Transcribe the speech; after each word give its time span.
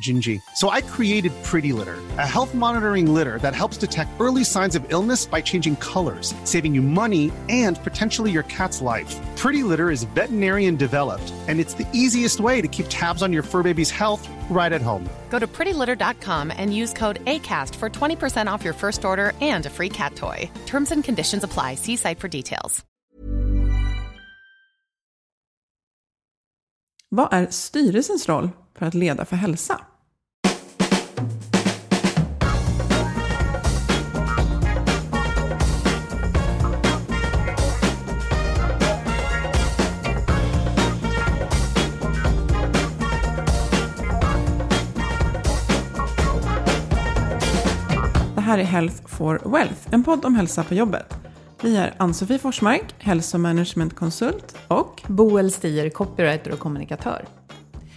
Gingy. 0.00 0.42
So 0.56 0.68
I 0.70 0.80
created 0.82 1.32
Pretty 1.42 1.72
Litter, 1.72 1.98
a 2.18 2.26
health 2.26 2.54
monitoring 2.54 3.14
litter 3.14 3.38
that 3.38 3.54
helps 3.54 3.78
detect 3.78 4.10
early 4.20 4.44
signs 4.44 4.74
of 4.74 4.84
illness 4.92 5.24
by 5.24 5.40
changing 5.40 5.76
colors, 5.76 6.34
saving 6.44 6.74
you 6.74 6.82
money 6.82 7.32
and 7.48 7.82
potentially 7.82 8.30
your 8.30 8.42
cat's 8.44 8.82
life. 8.82 9.16
Pretty 9.36 9.62
Litter 9.62 9.90
is 9.90 10.04
veterinarian 10.04 10.76
developed, 10.76 11.32
and 11.48 11.60
it's 11.60 11.74
the 11.74 11.88
easiest 11.94 12.40
way 12.40 12.60
to 12.60 12.68
keep 12.68 12.86
tabs 12.90 13.22
on 13.22 13.32
your 13.32 13.42
fur 13.42 13.62
baby's 13.62 13.90
health 13.90 14.28
right 14.50 14.72
at 14.72 14.82
home. 14.82 15.08
Go 15.30 15.38
to 15.38 15.46
prettylitter.com 15.46 16.52
and 16.54 16.74
use 16.74 16.92
code 16.92 17.24
ACAST 17.24 17.74
for 17.76 17.88
20% 17.88 18.48
off 18.52 18.62
your 18.62 18.74
first 18.74 19.04
order 19.04 19.32
and 19.40 19.64
a 19.64 19.70
free 19.70 19.88
cat 19.88 20.16
toy. 20.16 20.50
Terms 20.66 20.90
and 20.90 21.02
conditions 21.02 21.44
apply. 21.44 21.76
See 21.76 21.96
site 21.96 22.18
for 22.18 22.28
details. 22.28 22.84
Vad 27.12 27.32
är 27.32 27.46
styrelsens 27.50 28.28
roll 28.28 28.50
för 28.74 28.86
att 28.86 28.94
leda 28.94 29.24
för 29.24 29.36
hälsa? 29.36 29.80
Här 48.50 48.58
är 48.58 48.64
Health 48.64 49.06
for 49.06 49.40
Wealth, 49.44 49.88
en 49.90 50.04
podd 50.04 50.24
om 50.24 50.34
hälsa 50.34 50.64
på 50.64 50.74
jobbet. 50.74 51.14
Vi 51.62 51.76
är 51.76 51.94
Ann-Sofie 51.96 52.38
Forsmark, 52.38 52.94
hälsomanagementkonsult 52.98 54.56
och 54.68 55.02
Boel 55.06 55.52
Stier, 55.52 55.90
copywriter 55.90 56.52
och 56.52 56.58
kommunikatör. 56.58 57.24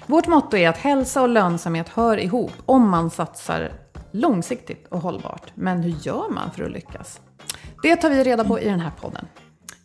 Vårt 0.05 0.27
motto 0.27 0.57
är 0.57 0.69
att 0.69 0.77
hälsa 0.77 1.21
och 1.21 1.29
lönsamhet 1.29 1.89
hör 1.89 2.17
ihop 2.17 2.51
om 2.65 2.89
man 2.89 3.09
satsar 3.09 3.71
långsiktigt 4.11 4.87
och 4.89 5.01
hållbart. 5.01 5.51
Men 5.55 5.81
hur 5.81 5.95
gör 6.01 6.29
man 6.29 6.51
för 6.51 6.63
att 6.63 6.71
lyckas? 6.71 7.21
Det 7.83 7.95
tar 7.95 8.09
vi 8.09 8.23
reda 8.23 8.43
på 8.43 8.59
i 8.59 8.65
den 8.65 8.79
här 8.79 8.91
podden. 9.01 9.25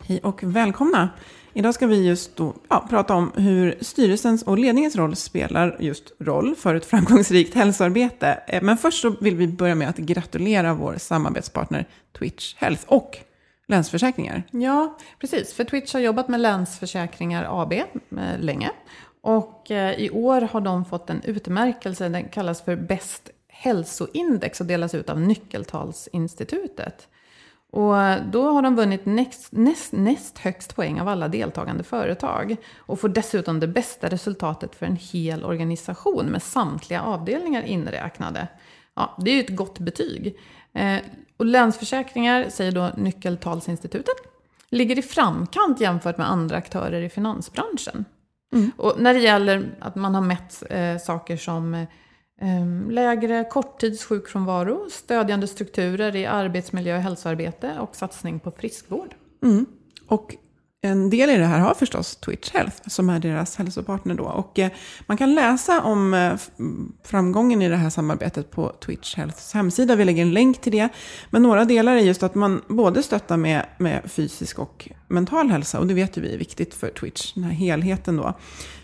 Hej 0.05 0.21
och 0.23 0.43
välkomna! 0.43 1.09
Idag 1.59 1.75
ska 1.75 1.87
vi 1.87 2.07
just 2.07 2.37
då, 2.37 2.55
ja, 2.69 2.87
prata 2.91 3.15
om 3.15 3.33
hur 3.37 3.79
styrelsens 3.81 4.43
och 4.43 4.59
ledningens 4.59 4.97
roll 4.97 5.17
spelar 5.17 5.77
just 5.81 6.13
roll 6.19 6.55
för 6.55 6.75
ett 6.75 6.85
framgångsrikt 6.85 7.55
hälsoarbete. 7.55 8.41
Eh, 8.47 8.63
men 8.63 8.77
först 8.77 9.03
så 9.03 9.11
vill 9.21 9.37
vi 9.37 9.49
börja 9.49 9.75
med 9.75 9.89
att 9.89 9.97
gratulera 9.97 10.75
vår 10.75 10.95
samarbetspartner 10.99 11.87
Twitch 12.19 12.55
Health 12.57 12.83
och 12.87 13.19
Länsförsäkringar. 13.69 14.43
Ja, 14.51 14.99
precis. 15.21 15.53
För 15.53 15.65
Twitch 15.65 15.93
har 15.93 16.01
jobbat 16.01 16.29
med 16.29 16.41
Länsförsäkringar 16.41 17.63
AB 17.63 17.73
eh, 17.73 17.85
länge. 18.41 18.71
Och 19.21 19.71
eh, 19.71 20.01
i 20.01 20.11
år 20.11 20.41
har 20.41 20.61
de 20.61 20.85
fått 20.85 21.11
en 21.11 21.23
utmärkelse, 21.23 22.09
den 22.09 22.29
kallas 22.29 22.63
för 22.63 22.77
Bäst 22.77 23.31
hälsoindex 23.49 24.61
och 24.61 24.67
delas 24.67 24.95
ut 24.95 25.11
av 25.11 25.21
Nyckeltalsinstitutet. 25.21 27.09
Och 27.71 27.95
då 28.31 28.51
har 28.51 28.63
de 28.63 28.77
vunnit 28.77 29.07
näst, 29.07 29.53
näst, 29.53 29.93
näst 29.93 30.39
högst 30.39 30.77
poäng 30.77 31.01
av 31.01 31.09
alla 31.09 31.29
deltagande 31.29 31.83
företag. 31.83 32.57
Och 32.79 33.01
får 33.01 33.09
dessutom 33.09 33.61
det 33.61 33.67
bästa 33.67 34.09
resultatet 34.09 34.75
för 34.75 34.87
en 34.87 34.97
hel 34.97 35.45
organisation 35.45 36.27
med 36.27 36.43
samtliga 36.43 37.03
avdelningar 37.03 37.63
inräknade. 37.63 38.49
Ja, 38.95 39.17
det 39.19 39.31
är 39.31 39.35
ju 39.35 39.41
ett 39.41 39.57
gott 39.57 39.79
betyg. 39.79 40.39
Eh, 40.73 40.99
och 41.37 41.47
Länsförsäkringar, 41.47 42.49
säger 42.49 42.73
då 42.73 42.91
Nyckeltalsinstitutet, 42.97 44.17
ligger 44.71 44.99
i 44.99 45.03
framkant 45.03 45.81
jämfört 45.81 46.19
med 46.19 46.31
andra 46.31 46.57
aktörer 46.57 47.03
i 47.03 47.09
finansbranschen. 47.09 48.05
Och 48.77 48.95
när 48.99 49.15
det 49.15 49.21
gäller 49.21 49.71
att 49.81 49.95
man 49.95 50.15
har 50.15 50.23
mätt 50.23 50.63
eh, 50.71 50.99
saker 50.99 51.37
som 51.37 51.75
eh, 51.75 51.89
Ehm, 52.41 52.91
lägre 52.91 53.45
korttidssjukfrånvaro, 53.45 54.91
stödjande 54.91 55.47
strukturer 55.47 56.17
i 56.17 56.27
arbetsmiljö 56.27 56.97
och 56.97 57.03
hälsoarbete 57.03 57.77
och 57.81 57.97
satsning 57.97 58.41
på 58.41 58.51
friskvård. 58.51 59.15
Mm. 59.43 59.67
Och 60.07 60.37
en 60.81 61.11
del 61.11 61.31
i 61.31 61.37
det 61.37 61.45
här 61.45 61.59
har 61.59 61.75
förstås 61.75 62.17
Twitch 62.17 62.51
Health, 62.51 62.77
som 62.87 63.11
är 63.11 63.21
deras 63.21 63.57
hälsopartner 63.57 64.15
då. 64.15 64.25
Och 64.25 64.59
eh, 64.59 64.71
man 65.07 65.17
kan 65.17 65.35
läsa 65.35 65.83
om 65.83 66.15
eh, 66.15 66.33
framgången 67.05 67.63
i 67.63 67.69
det 67.69 67.77
här 67.77 67.91
samarbetet 67.91 68.51
på 68.51 68.69
Twitch 68.69 69.15
Healths 69.17 69.55
hemsida. 69.55 69.97
Vi 69.97 70.05
lägger 70.05 70.23
en 70.23 70.33
länk 70.33 70.61
till 70.61 70.73
det. 70.73 70.89
Men 71.31 71.43
några 71.43 71.65
delar 71.65 71.97
är 71.97 72.01
just 72.01 72.23
att 72.23 72.35
man 72.35 72.63
både 72.69 73.03
stöttar 73.03 73.37
med, 73.37 73.67
med 73.79 74.11
fysisk 74.11 74.59
och 74.59 74.89
mental 75.09 75.51
hälsa. 75.51 75.79
Och 75.79 75.87
det 75.87 75.95
vet 75.95 76.17
ju 76.17 76.21
vi 76.21 76.35
är 76.35 76.39
viktigt 76.39 76.75
för 76.75 76.89
Twitch, 76.89 77.33
den 77.35 77.45
här 77.45 77.53
helheten 77.53 78.17
då. 78.17 78.35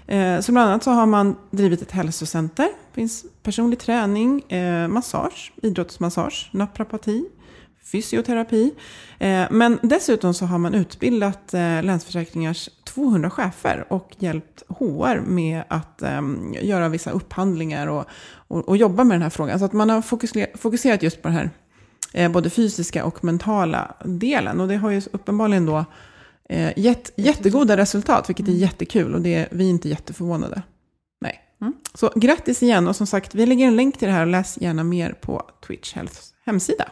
Eh, 0.06 0.40
så 0.40 0.52
bland 0.52 0.70
annat 0.70 0.82
så 0.82 0.90
har 0.90 1.06
man 1.06 1.36
drivit 1.50 1.82
ett 1.82 1.90
hälsocenter. 1.90 2.64
Det 2.64 2.94
finns 2.94 3.24
personlig 3.42 3.78
träning, 3.78 4.40
eh, 4.40 4.88
massage, 4.88 5.52
idrottsmassage, 5.62 6.50
naprapati, 6.52 7.24
fysioterapi. 7.92 8.74
Eh, 9.18 9.46
men 9.50 9.78
dessutom 9.82 10.34
så 10.34 10.46
har 10.46 10.58
man 10.58 10.74
utbildat 10.74 11.52
Länsförsäkringars 11.82 12.70
200 12.84 13.30
chefer 13.30 13.84
och 13.88 14.16
hjälpt 14.18 14.62
HR 14.68 15.20
med 15.20 15.62
att 15.68 16.02
ehm, 16.02 16.54
göra 16.62 16.88
vissa 16.88 17.10
upphandlingar 17.10 17.86
och, 17.86 18.04
och, 18.48 18.68
och 18.68 18.76
jobba 18.76 19.04
med 19.04 19.14
den 19.14 19.22
här 19.22 19.30
frågan. 19.30 19.58
Så 19.58 19.64
att 19.64 19.72
man 19.72 19.90
har 19.90 20.02
fokuserat 20.56 21.02
just 21.02 21.22
på 21.22 21.28
den 21.28 21.36
här 21.36 22.28
både 22.28 22.50
fysiska 22.50 23.04
och 23.04 23.24
mentala 23.24 23.94
delen. 24.04 24.60
Och 24.60 24.68
det 24.68 24.76
har 24.76 24.90
ju 24.90 25.02
uppenbarligen 25.12 25.66
då 25.66 25.84
eh, 26.48 26.78
gett 26.78 27.12
jättegoda 27.16 27.76
resultat, 27.76 28.28
vilket 28.28 28.48
är 28.48 28.52
jättekul 28.52 29.14
och 29.14 29.20
det 29.20 29.34
är 29.34 29.48
vi 29.50 29.64
är 29.64 29.70
inte 29.70 29.88
jätteförvånade. 29.88 30.62
Nej. 31.20 31.40
Så 31.94 32.12
grattis 32.16 32.62
igen 32.62 32.88
och 32.88 32.96
som 32.96 33.06
sagt, 33.06 33.34
vi 33.34 33.46
lägger 33.46 33.66
en 33.66 33.76
länk 33.76 33.98
till 33.98 34.08
det 34.08 34.14
här 34.14 34.20
och 34.20 34.30
läs 34.30 34.58
gärna 34.60 34.84
mer 34.84 35.12
på 35.12 35.42
Twitch 35.66 35.94
Healths 35.94 36.34
hemsida. 36.44 36.84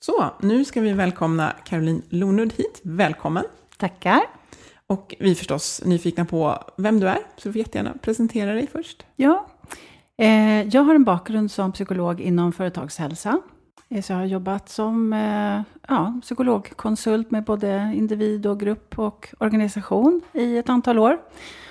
Så, 0.00 0.30
nu 0.40 0.64
ska 0.64 0.80
vi 0.80 0.92
välkomna 0.92 1.56
Caroline 1.64 2.02
Lonud 2.08 2.52
hit. 2.52 2.80
Välkommen! 2.82 3.44
Tackar. 3.76 4.20
Och 4.86 5.14
vi 5.18 5.30
är 5.30 5.34
förstås 5.34 5.82
nyfikna 5.84 6.24
på 6.24 6.58
vem 6.76 7.00
du 7.00 7.08
är, 7.08 7.18
så 7.36 7.48
du 7.48 7.52
får 7.52 7.58
jättegärna 7.58 7.94
presentera 8.02 8.54
dig 8.54 8.66
först. 8.72 9.06
Ja. 9.16 9.46
Eh, 10.18 10.62
jag 10.62 10.82
har 10.82 10.94
en 10.94 11.04
bakgrund 11.04 11.50
som 11.50 11.72
psykolog 11.72 12.20
inom 12.20 12.52
företagshälsa. 12.52 13.40
Eh, 13.92 14.02
så 14.02 14.12
jag 14.12 14.18
har 14.18 14.24
jobbat 14.24 14.68
som 14.68 15.12
eh, 15.12 15.60
ja, 15.88 16.20
psykologkonsult 16.22 17.30
med 17.30 17.44
både 17.44 17.92
individ 17.94 18.46
och 18.46 18.60
grupp 18.60 18.98
och 18.98 19.34
organisation 19.38 20.20
i 20.32 20.58
ett 20.58 20.68
antal 20.68 20.98
år. 20.98 21.18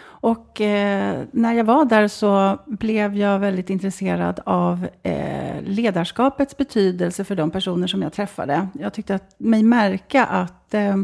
Och 0.03 0.61
eh, 0.61 1.23
när 1.31 1.53
jag 1.53 1.63
var 1.63 1.85
där 1.85 2.07
så 2.07 2.59
blev 2.65 3.17
jag 3.17 3.39
väldigt 3.39 3.69
intresserad 3.69 4.39
av 4.45 4.87
eh, 5.03 5.61
ledarskapets 5.61 6.57
betydelse 6.57 7.23
för 7.23 7.35
de 7.35 7.51
personer 7.51 7.87
som 7.87 8.01
jag 8.01 8.13
träffade. 8.13 8.67
Jag 8.79 8.93
tyckte 8.93 9.15
att 9.15 9.35
mig 9.37 9.63
märka 9.63 10.25
att 10.25 10.73
eh, 10.73 10.97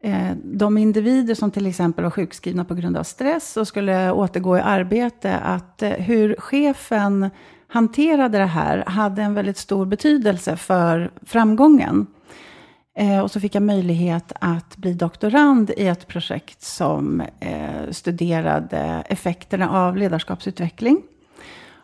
eh, 0.00 0.32
de 0.44 0.78
individer 0.78 1.34
som 1.34 1.50
till 1.50 1.66
exempel 1.66 2.04
var 2.04 2.10
sjukskrivna 2.10 2.64
på 2.64 2.74
grund 2.74 2.96
av 2.96 3.02
stress 3.02 3.56
och 3.56 3.68
skulle 3.68 4.12
återgå 4.12 4.56
i 4.58 4.60
arbete, 4.60 5.36
att 5.36 5.82
eh, 5.82 5.90
hur 5.90 6.36
chefen 6.38 7.30
hanterade 7.68 8.38
det 8.38 8.44
här 8.44 8.84
hade 8.86 9.22
en 9.22 9.34
väldigt 9.34 9.58
stor 9.58 9.86
betydelse 9.86 10.56
för 10.56 11.10
framgången. 11.22 12.06
Eh, 12.98 13.20
och 13.20 13.30
så 13.30 13.40
fick 13.40 13.54
jag 13.54 13.62
möjlighet 13.62 14.32
att 14.40 14.76
bli 14.76 14.94
doktorand 14.94 15.70
i 15.76 15.86
ett 15.86 16.06
projekt 16.06 16.62
som 16.62 17.22
eh, 17.40 17.90
studerade 17.90 19.02
effekterna 19.08 19.70
av 19.70 19.96
ledarskapsutveckling. 19.96 21.02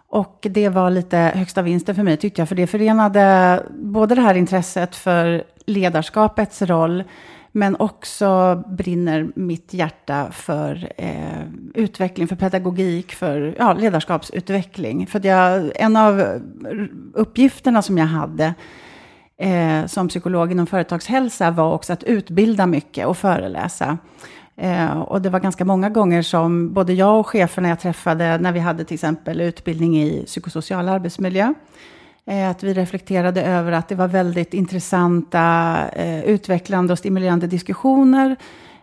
Och 0.09 0.47
det 0.51 0.69
var 0.69 0.91
lite 0.91 1.17
högsta 1.17 1.63
vinsten 1.63 1.95
för 1.95 2.03
mig 2.03 2.17
tyckte 2.17 2.41
jag, 2.41 2.49
för 2.49 2.57
det 2.57 2.67
förenade 2.67 3.63
både 3.71 4.15
det 4.15 4.21
här 4.21 4.35
intresset 4.35 4.97
för 4.97 5.45
ledarskapets 5.67 6.63
roll, 6.63 7.05
men 7.53 7.77
också 7.77 8.63
brinner 8.69 9.29
mitt 9.35 9.75
hjärta 9.75 10.31
för 10.33 10.93
eh, 10.97 11.43
utveckling, 11.75 12.29
för 12.29 12.37
pedagogik, 12.37 13.13
för 13.13 13.55
ja, 13.59 13.73
ledarskapsutveckling. 13.73 15.07
För 15.07 15.27
jag, 15.27 15.71
en 15.75 15.97
av 15.97 16.41
uppgifterna 17.15 17.83
som 17.83 17.99
jag 17.99 18.07
hade 18.07 18.55
eh, 19.37 19.87
som 19.87 20.09
psykolog 20.09 20.53
inom 20.53 20.67
företagshälsa 20.67 21.51
var 21.51 21.73
också 21.73 21.93
att 21.93 22.03
utbilda 22.03 22.67
mycket 22.67 23.07
och 23.07 23.17
föreläsa. 23.17 23.99
Eh, 24.57 25.01
och 25.01 25.23
det 25.23 25.31
var 25.31 25.41
ganska 25.41 25.65
många 25.65 25.91
gånger 25.91 26.23
som 26.23 26.73
både 26.73 26.93
jag 26.93 27.21
och 27.21 27.27
cheferna 27.27 27.69
jag 27.69 27.81
träffade, 27.81 28.39
när 28.39 28.53
vi 28.53 28.61
hade 28.61 28.85
till 28.85 28.95
exempel 28.95 29.41
utbildning 29.41 30.03
i 30.03 30.25
psykosocial 30.27 30.89
arbetsmiljö, 30.89 31.45
eh, 31.45 31.55
Eh, 32.27 32.51
att 32.51 32.63
vi 32.63 32.75
reflekterade 32.75 33.43
över 33.43 33.73
att 33.73 33.89
det 33.89 33.95
var 33.95 34.09
väldigt 34.09 34.55
intressanta, 34.55 35.77
eh, 35.93 36.25
utvecklande 36.25 36.93
och 36.93 36.99
stimulerande 36.99 37.47
diskussioner. 37.47 38.37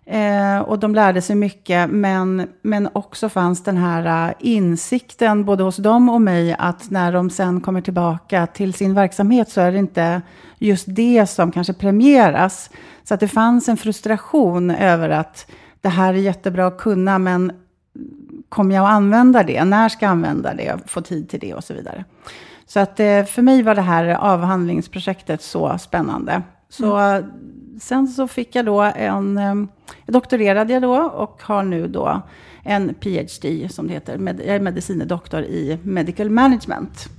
Eh, 0.05 0.59
och 0.59 0.79
de 0.79 0.95
lärde 0.95 1.21
sig 1.21 1.35
mycket, 1.35 1.89
men, 1.89 2.47
men 2.61 2.89
också 2.93 3.29
fanns 3.29 3.63
den 3.63 3.77
här 3.77 4.33
insikten, 4.39 5.45
både 5.45 5.63
hos 5.63 5.77
dem 5.77 6.09
och 6.09 6.21
mig, 6.21 6.55
att 6.59 6.89
när 6.89 7.11
de 7.11 7.29
sen 7.29 7.61
kommer 7.61 7.81
tillbaka 7.81 8.47
till 8.47 8.73
sin 8.73 8.93
verksamhet 8.93 9.49
så 9.49 9.61
är 9.61 9.71
det 9.71 9.77
inte 9.77 10.21
just 10.57 10.85
det 10.87 11.29
som 11.29 11.51
kanske 11.51 11.73
premieras. 11.73 12.69
Så 13.03 13.13
att 13.13 13.19
det 13.19 13.27
fanns 13.27 13.69
en 13.69 13.77
frustration 13.77 14.71
över 14.71 15.09
att 15.09 15.51
det 15.81 15.89
här 15.89 16.13
är 16.13 16.17
jättebra 16.17 16.67
att 16.67 16.77
kunna, 16.77 17.19
men 17.19 17.51
kommer 18.49 18.75
jag 18.75 18.83
att 18.83 18.91
använda 18.91 19.43
det? 19.43 19.63
När 19.63 19.89
ska 19.89 20.05
jag 20.05 20.11
använda 20.11 20.53
det? 20.53 20.77
Få 20.85 21.01
tid 21.01 21.29
till 21.29 21.39
det 21.39 21.53
och 21.53 21.63
så 21.63 21.73
vidare. 21.73 22.05
Så 22.69 22.79
att 22.79 22.99
eh, 22.99 23.23
för 23.23 23.41
mig 23.41 23.63
var 23.63 23.75
det 23.75 23.81
här 23.81 24.05
avhandlingsprojektet 24.05 25.41
så 25.41 25.77
spännande. 25.77 26.41
Så 26.69 26.97
mm. 26.97 27.31
sen 27.81 28.07
så 28.07 28.27
fick 28.27 28.55
jag 28.55 28.65
då 28.65 28.81
en, 28.81 29.37
eh, 29.37 29.55
doktorerade 30.05 30.73
jag 30.73 30.81
då 30.81 30.95
och 30.95 31.41
har 31.43 31.63
nu 31.63 31.87
då 31.87 32.21
en 32.63 32.93
PhD 32.93 33.69
som 33.69 33.87
det 33.87 33.93
heter. 33.93 34.19
jag 34.25 34.55
är 34.55 34.59
medicinedoktor 34.59 35.41
i 35.41 35.79
medical 35.83 36.29
management. 36.29 37.09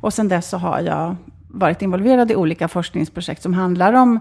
Och 0.00 0.14
sen 0.14 0.28
dess 0.28 0.48
så 0.48 0.56
har 0.56 0.80
jag 0.80 1.16
varit 1.48 1.82
involverad 1.82 2.30
i 2.30 2.36
olika 2.36 2.68
forskningsprojekt 2.68 3.42
som 3.42 3.54
handlar 3.54 3.92
om 3.92 4.18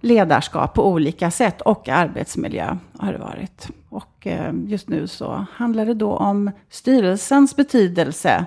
ledarskap 0.00 0.74
på 0.74 0.88
olika 0.88 1.30
sätt 1.30 1.60
och 1.60 1.88
arbetsmiljö 1.88 2.76
har 2.98 3.12
det 3.12 3.18
varit. 3.18 3.68
Och 3.88 4.26
eh, 4.26 4.52
just 4.66 4.88
nu 4.88 5.06
så 5.06 5.46
handlar 5.52 5.86
det 5.86 5.94
då 5.94 6.16
om 6.16 6.50
styrelsens 6.70 7.56
betydelse 7.56 8.30
eh, 8.30 8.44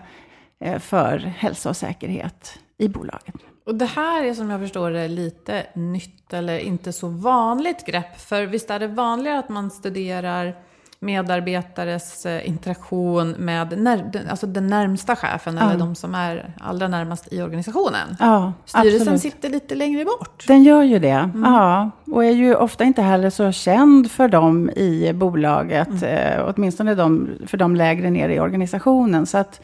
för 0.80 1.18
hälsa 1.18 1.69
och 1.69 1.77
säkerhet 1.77 2.59
i 2.77 2.88
bolaget. 2.88 3.36
Och 3.65 3.75
det 3.75 3.86
här 3.86 4.24
är 4.24 4.33
som 4.33 4.50
jag 4.50 4.59
förstår 4.59 4.92
det 4.92 5.07
lite 5.07 5.65
nytt 5.74 6.33
eller 6.33 6.57
inte 6.59 6.94
så 6.94 7.07
vanligt 7.07 7.86
grepp. 7.86 8.19
För 8.19 8.45
visst 8.45 8.69
är 8.69 8.80
det 8.80 8.88
vanligare 8.88 9.39
att 9.39 9.50
man 9.50 9.71
studerar 9.71 10.56
medarbetares 11.00 12.25
eh, 12.25 12.50
interaktion 12.50 13.31
med 13.31 13.80
när, 13.80 14.25
alltså 14.30 14.48
den 14.48 14.68
närmsta 14.68 15.15
chefen 15.15 15.57
ja. 15.57 15.63
eller 15.69 15.80
de 15.80 15.95
som 15.95 16.15
är 16.15 16.54
allra 16.59 16.88
närmast 16.88 17.33
i 17.33 17.42
organisationen. 17.42 18.15
Ja, 18.19 18.54
Styrelsen 18.65 19.01
absolut. 19.01 19.21
sitter 19.21 19.50
lite 19.50 19.75
längre 19.75 20.06
bort. 20.06 20.48
Den 20.48 20.63
gör 20.63 20.83
ju 20.83 21.00
det, 21.00 21.09
mm. 21.09 21.44
ja. 21.44 21.92
Och 22.12 22.25
är 22.25 22.31
ju 22.31 22.56
ofta 22.56 22.83
inte 22.83 23.01
heller 23.01 23.30
så 23.30 23.51
känd 23.51 24.12
för 24.12 24.27
dem 24.27 24.69
i 24.69 25.13
bolaget, 25.13 25.88
mm. 25.88 26.04
eh, 26.04 26.54
åtminstone 26.56 26.95
de, 26.95 27.30
för 27.48 27.57
de 27.57 27.75
lägre 27.75 28.09
ner 28.09 28.30
i 28.30 28.39
organisationen. 28.39 29.25
Så 29.25 29.38
att 29.38 29.62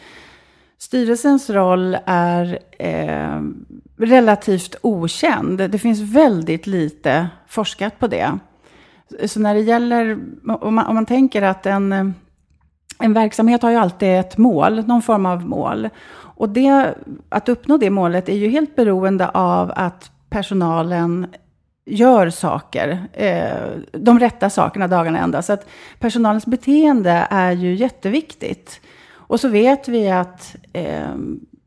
styrelsens 0.83 1.50
roll 1.50 1.97
är 2.06 2.59
eh, 2.80 3.41
relativt 3.97 4.75
okänd. 4.81 5.57
Det 5.57 5.80
finns 5.80 6.00
väldigt 6.00 6.68
lite 6.68 7.27
forskat 7.47 8.00
på 8.00 8.07
det. 8.07 8.38
Så 9.25 9.39
när 9.39 9.53
det 9.53 9.59
gäller, 9.59 10.19
om 10.62 10.75
man, 10.75 10.85
om 10.85 10.95
man 10.95 11.06
tänker 11.06 11.41
att 11.41 11.65
en, 11.65 12.13
en 13.00 13.13
verksamhet 13.13 13.62
har 13.62 13.71
ju 13.71 13.77
alltid 13.77 14.19
ett 14.19 14.38
mål, 14.38 14.88
någon 14.88 15.01
form 15.01 15.25
av 15.25 15.45
mål. 15.45 15.89
Och 16.15 16.50
det, 16.50 16.95
att 17.30 17.50
uppnå 17.50 17.77
det 17.77 17.89
målet 17.89 18.30
är 18.30 18.38
ju 18.38 18.50
helt 18.50 18.75
beroende 18.75 19.30
av 19.30 19.71
att 19.75 20.12
personalen 20.30 21.27
gör 21.85 22.30
saker, 22.30 23.07
eh, 23.13 23.69
de 23.91 24.19
rätta 24.19 24.50
sakerna 24.50 24.88
dagarna 24.88 25.19
ända. 25.19 25.41
Så 25.41 25.53
att 25.53 25.68
personalens 26.00 26.45
beteende 26.45 27.27
är 27.30 27.51
ju 27.51 27.75
jätteviktigt. 27.75 28.81
Och 29.33 29.39
så 29.39 29.47
vet 29.47 29.88
vi 29.88 30.09
att 30.09 30.56
eh, 30.74 31.15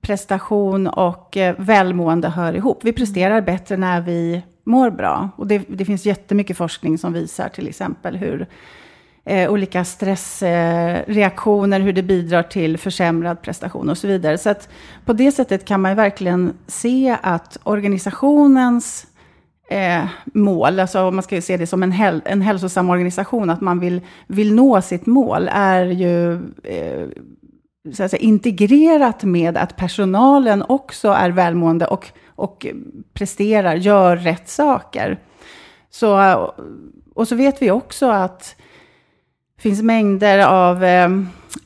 prestation 0.01 0.87
och 0.87 1.37
eh, 1.37 1.55
välmående 1.59 2.29
hör 2.29 2.53
ihop. 2.53 2.85
Vi 2.85 2.93
presterar 2.93 3.41
bättre 3.41 3.77
när 3.77 4.01
vi 4.01 4.43
mår 4.65 4.91
bra. 4.91 5.31
Och 5.37 5.47
det, 5.47 5.63
det 5.69 5.85
finns 5.85 6.07
jättemycket 6.07 6.57
forskning 6.57 6.99
som 6.99 7.13
visar 7.13 7.49
till 7.49 7.69
exempel 7.69 8.17
hur 8.17 8.47
eh, 9.25 9.51
olika 9.51 9.85
stressreaktioner, 9.85 11.81
eh, 11.81 11.85
hur 11.85 11.93
det 11.93 12.03
bidrar 12.03 12.43
till 12.43 12.79
försämrad 12.79 13.43
prestation 13.43 13.89
och 13.89 13.99
så 13.99 14.07
vidare. 14.07 14.39
Så 14.39 14.51
att 14.51 14.69
på 15.05 15.13
det 15.13 15.33
sättet 15.33 15.65
kan 15.65 15.81
man 15.81 15.91
ju 15.91 15.97
verkligen 15.97 16.53
se 16.67 17.17
att 17.23 17.59
organisationens 17.63 19.07
eh, 19.71 20.05
mål, 20.25 20.81
alltså 20.81 21.03
om 21.03 21.15
man 21.17 21.23
ska 21.23 21.41
se 21.41 21.57
det 21.57 21.67
som 21.67 21.83
en, 21.83 21.93
häl 21.93 22.23
en 22.25 22.43
hälsosam 22.43 22.91
organisation, 22.91 23.51
att 23.51 23.61
man 23.61 23.81
vill, 23.81 24.01
vill 24.27 24.55
nå 24.55 24.83
sitt 24.83 25.07
mål, 25.07 25.49
är 25.53 25.85
ju 25.85 26.35
eh, 26.63 27.09
så 27.95 28.03
att 28.03 28.11
säga, 28.11 28.21
integrerat 28.21 29.25
med 29.25 29.57
att 29.57 29.77
personalen 29.77 30.65
också 30.69 31.09
är 31.09 31.31
välmående 31.31 31.87
och 31.87 32.13
och 32.37 32.67
presterar, 33.13 33.75
gör 33.75 34.17
rätt 34.17 34.49
saker. 34.49 35.19
Så, 35.91 36.35
och 37.15 37.29
så 37.29 37.35
vet 37.35 37.63
vi 37.63 37.71
också 37.71 38.11
att 38.11 38.57
det 39.57 39.63
finns 39.63 39.83
mängder 39.83 40.39
av 40.47 40.85
eh, 40.85 41.09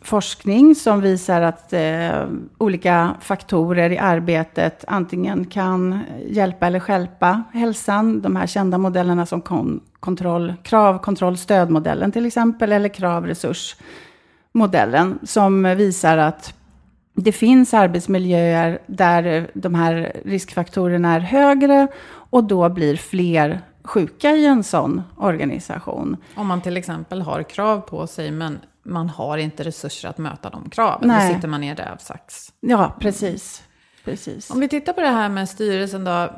forskning 0.02 0.74
som 0.74 1.00
visar 1.00 1.42
att 1.42 1.72
eh, 1.72 2.26
olika 2.58 3.14
faktorer 3.20 3.90
i 3.90 3.98
arbetet 3.98 4.84
antingen 4.88 5.44
kan 5.44 6.00
hjälpa 6.26 6.66
eller 6.66 6.80
skälpa 6.80 7.42
hälsan. 7.52 8.20
De 8.20 8.36
här 8.36 8.46
kända 8.46 8.78
modellerna 8.78 9.26
som 9.26 9.40
kon 9.40 9.80
kontroll, 10.00 10.54
krav, 10.62 10.98
kontroll, 10.98 11.36
stödmodellen 11.36 12.12
till 12.12 12.26
exempel, 12.26 12.72
eller 12.72 12.88
krav, 12.88 13.26
resurs 13.26 13.76
resursmodellen, 14.54 15.18
som 15.22 15.62
visar 15.62 16.18
att 16.18 16.54
det 17.14 17.32
finns 17.32 17.74
arbetsmiljöer 17.74 18.78
där 18.86 19.50
de 19.54 19.74
här 19.74 20.22
riskfaktorerna 20.24 21.14
är 21.14 21.20
högre 21.20 21.88
och 22.30 22.44
då 22.44 22.68
blir 22.68 22.96
fler 22.96 23.60
sjuka 23.84 24.30
i 24.30 24.46
en 24.46 24.64
sån 24.64 25.02
organisation. 25.16 26.16
Om 26.34 26.46
man 26.46 26.60
till 26.60 26.76
exempel 26.76 27.22
har 27.22 27.42
krav 27.42 27.80
på 27.80 28.06
sig 28.06 28.30
men 28.30 28.58
man 28.84 29.08
har 29.08 29.38
inte 29.38 29.64
resurser 29.64 30.08
att 30.08 30.18
möta 30.18 30.50
de 30.50 30.70
kraven, 30.70 31.08
Nej. 31.08 31.28
då 31.28 31.34
sitter 31.34 31.48
man 31.48 31.64
i 31.64 31.68
en 31.68 31.76
rävsax. 31.76 32.52
Ja, 32.60 32.96
precis. 33.00 33.62
precis. 34.04 34.50
Om 34.50 34.60
vi 34.60 34.68
tittar 34.68 34.92
på 34.92 35.00
det 35.00 35.08
här 35.08 35.28
med 35.28 35.48
styrelsen 35.48 36.04
då. 36.04 36.30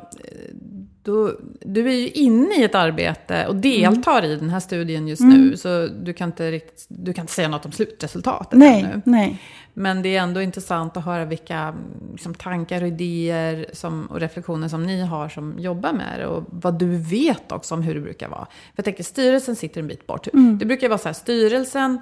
Då 1.03 1.31
du 1.61 1.89
är 1.89 1.95
ju 1.95 2.09
inne 2.09 2.55
i 2.55 2.63
ett 2.63 2.75
arbete 2.75 3.47
och 3.47 3.55
deltar 3.55 4.19
mm. 4.19 4.31
i 4.31 4.35
den 4.35 4.49
här 4.49 4.59
studien 4.59 5.07
just 5.07 5.21
mm. 5.21 5.41
nu, 5.41 5.57
så 5.57 5.87
du 5.87 6.13
kan, 6.13 6.29
inte 6.29 6.51
riktigt, 6.51 6.85
du 6.87 7.13
kan 7.13 7.23
inte 7.23 7.33
säga 7.33 7.47
något 7.47 7.65
om 7.65 7.71
slutresultatet 7.71 8.59
nej, 8.59 8.81
ännu. 8.81 9.01
Nej. 9.05 9.41
Men 9.73 10.01
det 10.01 10.15
är 10.15 10.21
ändå 10.21 10.41
intressant 10.41 10.97
att 10.97 11.05
höra 11.05 11.25
vilka 11.25 11.75
liksom, 12.11 12.33
tankar 12.33 12.81
och 12.81 12.87
idéer 12.87 13.65
som, 13.73 14.05
och 14.05 14.19
reflektioner 14.19 14.67
som 14.67 14.83
ni 14.83 15.01
har 15.01 15.29
som 15.29 15.59
jobbar 15.59 15.93
med 15.93 16.19
det. 16.19 16.27
Och 16.27 16.43
vad 16.49 16.79
du 16.79 16.97
vet 16.97 17.51
också 17.51 17.75
om 17.75 17.81
hur 17.81 17.95
det 17.95 18.01
brukar 18.01 18.29
vara. 18.29 18.45
För 18.45 18.73
jag 18.75 18.85
tänker, 18.85 19.03
styrelsen 19.03 19.55
sitter 19.55 19.81
en 19.81 19.87
bit 19.87 20.07
bort. 20.07 20.27
Mm. 20.33 20.57
Det 20.57 20.65
brukar 20.65 20.89
vara 20.89 20.97
så 20.97 21.07
här, 21.07 21.13
styrelsen 21.13 21.99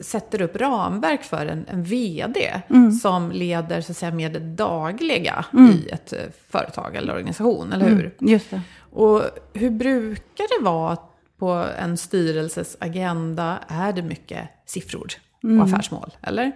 sätter 0.00 0.42
upp 0.42 0.56
ramverk 0.56 1.22
för 1.22 1.46
en, 1.46 1.66
en 1.68 1.82
VD 1.82 2.62
mm. 2.70 2.92
som 2.92 3.30
leder 3.30 3.80
så 3.80 3.92
att 3.92 3.96
säga, 3.96 4.12
med 4.12 4.32
det 4.32 4.40
dagliga 4.40 5.44
mm. 5.52 5.70
i 5.70 5.88
ett 5.88 6.12
eh, 6.12 6.18
företag 6.48 6.96
eller 6.96 7.12
organisation, 7.12 7.72
eller 7.72 7.88
hur? 7.88 8.14
Mm, 8.20 8.32
just 8.32 8.50
det. 8.50 8.60
Och 8.92 9.22
hur 9.52 9.70
brukar 9.70 10.58
det 10.58 10.64
vara 10.64 10.96
på 11.38 11.66
en 11.78 11.96
styrelses 11.96 12.76
agenda? 12.80 13.58
Är 13.68 13.92
det 13.92 14.02
mycket 14.02 14.48
siffror 14.66 15.12
och 15.36 15.44
mm. 15.44 15.62
affärsmål, 15.62 16.10
eller? 16.22 16.52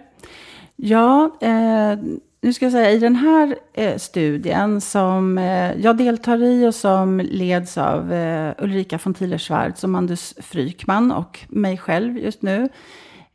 Ja, 0.75 1.37
eh, 1.41 1.99
nu 2.45 2.53
ska 2.53 2.65
jag 2.65 2.71
säga 2.71 2.91
i 2.91 2.99
den 2.99 3.15
här 3.15 3.55
eh, 3.73 3.97
studien 3.97 4.81
som 4.81 5.37
eh, 5.37 5.73
jag 5.81 5.97
deltar 5.97 6.43
i 6.43 6.67
och 6.67 6.75
som 6.75 7.19
leds 7.19 7.77
av 7.77 8.13
eh, 8.13 8.53
Ulrika 8.57 8.99
von 9.03 9.13
Thieleschwarz 9.13 9.83
och 9.83 9.89
Mandus 9.89 10.33
Frykman 10.37 11.11
och 11.11 11.39
mig 11.47 11.77
själv 11.77 12.17
just 12.17 12.41
nu. 12.41 12.69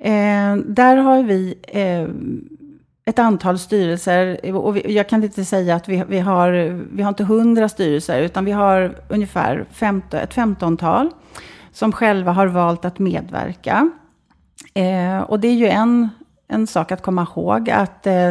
Eh, 0.00 0.56
där 0.56 0.96
har 0.96 1.22
vi 1.22 1.54
eh, 1.68 2.08
ett 3.04 3.18
antal 3.18 3.58
styrelser, 3.58 4.54
och 4.54 4.76
vi, 4.76 4.94
jag 4.94 5.08
kan 5.08 5.24
inte 5.24 5.44
säga 5.44 5.74
att 5.74 5.88
vi, 5.88 6.04
vi, 6.08 6.18
har, 6.18 6.50
vi 6.92 7.02
har 7.02 7.08
inte 7.08 7.24
hundra 7.24 7.68
styrelser, 7.68 8.22
utan 8.22 8.44
vi 8.44 8.52
har 8.52 8.94
ungefär 9.08 9.64
15, 9.70 10.20
ett 10.20 10.34
femtontal 10.34 11.10
som 11.72 11.92
själva 11.92 12.32
har 12.32 12.46
valt 12.46 12.84
att 12.84 12.98
medverka. 12.98 13.90
Eh, 14.74 15.20
och 15.20 15.40
det 15.40 15.48
är 15.48 15.54
ju 15.54 15.66
en, 15.68 16.08
en 16.48 16.66
sak 16.66 16.92
att 16.92 17.02
komma 17.02 17.26
ihåg, 17.36 17.70
att 17.70 18.06
eh, 18.06 18.28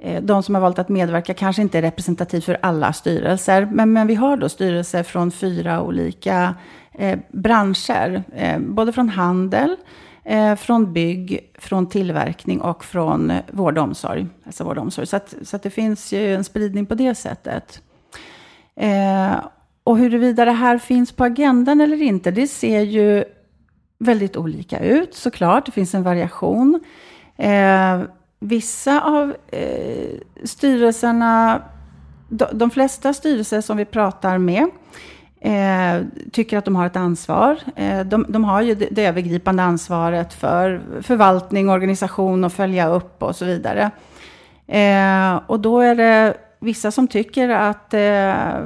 eh, 0.00 0.22
de 0.22 0.42
som 0.42 0.54
har 0.54 0.62
valt 0.62 0.78
att 0.78 0.88
medverka 0.88 1.34
kanske 1.34 1.62
inte 1.62 1.78
är 1.78 1.82
representativt 1.82 2.44
för 2.44 2.58
alla 2.62 2.92
styrelser, 2.92 3.68
men, 3.72 3.92
men 3.92 4.06
vi 4.06 4.14
har 4.14 4.36
då 4.36 4.48
styrelser 4.48 5.02
från 5.02 5.30
fyra 5.30 5.82
olika 5.82 6.54
eh, 6.92 7.18
branscher, 7.28 8.22
eh, 8.34 8.58
både 8.58 8.92
från 8.92 9.08
handel, 9.08 9.76
eh, 10.24 10.54
från 10.54 10.92
bygg, 10.92 11.50
från 11.58 11.88
tillverkning 11.88 12.60
och 12.60 12.84
från 12.84 13.32
vård 13.52 13.78
och 13.78 13.84
omsorg. 13.84 14.26
Alltså 14.46 14.64
vård 14.64 14.78
och 14.78 14.82
omsorg. 14.82 15.06
Så, 15.06 15.16
att, 15.16 15.34
så 15.42 15.56
att 15.56 15.62
det 15.62 15.70
finns 15.70 16.12
ju 16.12 16.34
en 16.34 16.44
spridning 16.44 16.86
på 16.86 16.94
det 16.94 17.14
sättet. 17.14 17.82
Eh, 18.76 19.34
och 19.84 19.98
huruvida 19.98 20.44
det 20.44 20.52
här 20.52 20.78
finns 20.78 21.12
på 21.12 21.24
agendan 21.24 21.80
eller 21.80 22.02
inte, 22.02 22.30
det 22.30 22.46
ser 22.46 22.80
ju 22.80 23.24
väldigt 23.98 24.36
olika 24.36 24.78
ut 24.78 25.14
såklart. 25.14 25.66
Det 25.66 25.72
finns 25.72 25.94
en 25.94 26.02
variation. 26.02 26.80
Eh, 27.36 28.00
vissa 28.40 29.00
av 29.00 29.34
eh, 29.46 30.18
styrelserna, 30.44 31.62
de, 32.28 32.46
de 32.52 32.70
flesta 32.70 33.14
styrelser 33.14 33.60
som 33.60 33.76
vi 33.76 33.84
pratar 33.84 34.38
med, 34.38 34.70
eh, 35.44 36.02
tycker 36.32 36.58
att 36.58 36.64
de 36.64 36.76
har 36.76 36.86
ett 36.86 36.96
ansvar. 36.96 37.58
Eh, 37.76 38.00
de, 38.00 38.26
de, 38.28 38.44
har 38.44 38.62
ju 38.62 38.74
det, 38.74 38.88
det, 38.90 39.06
övergripande 39.06 39.62
ansvaret 39.62 40.34
för 40.34 40.80
förvaltning, 41.02 41.70
organisation 41.70 42.44
och 42.44 42.52
följa 42.52 42.88
upp 42.88 43.22
och 43.22 43.36
så 43.36 43.44
vidare. 43.44 43.90
Eh, 44.66 45.40
och 45.46 45.60
då 45.60 45.80
är 45.80 45.94
det 45.94 46.36
vissa 46.60 46.90
som 46.90 47.08
tycker 47.08 47.48
att 47.48 47.94
eh, 47.94 48.64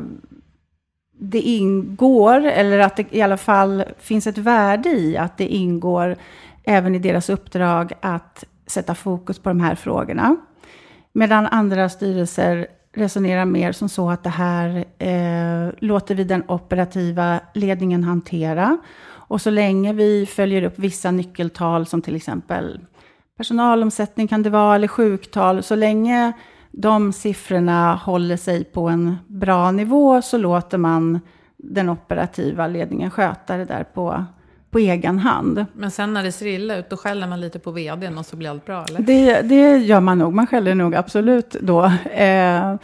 det 1.21 1.41
ingår, 1.41 2.41
eller 2.47 2.79
att 2.79 2.97
det 2.97 3.07
i 3.11 3.23
alla 3.23 3.37
fall 3.37 3.85
finns 3.99 4.27
ett 4.27 4.39
värde 4.39 4.89
i 4.89 5.17
att 5.17 5.37
det 5.37 5.47
ingår 5.47 6.17
även 6.65 6.95
i 6.95 6.99
deras 6.99 7.31
uppdrag 7.31 7.93
att 8.01 8.45
sätta 8.67 8.95
fokus 8.95 9.39
på 9.39 9.49
de 9.49 9.61
här 9.61 9.75
frågorna. 9.75 10.37
Medan 11.13 11.47
andra 11.47 11.89
styrelser 11.89 12.67
resonerar 12.99 13.45
mer 13.45 13.73
som 13.73 13.89
så 13.89 14.11
att 14.11 14.25
det 14.25 14.31
här 14.31 14.85
eh, 14.99 15.73
låter 15.79 16.15
vi 16.15 16.25
den 16.25 16.43
operativa 16.49 17.41
ledningen 17.55 18.05
hantera. 18.05 18.79
Och 19.09 19.41
så 19.41 19.51
länge 19.51 19.93
vi 19.93 20.27
följer 20.27 20.63
upp 20.63 20.79
vissa 20.79 21.11
nyckeltal 21.11 21.87
som 21.87 22.03
till 22.03 22.17
exempel 22.17 22.81
personalomsättning 23.37 24.29
kan 24.29 24.43
det 24.43 24.51
vara, 24.51 24.75
eller 24.75 24.89
sjuktal, 24.89 25.63
så 25.63 25.75
länge 25.75 26.33
de 26.71 27.13
siffrorna 27.13 27.95
håller 27.95 28.37
sig 28.37 28.65
på 28.65 28.89
en 28.89 29.17
bra 29.27 29.71
nivå 29.71 30.23
så 30.23 30.39
låter 30.39 30.79
man 30.79 31.21
den 31.57 31.89
operativa 31.89 32.67
ledningen 32.67 33.11
sköta 33.11 33.57
det 33.57 33.65
där 33.65 33.85
på 33.85 34.25
på 34.71 34.79
egen 34.79 35.19
hand. 35.19 35.67
Men 35.73 35.91
sen 35.91 36.15
när 36.15 36.23
det 36.23 36.33
ser 36.33 36.47
illa 36.47 36.77
ut, 36.77 36.91
då 36.91 36.97
skäller 36.97 37.27
man 37.27 37.41
lite 37.41 37.59
på 37.59 37.71
vdn 37.71 38.19
och 38.19 38.27
så 38.27 38.37
blir 38.37 38.51
allt 38.51 38.67
bra, 38.67 38.85
eller? 38.85 39.01
Det, 39.01 39.43
det 39.43 39.77
gör 39.77 40.01
man 40.01 40.19
nog, 40.19 40.35
man 40.35 40.47
skäller 40.47 40.75
nog 40.75 40.95
absolut 40.95 41.51
då. 41.51 41.85
Eh, 42.11 42.75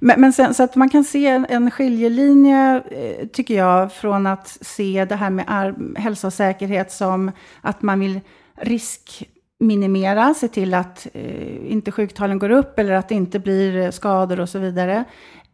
men, 0.00 0.20
men 0.20 0.32
sen, 0.32 0.54
så 0.54 0.62
att 0.62 0.76
man 0.76 0.90
kan 0.90 1.04
se 1.04 1.26
en, 1.26 1.46
en 1.48 1.70
skiljelinje, 1.70 2.82
eh, 2.90 3.26
tycker 3.26 3.54
jag, 3.54 3.92
från 3.92 4.26
att 4.26 4.58
se 4.60 5.04
det 5.04 5.16
här 5.16 5.30
med 5.30 5.74
hälsa 5.96 6.26
och 6.26 6.32
säkerhet 6.32 6.92
som 6.92 7.32
att 7.60 7.82
man 7.82 8.00
vill 8.00 8.20
riskminimera, 8.60 10.34
se 10.34 10.48
till 10.48 10.74
att 10.74 11.06
eh, 11.14 11.72
inte 11.72 11.92
sjuktalen 11.92 12.38
går 12.38 12.50
upp 12.50 12.78
eller 12.78 12.92
att 12.92 13.08
det 13.08 13.14
inte 13.14 13.38
blir 13.38 13.90
skador 13.90 14.40
och 14.40 14.48
så 14.48 14.58
vidare. 14.58 15.04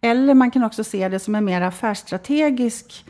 Eller 0.00 0.34
man 0.34 0.50
kan 0.50 0.64
också 0.64 0.84
se 0.84 1.08
det 1.08 1.18
som 1.18 1.34
en 1.34 1.44
mer 1.44 1.60
affärsstrategisk 1.60 3.04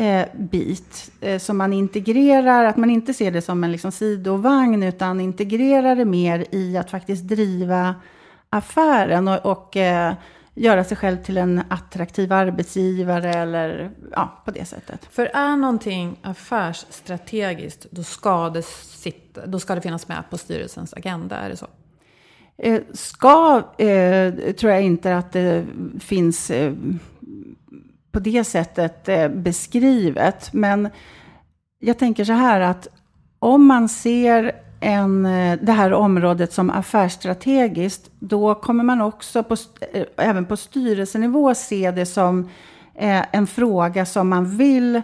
eh, 0.00 0.26
bit 0.34 1.10
eh, 1.20 1.38
som 1.38 1.56
man 1.56 1.72
integrerar, 1.72 2.64
att 2.64 2.76
man 2.76 2.90
inte 2.90 3.14
ser 3.14 3.30
det 3.30 3.42
som 3.42 3.64
en 3.64 3.72
liksom, 3.72 3.92
sidovagn 3.92 4.82
utan 4.82 5.20
integrerar 5.20 5.96
det 5.96 6.04
mer 6.04 6.46
i 6.50 6.76
att 6.76 6.90
faktiskt 6.90 7.28
driva 7.28 7.94
affären 8.50 9.28
och, 9.28 9.46
och 9.46 9.76
eh, 9.76 10.14
göra 10.54 10.84
sig 10.84 10.96
själv 10.96 11.16
till 11.16 11.36
en 11.36 11.62
attraktiv 11.68 12.32
arbetsgivare 12.32 13.32
eller 13.32 13.90
ja, 14.12 14.42
på 14.44 14.50
det 14.50 14.64
sättet. 14.64 15.08
För 15.10 15.26
är 15.26 15.56
någonting 15.56 16.18
affärsstrategiskt, 16.22 17.86
då 17.90 18.02
ska 18.02 18.50
det, 18.50 18.62
sitta, 18.62 19.46
då 19.46 19.58
ska 19.58 19.74
det 19.74 19.80
finnas 19.80 20.08
med 20.08 20.22
på 20.30 20.38
styrelsens 20.38 20.94
agenda, 20.94 21.36
är 21.36 21.48
det 21.48 21.56
så? 21.56 21.66
Eh, 22.56 22.80
ska 22.92 23.62
eh, 23.78 24.52
tror 24.52 24.72
jag 24.72 24.82
inte 24.82 25.16
att 25.16 25.32
det 25.32 25.66
finns 26.00 26.50
på 28.12 28.18
det 28.18 28.44
sättet 28.44 29.08
eh, 29.08 29.28
beskrivet. 29.28 30.52
Men 30.52 30.88
jag 31.78 31.98
tänker 31.98 32.24
så 32.24 32.32
här 32.32 32.60
att 32.60 32.88
om 33.38 33.66
man 33.66 33.88
ser 33.88 34.52
en, 34.80 35.26
eh, 35.26 35.58
det 35.62 35.72
här 35.72 35.92
området 35.92 36.52
som 36.52 36.70
affärsstrategiskt, 36.70 38.10
då 38.18 38.54
kommer 38.54 38.84
man 38.84 39.00
också 39.00 39.42
på, 39.42 39.56
eh, 39.92 40.04
även 40.16 40.46
på 40.46 40.56
styrelsenivå 40.56 41.54
se 41.54 41.90
det 41.90 42.06
som 42.06 42.48
en 43.32 43.46
fråga 43.46 44.06
som 44.06 44.28
man 44.28 44.56
vill 44.56 45.02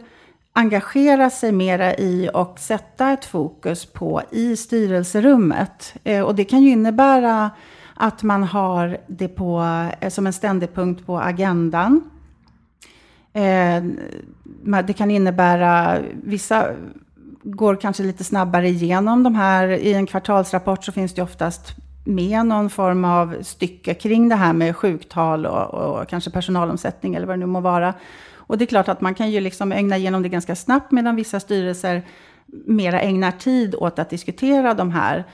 engagera 0.53 1.31
sig 1.31 1.53
mera 1.53 1.95
i 1.95 2.31
och 2.35 2.59
sätta 2.59 3.11
ett 3.13 3.25
fokus 3.25 3.87
på 3.87 4.23
i 4.31 4.57
styrelserummet. 4.57 5.95
Och 6.25 6.35
det 6.35 6.45
kan 6.45 6.63
ju 6.63 6.71
innebära 6.71 7.51
att 7.95 8.23
man 8.23 8.45
har 8.45 8.99
det 9.07 9.29
på, 9.29 9.65
som 10.09 10.27
en 10.27 10.33
ständig 10.33 10.75
punkt 10.75 11.07
på 11.07 11.21
agendan. 11.21 12.11
Eh, 13.37 13.83
det 14.87 14.93
kan 14.93 15.11
innebära, 15.11 15.99
vissa 16.23 16.67
går 17.43 17.77
kanske 17.77 18.03
lite 18.03 18.25
snabbare 18.25 18.69
igenom 18.69 19.23
de 19.23 19.35
här. 19.35 19.69
I 19.69 19.95
en 19.95 20.07
kvartalsrapport 20.07 20.85
så 20.85 20.93
finns 20.93 21.15
det 21.15 21.23
oftast 21.23 21.75
med 22.05 22.47
någon 22.47 22.71
form 22.71 23.05
av 23.05 23.37
stycke 23.43 23.95
kring 23.95 24.29
det 24.29 24.35
här 24.35 24.53
med 24.53 24.77
sjuktal 24.77 25.47
och, 25.47 25.75
och, 25.75 26.09
kanske 26.09 26.31
personalomsättning 26.31 27.15
eller 27.15 27.27
vad 27.27 27.37
det 27.37 27.41
nu 27.41 27.47
må 27.47 27.61
vara. 27.61 27.95
Och 28.35 28.59
det 28.59 28.65
är 28.65 28.67
klart 28.67 28.89
att 28.89 29.01
man 29.01 29.15
kan 29.15 29.31
ju 29.31 29.41
liksom 29.41 29.73
ägna 29.73 29.97
igenom 29.97 30.23
det 30.23 30.29
ganska 30.29 30.57
snabbt 30.57 30.93
medan 30.93 31.17
vissa 31.17 31.41
styrelser 31.41 32.03
mera 32.67 33.01
ägnar 33.01 33.31
tid 33.31 33.75
åt 33.75 33.99
att 33.99 34.11
diskutera 34.11 34.75
de 34.75 34.91
här 34.91 35.25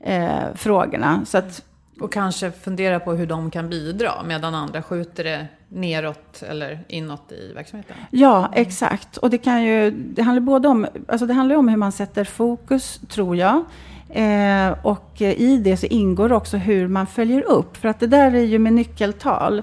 eh, 0.00 0.54
frågorna. 0.54 1.20
Så 1.24 1.38
att 1.38 1.64
och 2.00 2.12
kanske 2.12 2.50
fundera 2.50 3.00
på 3.00 3.12
hur 3.12 3.26
de 3.26 3.50
kan 3.50 3.68
bidra 3.68 4.12
medan 4.24 4.54
andra 4.54 4.82
skjuter 4.82 5.24
det 5.24 5.46
neråt 5.74 6.42
eller 6.42 6.84
inåt 6.88 7.32
i 7.32 7.52
verksamheten. 7.54 7.96
Ja, 8.10 8.50
exakt. 8.54 9.16
Och 9.16 9.30
det 9.30 9.38
kan 9.38 9.62
ju, 9.62 9.90
det 9.90 10.22
handlar 10.22 10.40
både 10.40 10.68
om, 10.68 10.86
alltså 11.08 11.26
det 11.26 11.34
handlar 11.34 11.56
om 11.56 11.68
hur 11.68 11.76
man 11.76 11.92
sätter 11.92 12.24
fokus, 12.24 13.00
tror 13.08 13.36
jag. 13.36 13.64
Eh, 14.08 14.74
och 14.82 15.20
i 15.20 15.56
det 15.56 15.76
så 15.76 15.86
ingår 15.86 16.32
också 16.32 16.56
hur 16.56 16.88
man 16.88 17.06
följer 17.06 17.42
upp. 17.42 17.76
För 17.76 17.88
att 17.88 18.00
det 18.00 18.06
där 18.06 18.34
är 18.34 18.44
ju 18.44 18.58
med 18.58 18.72
nyckeltal. 18.72 19.62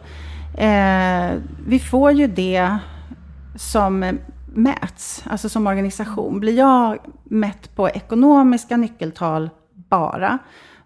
Eh, 0.57 1.31
vi 1.67 1.79
får 1.79 2.11
ju 2.11 2.27
det 2.27 2.77
som 3.55 4.19
mäts, 4.53 5.23
alltså 5.25 5.49
som 5.49 5.67
organisation. 5.67 6.39
Blir 6.39 6.57
jag 6.57 6.97
mätt 7.23 7.75
på 7.75 7.89
ekonomiska 7.89 8.77
nyckeltal 8.77 9.49
bara, 9.73 10.37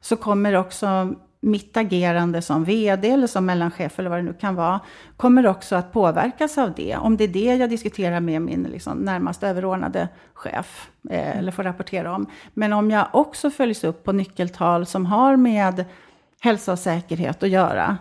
så 0.01 0.15
kommer 0.15 0.53
också 0.53 1.15
mitt 1.44 1.78
agerande 1.78 2.42
som 2.42 2.64
vd 2.64 3.10
eller 3.10 3.28
som 3.28 3.46
mellanchef 3.46 4.00
eller 4.00 4.10
vad 4.10 4.20
det 4.20 4.24
nu 4.24 4.34
kan 4.34 4.56
vara, 4.56 4.80
kommer 5.18 5.48
också 5.48 5.76
att 5.76 5.92
påverkas 5.92 6.58
av 6.58 6.74
det. 6.76 6.98
Om 6.98 7.18
det 7.18 7.24
är 7.24 7.28
det 7.28 7.56
jag 7.56 7.70
diskuterar 7.70 8.20
med 8.20 8.42
min 8.42 8.64
liksom, 8.64 8.98
närmast 8.98 9.44
överordnade 9.44 10.08
chef 10.34 10.90
eh, 11.10 11.38
eller 11.38 11.52
får 11.52 11.64
rapportera 11.64 12.16
om. 12.16 12.26
Men 12.54 12.74
om 12.74 12.92
jag 12.92 13.08
också 13.14 13.50
följs 13.50 13.84
upp 13.84 14.04
på 14.04 14.12
nyckeltal 14.12 14.86
som 14.86 15.06
har 15.06 15.36
med 15.36 15.86
hälsa 16.42 16.72
och 16.72 16.80
säkerhet 16.80 17.44
att 17.44 17.50
göra, 17.50 17.98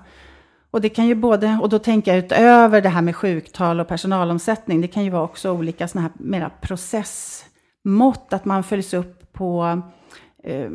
och 0.70 0.80
det 0.80 0.88
kan 0.88 1.06
ju 1.06 1.14
både, 1.14 1.58
och 1.62 1.68
då 1.68 1.78
tänker 1.78 2.14
jag 2.14 2.24
utöver 2.24 2.80
det 2.80 2.88
här 2.88 3.02
med 3.02 3.16
sjuktal 3.16 3.80
och 3.80 3.88
personalomsättning, 3.88 4.80
det 4.80 4.88
kan 4.88 5.04
ju 5.04 5.10
vara 5.10 5.22
också 5.22 5.52
olika 5.52 5.88
sådana 5.88 6.08
här 6.08 6.26
mera 6.26 6.50
processmått, 6.60 8.32
att 8.32 8.44
man 8.44 8.64
följs 8.64 8.94
upp 8.94 9.32
på 9.32 9.82
eh, 10.44 10.70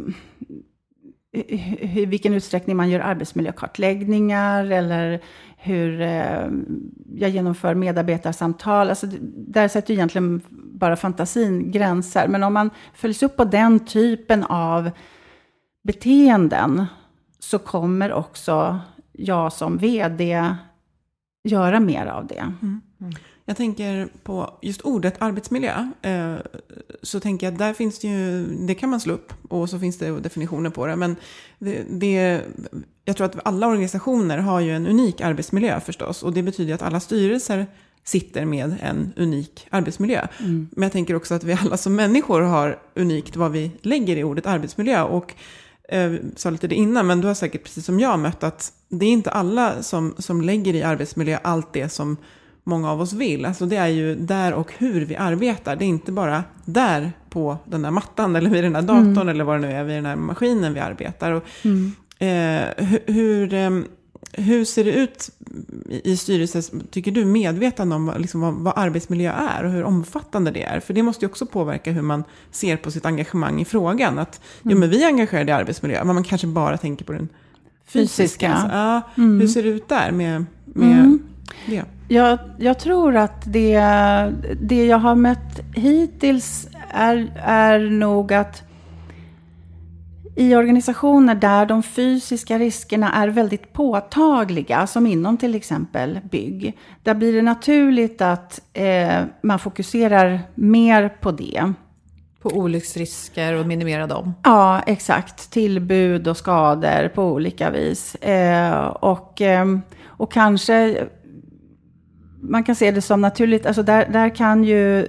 i 1.38 2.06
vilken 2.06 2.34
utsträckning 2.34 2.78
man 2.78 2.90
gör 2.90 3.00
arbetsmiljökartläggningar 3.00 4.72
eller 4.72 5.22
hur 5.58 6.02
eh, 6.02 6.48
jag 7.16 7.30
genomför 7.30 7.76
medarbetarsamtal. 7.76 8.90
Alltså, 8.90 9.08
där 9.36 9.68
sätter 9.68 9.94
egentligen 9.94 10.42
bara 10.52 10.96
fantasin 10.96 11.72
gränser. 11.72 12.28
Men 12.28 12.44
om 12.44 12.54
man 12.54 12.70
följs 12.94 13.24
upp 13.24 13.38
på 13.38 13.44
den 13.44 13.80
typen 13.80 14.44
av 14.44 14.92
beteenden 15.84 16.86
så 17.40 17.60
kommer 17.60 18.14
också 18.14 18.80
jag 19.12 19.54
som 19.54 19.78
vd 19.78 20.56
göra 21.48 21.80
mer 21.80 22.06
av 22.06 22.28
det. 22.28 22.54
Mm. 22.62 22.82
Jag 23.46 23.58
tänker 23.58 24.10
på 24.24 24.54
just 24.62 24.82
ordet 24.82 25.16
arbetsmiljö. 25.20 25.90
Eh, 26.02 26.36
så 27.02 27.20
tänker 27.20 27.48
jag 27.48 27.58
där 27.58 27.74
finns 27.74 28.00
det 28.00 28.08
ju, 28.08 28.46
det 28.46 28.76
kan 28.76 28.90
man 28.90 29.00
slå 29.00 29.14
upp 29.14 29.34
och 29.50 29.70
så 29.70 29.80
finns 29.80 29.98
det 29.98 30.20
definitioner 30.20 30.70
på 30.70 30.88
det. 30.88 30.96
Men 30.96 31.16
det, 31.60 31.84
det, 31.90 32.42
jag 33.06 33.18
tror 33.18 33.26
att 33.26 33.48
alla 33.48 33.68
organisationer 33.68 34.38
har 34.38 34.60
ju 34.60 34.76
en 34.76 34.88
unik 34.88 35.22
arbetsmiljö 35.22 35.80
förstås. 35.80 36.24
Och 36.24 36.34
det 36.34 36.44
betyder 36.44 36.74
att 36.74 36.82
alla 36.82 37.00
styrelser 37.00 37.66
sitter 38.04 38.46
med 38.46 38.76
en 38.82 39.14
unik 39.16 39.68
arbetsmiljö. 39.70 40.28
Mm. 40.40 40.70
Men 40.72 40.84
jag 40.84 40.92
tänker 40.92 41.16
också 41.16 41.34
att 41.34 41.44
vi 41.44 41.54
alla 41.54 41.78
som 41.78 41.96
människor 41.96 42.42
har 42.42 42.80
unikt 42.96 43.36
vad 43.36 43.52
vi 43.52 43.72
lägger 43.82 44.18
i 44.18 44.24
ordet 44.24 44.46
arbetsmiljö. 44.46 45.04
Och 45.04 45.34
eh, 45.88 46.14
sa 46.36 46.50
lite 46.50 46.68
det 46.68 46.76
innan, 46.76 47.08
men 47.08 47.22
du 47.22 47.28
har 47.28 47.34
säkert 47.34 47.64
precis 47.64 47.86
som 47.86 48.00
jag 48.00 48.20
mött 48.20 48.44
att 48.44 48.74
det 48.90 49.06
är 49.06 49.10
inte 49.10 49.32
alla 49.32 49.84
som, 49.84 50.16
som 50.18 50.42
lägger 50.42 50.74
i 50.74 50.84
arbetsmiljö 50.84 51.40
allt 51.44 51.74
det 51.74 51.90
som 51.90 52.18
många 52.64 52.92
av 52.92 53.02
oss 53.02 53.14
vill. 53.14 53.46
Alltså 53.46 53.66
det 53.66 53.76
är 53.76 53.88
ju 53.88 54.16
där 54.16 54.54
och 54.54 54.74
hur 54.78 55.06
vi 55.06 55.16
arbetar. 55.16 55.76
Det 55.76 55.86
är 55.86 55.88
inte 55.88 56.12
bara 56.12 56.44
där 56.66 57.12
på 57.30 57.58
den 57.66 57.82
där 57.82 57.92
mattan 57.92 58.36
eller 58.36 58.50
vid 58.50 58.64
den 58.64 58.74
där 58.74 58.82
datorn 58.82 59.18
mm. 59.18 59.30
eller 59.30 59.44
vad 59.44 59.56
det 59.56 59.68
nu 59.68 59.74
är, 59.74 59.84
vid 59.84 59.96
den 59.96 60.06
här 60.06 60.16
maskinen 60.16 60.74
vi 60.74 60.80
arbetar. 60.80 61.32
Och, 61.32 61.44
mm. 61.62 61.94
eh, 62.20 62.86
hur, 63.06 63.54
eh, 63.54 63.70
hur 64.32 64.66
ser 64.66 64.84
det 64.84 64.92
ut 64.92 65.30
i 66.04 66.18
styrelsen, 66.18 66.88
tycker 66.92 67.12
du, 67.12 67.26
medveten 67.26 67.92
om 67.92 68.14
liksom 68.18 68.42
vad, 68.42 68.54
vad, 68.54 68.74
arbetsmiljö 68.76 69.32
är 69.32 69.64
och 69.64 69.72
hur 69.72 69.84
omfattande 69.84 70.52
det 70.52 70.64
är? 70.64 70.80
För 70.80 70.94
det 70.94 71.04
måste 71.04 71.26
ju 71.26 71.30
också 71.30 71.46
påverka 71.46 71.92
hur 71.92 72.02
man 72.02 72.24
ser 72.52 72.78
på 72.78 72.92
sitt 72.92 73.06
engagemang 73.06 73.62
i 73.62 73.66
frågan. 73.66 74.20
Att 74.20 74.42
mm. 74.64 74.74
jo, 74.74 74.80
men 74.80 74.90
vi 74.90 75.04
är 75.04 75.08
engagerade 75.08 75.52
i 75.52 75.56
arbetsmiljö, 75.56 76.04
men 76.04 76.16
man 76.16 76.24
kanske 76.24 76.48
bara 76.48 76.78
tänker 76.78 77.06
på 77.06 77.12
den 77.12 77.30
fysiska. 77.88 78.24
fysiska. 78.24 78.54
Alltså, 78.54 78.78
ja, 78.78 79.02
mm. 79.18 79.40
Hur 79.40 79.48
ser 79.48 79.64
det 79.64 79.70
ut 79.70 79.90
där 79.90 80.12
med, 80.12 80.46
med 80.66 81.00
mm. 81.00 81.20
det? 81.66 81.84
Jag, 82.08 82.40
jag, 82.58 82.80
tror 82.80 83.16
att 83.16 83.42
det, 83.46 83.80
det 84.62 84.86
jag 84.86 84.98
har 84.98 85.16
mött 85.16 85.60
hittills 85.74 86.68
är, 86.90 87.32
är 87.44 87.80
nog 87.80 88.34
att 88.34 88.67
i 90.38 90.56
organisationer 90.56 91.36
där 91.36 91.66
de 91.66 91.84
fysiska 91.84 92.60
riskerna 92.60 93.14
är 93.14 93.28
väldigt 93.28 93.74
påtagliga, 93.74 94.88
som 94.88 95.08
inom 95.08 95.38
till 95.38 95.56
exempel 95.56 96.20
bygg, 96.32 96.78
där 97.04 97.14
blir 97.14 97.34
det 97.34 97.42
naturligt 97.42 98.22
att 98.22 98.62
eh, 98.74 99.24
man 99.42 99.60
fokuserar 99.60 100.40
mer 100.56 101.10
på 101.10 101.32
det. 101.32 101.74
På 102.42 102.50
olycksrisker 102.50 103.54
och 103.54 103.68
minimera 103.68 104.08
dem? 104.08 104.34
Ja, 104.44 104.82
exakt. 104.88 105.52
Tillbud 105.52 106.28
och 106.28 106.38
skador 106.38 107.08
på 107.08 107.24
olika 107.24 107.70
vis. 107.70 108.16
Eh, 108.16 108.86
och, 108.88 109.42
eh, 109.42 109.66
och 110.06 110.32
kanske 110.32 111.08
man 112.42 112.64
kan 112.64 112.76
se 112.76 112.92
det 112.92 113.02
som 113.02 113.22
naturligt, 113.22 113.66
alltså 113.66 113.84
där, 113.84 114.08
där 114.12 114.36
kan 114.36 114.64
ju 114.64 115.08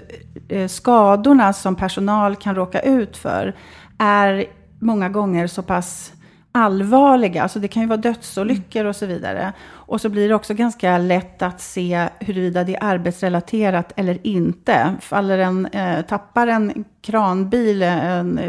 eh, 0.49 0.68
skadorna 0.68 1.52
som 1.52 1.76
personal 1.76 2.37
kan 2.37 2.54
råka 2.54 2.80
ut 2.80 3.16
för 3.16 3.56
är 3.99 4.58
många 4.78 5.08
gånger 5.08 5.47
så 5.47 5.62
pass 5.62 6.12
allvarliga, 6.52 7.42
alltså 7.42 7.58
det 7.58 7.68
kan 7.68 7.82
ju 7.82 7.88
vara 7.88 8.00
dödsolyckor 8.00 8.85
och 8.85 8.97
så 8.97 9.06
vidare. 9.06 9.52
Och 9.70 10.00
så 10.00 10.08
blir 10.08 10.28
det 10.28 10.35
också 10.35 10.54
ganska 10.54 10.99
lätt 10.99 11.42
att 11.42 11.61
se 11.61 12.08
huruvida 12.20 12.64
det 12.64 12.76
är 12.76 12.85
arbetsrelaterat 12.85 13.92
eller 13.97 14.26
inte. 14.26 14.94
Faller 15.00 15.38
en, 15.38 15.66
eh, 15.66 16.02
tappar 16.02 16.47
en 16.47 16.85
kranbil 17.02 17.82
en, 17.82 18.40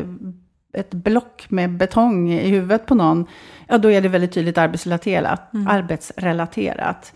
ett 0.74 0.93
block 0.93 1.45
med 1.50 1.69
betong 1.77 2.31
i 2.31 2.50
huvudet 2.50 2.86
på 2.86 2.95
någon, 2.95 3.25
ja 3.67 3.77
då 3.77 3.91
är 3.91 4.01
det 4.01 4.09
väldigt 4.09 4.31
tydligt 4.31 4.57
arbetsrelaterat. 4.57 5.53
Mm. 5.53 5.67
arbetsrelaterat. 5.67 7.13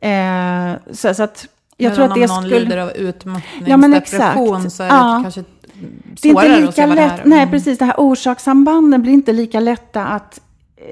Eh, 0.00 0.72
så, 0.92 1.14
så, 1.14 1.22
att 1.22 1.48
jag 1.76 1.88
men 1.88 1.96
tror 1.96 2.04
att 2.04 2.14
det 2.14 2.28
skulle... 2.28 2.38
om 2.38 2.42
någon 2.42 2.50
lider 2.50 2.78
av 2.78 2.90
utmattningsdepression 2.90 4.62
ja, 4.62 4.70
så 4.70 4.82
är 4.82 4.88
det 4.88 5.22
kanske 5.22 5.44
det 6.22 6.28
är 6.28 6.58
inte 6.58 6.66
lika 6.66 6.86
lätt, 6.86 7.24
Nej, 7.24 7.38
mm. 7.38 7.50
precis. 7.50 7.78
Det 7.78 7.84
här 7.84 7.94
orsakssambanden 7.98 9.02
blir 9.02 9.12
inte 9.12 9.32
lika 9.32 9.60
lätta 9.60 10.04
att, 10.04 10.40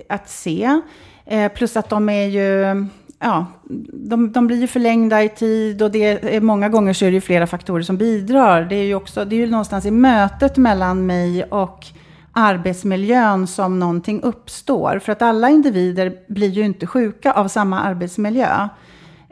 att 0.09 0.31
se. 0.31 0.81
Eh, 1.27 1.53
plus 1.53 1.77
att 1.77 1.89
de 1.89 2.09
är 2.09 2.27
ju... 2.27 2.87
Ja, 3.19 3.47
de, 3.93 4.33
de 4.33 4.47
blir 4.47 4.61
ju 4.61 4.67
förlängda 4.67 5.23
i 5.23 5.29
tid 5.29 5.83
och 5.83 5.91
det 5.91 6.35
är, 6.35 6.41
många 6.41 6.69
gånger 6.69 6.93
så 6.93 7.05
är 7.05 7.11
det 7.11 7.15
ju 7.15 7.21
flera 7.21 7.47
faktorer 7.47 7.83
som 7.83 7.97
bidrar. 7.97 8.63
Det 8.63 8.77
är 8.77 8.85
ju 8.85 8.95
också, 8.95 9.25
det 9.25 9.37
är 9.37 9.41
ju 9.41 9.51
någonstans 9.51 9.87
i 9.87 9.91
mötet 9.91 10.57
mellan 10.57 11.07
mig 11.07 11.45
och 11.45 11.87
arbetsmiljön 12.33 13.47
som 13.47 13.79
någonting 13.79 14.21
uppstår. 14.23 14.99
För 14.99 15.13
att 15.13 15.23
alla 15.23 15.51
individer 15.51 16.13
blir 16.29 16.49
ju 16.49 16.63
inte 16.63 16.87
sjuka 16.87 17.33
av 17.33 17.49
samma 17.49 17.81
arbetsmiljö. 17.81 18.69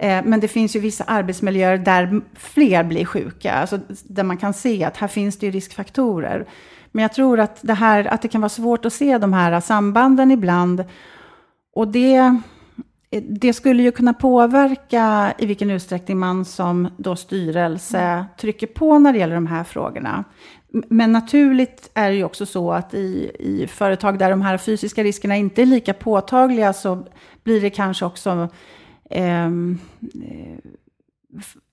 Eh, 0.03 0.23
men 0.25 0.41
det 0.41 0.49
finns 0.49 0.77
ju 0.77 0.81
vissa 0.81 1.05
arbetsmiljöer 1.05 1.79
där 1.79 2.21
fler 2.35 2.85
blir 2.85 3.05
sjuka, 3.05 3.53
alltså 3.53 3.79
där 4.05 4.23
man 4.23 4.37
kan 4.37 4.55
se 4.55 4.85
att 4.85 4.97
här 4.97 5.09
finns 5.09 5.39
det 5.39 5.47
ju 5.47 5.53
riskfaktorer. 5.53 6.47
Men 6.93 7.03
jag 7.03 7.13
tror 7.13 7.41
att 7.41 7.59
det, 7.63 7.75
här, 7.75 8.05
att 8.05 8.23
det 8.23 8.29
kan 8.29 8.41
vara 8.41 8.49
svårt 8.49 8.85
att 8.85 8.93
se 8.93 9.19
de 9.19 9.33
här 9.33 9.61
sambanden 9.61 10.31
ibland. 10.31 10.85
Och 11.75 11.89
det, 11.89 12.41
det 13.29 13.53
skulle 13.53 13.83
ju 13.83 13.93
kunna 13.93 14.15
påverka 14.15 15.35
i 15.39 15.47
vilken 15.47 15.71
utsträckning 15.71 16.19
man 16.19 16.45
som 16.45 16.89
då 16.97 17.17
styrelse 17.17 18.27
trycker 18.41 18.67
på 18.67 18.99
när 18.99 19.13
det 19.13 19.19
gäller 19.19 19.35
de 19.35 19.47
här 19.47 19.65
frågorna. 19.65 20.25
Men 20.69 21.13
naturligt 21.13 21.91
är 21.95 22.11
det 22.11 22.17
ju 22.17 22.25
också 22.25 22.47
så 22.47 22.73
att 22.73 22.95
i, 22.95 23.31
i 23.39 23.67
företag 23.67 24.19
där 24.19 24.31
de 24.31 24.43
här 24.43 24.59
fysiska 24.59 25.05
riskerna 25.05 25.37
inte 25.37 25.63
är 25.63 25.67
lika 25.67 25.95
påtagliga 25.95 26.73
så 26.73 27.07
blir 27.45 27.61
det 27.61 27.71
kanske 27.71 28.05
också 28.05 28.49
Ehm, 29.13 29.79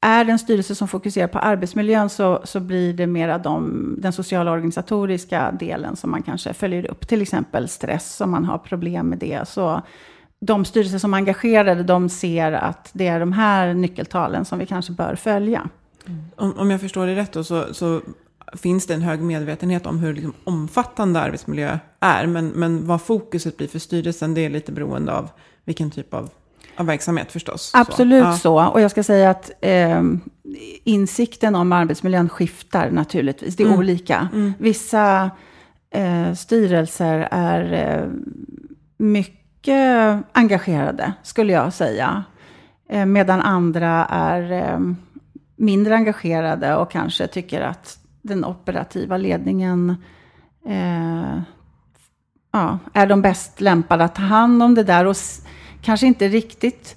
är 0.01 0.25
det 0.25 0.31
en 0.31 0.39
styrelse 0.39 0.75
som 0.75 0.87
fokuserar 0.87 1.27
på 1.27 1.39
arbetsmiljön 1.39 2.09
så, 2.09 2.41
så 2.43 2.59
blir 2.59 2.93
det 2.93 3.07
mera 3.07 3.37
de, 3.37 3.95
den 4.01 4.13
sociala 4.13 4.51
organisatoriska 4.51 5.51
delen 5.59 5.95
som 5.95 6.11
man 6.11 6.23
kanske 6.23 6.53
följer 6.53 6.91
upp. 6.91 7.07
Till 7.07 7.21
exempel 7.21 7.69
stress, 7.69 8.21
om 8.21 8.31
man 8.31 8.45
har 8.45 8.57
problem 8.57 9.09
med 9.09 9.17
det. 9.17 9.47
Så 9.47 9.81
de 10.39 10.65
styrelser 10.65 10.97
som 10.97 11.13
är 11.13 11.17
engagerade, 11.17 11.83
de 11.83 12.09
ser 12.09 12.51
att 12.51 12.89
det 12.93 13.07
är 13.07 13.19
de 13.19 13.33
här 13.33 13.73
nyckeltalen 13.73 14.45
som 14.45 14.59
vi 14.59 14.65
kanske 14.65 14.91
bör 14.91 15.15
följa. 15.15 15.69
Mm. 16.05 16.21
Om, 16.35 16.53
om 16.57 16.71
jag 16.71 16.81
förstår 16.81 17.07
det 17.07 17.15
rätt 17.15 17.31
då, 17.31 17.43
så, 17.43 17.73
så 17.73 18.01
finns 18.53 18.87
det 18.87 18.93
en 18.93 19.01
hög 19.01 19.21
medvetenhet 19.21 19.85
om 19.85 19.99
hur 19.99 20.13
liksom 20.13 20.33
omfattande 20.43 21.19
arbetsmiljö 21.19 21.79
är. 21.99 22.27
Men, 22.27 22.47
men 22.47 22.87
vad 22.87 23.01
fokuset 23.01 23.57
blir 23.57 23.67
för 23.67 23.79
styrelsen, 23.79 24.33
det 24.33 24.45
är 24.45 24.49
lite 24.49 24.71
beroende 24.71 25.13
av 25.13 25.29
vilken 25.65 25.91
typ 25.91 26.13
av 26.13 26.19
av 26.19 26.29
verksamhet 26.85 27.31
förstås. 27.31 27.71
Absolut 27.73 28.33
så. 28.33 28.37
så. 28.37 28.67
Och 28.67 28.81
jag 28.81 28.91
ska 28.91 29.03
säga 29.03 29.29
att 29.29 29.51
eh, 29.61 30.03
insikten 30.83 31.55
om 31.55 31.71
arbetsmiljön 31.71 32.29
skiftar 32.29 32.91
naturligtvis. 32.91 33.55
Det 33.55 33.63
är 33.63 33.67
mm. 33.67 33.79
olika. 33.79 34.29
Mm. 34.33 34.53
Vissa 34.59 35.31
eh, 35.91 36.33
styrelser 36.33 37.27
är 37.31 37.73
eh, 37.73 38.09
mycket 38.97 40.23
engagerade, 40.31 41.13
skulle 41.23 41.53
jag 41.53 41.73
säga. 41.73 42.23
Eh, 42.89 43.05
medan 43.05 43.41
andra 43.41 44.05
är 44.09 44.51
eh, 44.51 44.79
mindre 45.55 45.95
engagerade 45.95 46.75
och 46.75 46.91
kanske 46.91 47.27
tycker 47.27 47.61
att 47.61 47.99
den 48.21 48.45
operativa 48.45 49.17
ledningen 49.17 49.95
eh, 50.65 51.39
ja, 52.51 52.79
är 52.93 53.07
de 53.07 53.21
bäst 53.21 53.61
lämpade 53.61 54.03
att 54.03 54.15
ta 54.15 54.21
hand 54.21 54.63
om 54.63 54.75
det 54.75 54.83
där. 54.83 55.05
Och 55.05 55.17
kanske 55.81 56.07
inte 56.07 56.27
riktigt 56.27 56.95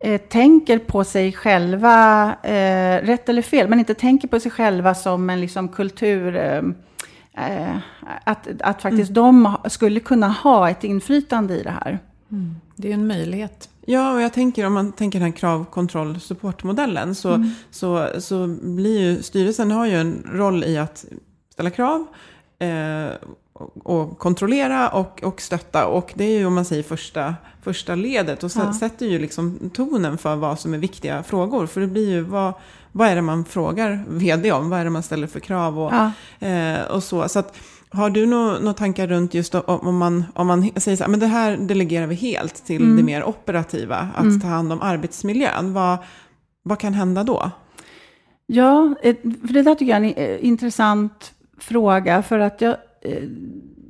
eh, 0.00 0.20
tänker 0.20 0.78
på 0.78 1.04
sig 1.04 1.32
själva, 1.32 2.34
eh, 2.42 3.02
rätt 3.02 3.28
eller 3.28 3.42
fel, 3.42 3.68
men 3.68 3.78
inte 3.78 3.94
tänker 3.94 4.28
på 4.28 4.40
sig 4.40 4.50
själva 4.50 4.94
som 4.94 5.30
en 5.30 5.40
liksom, 5.40 5.68
kultur... 5.68 6.36
Eh, 6.36 6.62
eh 7.46 7.76
att, 8.24 8.48
att 8.60 8.82
faktiskt 8.82 9.10
mm. 9.10 9.14
de 9.14 9.56
skulle 9.70 10.00
kunna 10.00 10.28
ha 10.28 10.70
ett 10.70 10.84
inflytande 10.84 11.54
i 11.54 11.62
det 11.62 11.70
här. 11.70 11.98
Mm. 12.30 12.56
Det 12.76 12.90
är 12.90 12.94
en 12.94 13.06
möjlighet. 13.06 13.68
Ja, 13.86 14.12
och 14.12 14.20
jag 14.20 14.32
tänker 14.32 14.66
om 14.66 14.72
man 14.72 14.92
tänker 14.92 15.18
den 15.18 15.30
här 15.30 15.36
krav, 15.36 15.64
kontroll, 15.64 16.20
supportmodellen 16.20 17.14
så, 17.14 17.34
mm. 17.34 17.50
så, 17.70 18.08
så 18.18 18.46
blir 18.62 19.00
ju 19.00 19.22
styrelsen 19.22 19.70
har 19.70 19.86
ju 19.86 19.96
en 19.96 20.26
roll 20.26 20.64
i 20.64 20.78
att 20.78 21.04
ställa 21.52 21.70
krav 21.70 22.06
eh, 22.58 23.10
och 23.84 24.18
kontrollera 24.18 24.88
och, 24.88 25.22
och 25.22 25.40
stötta. 25.40 25.86
Och 25.86 26.12
det 26.14 26.24
är 26.24 26.38
ju 26.38 26.46
om 26.46 26.54
man 26.54 26.64
säger 26.64 26.82
första, 26.82 27.34
första 27.62 27.94
ledet 27.94 28.44
och 28.44 28.50
ja. 28.56 28.72
sätter 28.72 29.06
ju 29.06 29.18
liksom 29.18 29.70
tonen 29.74 30.18
för 30.18 30.36
vad 30.36 30.60
som 30.60 30.74
är 30.74 30.78
viktiga 30.78 31.22
frågor. 31.22 31.66
För 31.66 31.80
det 31.80 31.86
blir 31.86 32.10
ju 32.10 32.20
vad, 32.20 32.52
vad 32.92 33.08
är 33.08 33.16
det 33.16 33.22
man 33.22 33.44
frågar 33.44 34.04
vd 34.08 34.52
om? 34.52 34.70
Vad 34.70 34.80
är 34.80 34.84
det 34.84 34.90
man 34.90 35.02
ställer 35.02 35.26
för 35.26 35.40
krav 35.40 35.80
och, 35.80 35.92
ja. 35.92 36.12
eh, 36.48 36.82
och 36.82 37.02
så. 37.02 37.28
så 37.28 37.38
att, 37.38 37.56
har 37.90 38.10
du 38.10 38.26
några 38.26 38.58
no, 38.58 38.72
tankar 38.72 39.06
runt 39.06 39.34
just 39.34 39.54
om 39.54 39.96
man, 39.96 40.24
om 40.34 40.46
man 40.46 40.70
säger 40.76 40.96
så 40.96 41.04
här, 41.04 41.10
men 41.10 41.20
det 41.20 41.26
här 41.26 41.56
delegerar 41.56 42.06
vi 42.06 42.14
helt 42.14 42.66
till 42.66 42.82
mm. 42.82 42.96
det 42.96 43.02
mer 43.02 43.24
operativa, 43.24 44.08
att 44.14 44.22
mm. 44.22 44.40
ta 44.40 44.48
hand 44.48 44.72
om 44.72 44.82
arbetsmiljön. 44.82 45.72
Vad, 45.72 45.98
vad 46.62 46.78
kan 46.78 46.94
hända 46.94 47.24
då? 47.24 47.50
Ja, 48.46 48.94
för 49.22 49.52
det 49.52 49.62
där 49.62 49.74
tycker 49.74 49.92
jag 49.92 50.04
är 50.04 50.34
en 50.34 50.40
intressant 50.40 51.32
fråga, 51.58 52.22
för 52.22 52.38
att 52.38 52.60
jag 52.60 52.70
Eh, 52.70 52.87
Eh, 53.00 53.28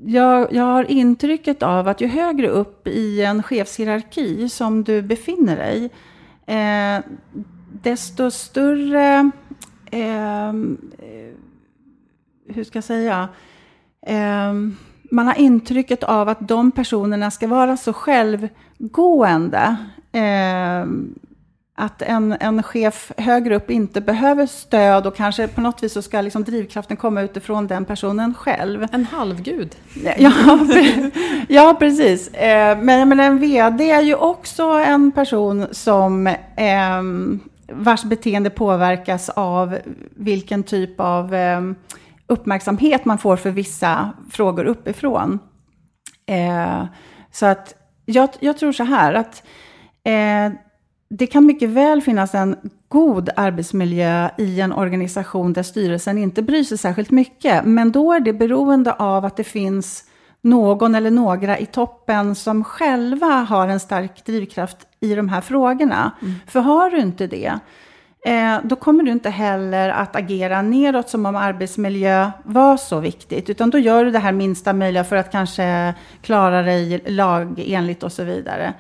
jag, 0.05 0.53
jag 0.53 0.65
har 0.65 0.91
intrycket 0.91 1.63
av 1.63 1.89
att 1.89 2.01
ju 2.01 2.07
högre 2.07 2.49
upp 2.49 2.87
i 2.87 3.23
en 3.23 3.43
chefshierarki 3.43 4.49
som 4.49 4.85
du 4.85 5.03
befinner 5.03 5.57
dig, 5.57 5.91
eh, 6.47 7.05
desto 7.83 8.31
större 8.31 9.31
eh, 9.91 10.53
hur 12.49 12.65
ska 12.65 12.77
jag 12.77 12.85
säga, 12.85 13.29
eh, 14.07 14.53
man 15.11 15.27
har 15.27 15.39
intrycket 15.39 16.03
av 16.03 16.29
att 16.29 16.49
de 16.49 16.71
personerna 16.71 17.31
ska 17.31 17.47
vara 17.47 17.77
så 17.77 17.93
självgående. 17.93 19.77
Eh, 20.13 20.87
att 21.81 22.03
en, 22.03 22.37
en 22.41 22.63
chef 22.63 23.13
högre 23.17 23.57
upp 23.57 23.71
inte 23.71 24.01
behöver 24.01 24.47
stöd 24.47 25.07
och 25.07 25.17
kanske 25.17 25.49
på 25.49 25.61
något 25.61 25.83
vis 25.83 25.93
så 25.93 26.03
ska 26.03 26.21
liksom 26.21 26.45
drivkraften 26.45 26.97
komma 26.97 27.23
utifrån 27.23 27.67
den 27.67 27.85
personen 27.85 28.35
själv. 28.35 28.87
En 28.93 29.05
halvgud. 29.05 29.77
Ja, 30.19 30.33
ja 31.49 31.77
precis. 31.79 32.29
Eh, 32.29 32.79
men, 32.79 33.09
men 33.09 33.21
en 33.21 33.39
VD 33.39 33.91
är 33.91 34.01
ju 34.01 34.15
också 34.15 34.63
en 34.65 35.13
person 35.13 35.67
som 35.71 36.27
eh, 36.27 37.03
vars 37.73 38.05
beteende 38.05 38.51
påverkas 38.51 39.29
av 39.29 39.79
vilken 40.17 40.63
typ 40.63 41.01
av 41.01 41.35
eh, 41.35 41.61
uppmärksamhet 42.27 43.05
man 43.05 43.19
får 43.19 43.37
för 43.37 43.51
vissa 43.51 44.11
frågor 44.31 44.65
uppifrån. 44.65 45.39
Eh, 46.27 46.85
så 47.33 47.47
att 47.47 47.75
jag, 48.05 48.29
jag 48.41 48.59
tror 48.59 48.73
så 48.73 48.85
här 48.85 49.15
att 49.15 49.43
eh, 50.05 50.59
det 51.11 51.27
kan 51.27 51.47
mycket 51.47 51.69
väl 51.69 52.03
finnas 52.03 52.35
en 52.35 52.57
god 52.89 53.31
arbetsmiljö 53.37 54.31
i 54.39 54.61
en 54.61 54.73
organisation 54.73 55.53
där 55.53 55.63
styrelsen 55.63 56.19
inte 56.19 56.43
bryr 56.43 56.65
sig 56.65 56.79
särskilt 56.79 57.11
mycket. 57.11 57.65
Men 57.65 57.93
då 57.93 58.13
är 58.13 58.21
det 58.21 58.33
beroende 58.33 58.93
av 58.93 59.25
att 59.25 59.37
det 59.37 59.45
finns 59.45 60.05
någon 60.41 60.95
eller 60.95 61.11
några 61.11 61.59
i 61.59 61.67
toppen 61.67 62.35
som 62.35 62.65
själva 62.65 63.27
har 63.27 63.69
en 63.69 63.81
stark 63.81 64.25
drivkraft 64.25 64.77
i 65.01 65.15
de 65.15 65.29
här 65.29 65.41
frågorna. 65.41 66.13
Mm. 66.23 66.35
För 66.47 66.61
har 66.61 66.91
du 66.91 66.99
inte 66.99 67.27
det, 67.27 67.59
eh, 68.27 68.57
då 68.65 68.77
kommer 68.77 69.05
du 69.05 69.11
inte 69.13 69.31
heller 69.31 69.89
att 69.89 70.17
agera 70.17 70.63
neråt 70.63 71.09
som 71.09 71.27
om 71.27 71.37
arbetsmiljö 71.37 72.31
var 72.45 72.77
så 72.77 73.01
viktigt. 73.01 73.51
Utan 73.51 73.71
då 73.71 73.79
gör 73.79 74.05
du 74.05 74.11
det 74.11 74.19
här 74.19 74.33
minsta 74.33 74.73
möjliga 74.73 75.05
för 75.05 75.17
att 75.17 75.33
kanske 75.33 75.95
klara 76.23 76.63
dig 76.63 77.03
lagenligt 77.07 78.03
och 78.03 78.13
så 78.13 78.25
vidare. 78.25 78.75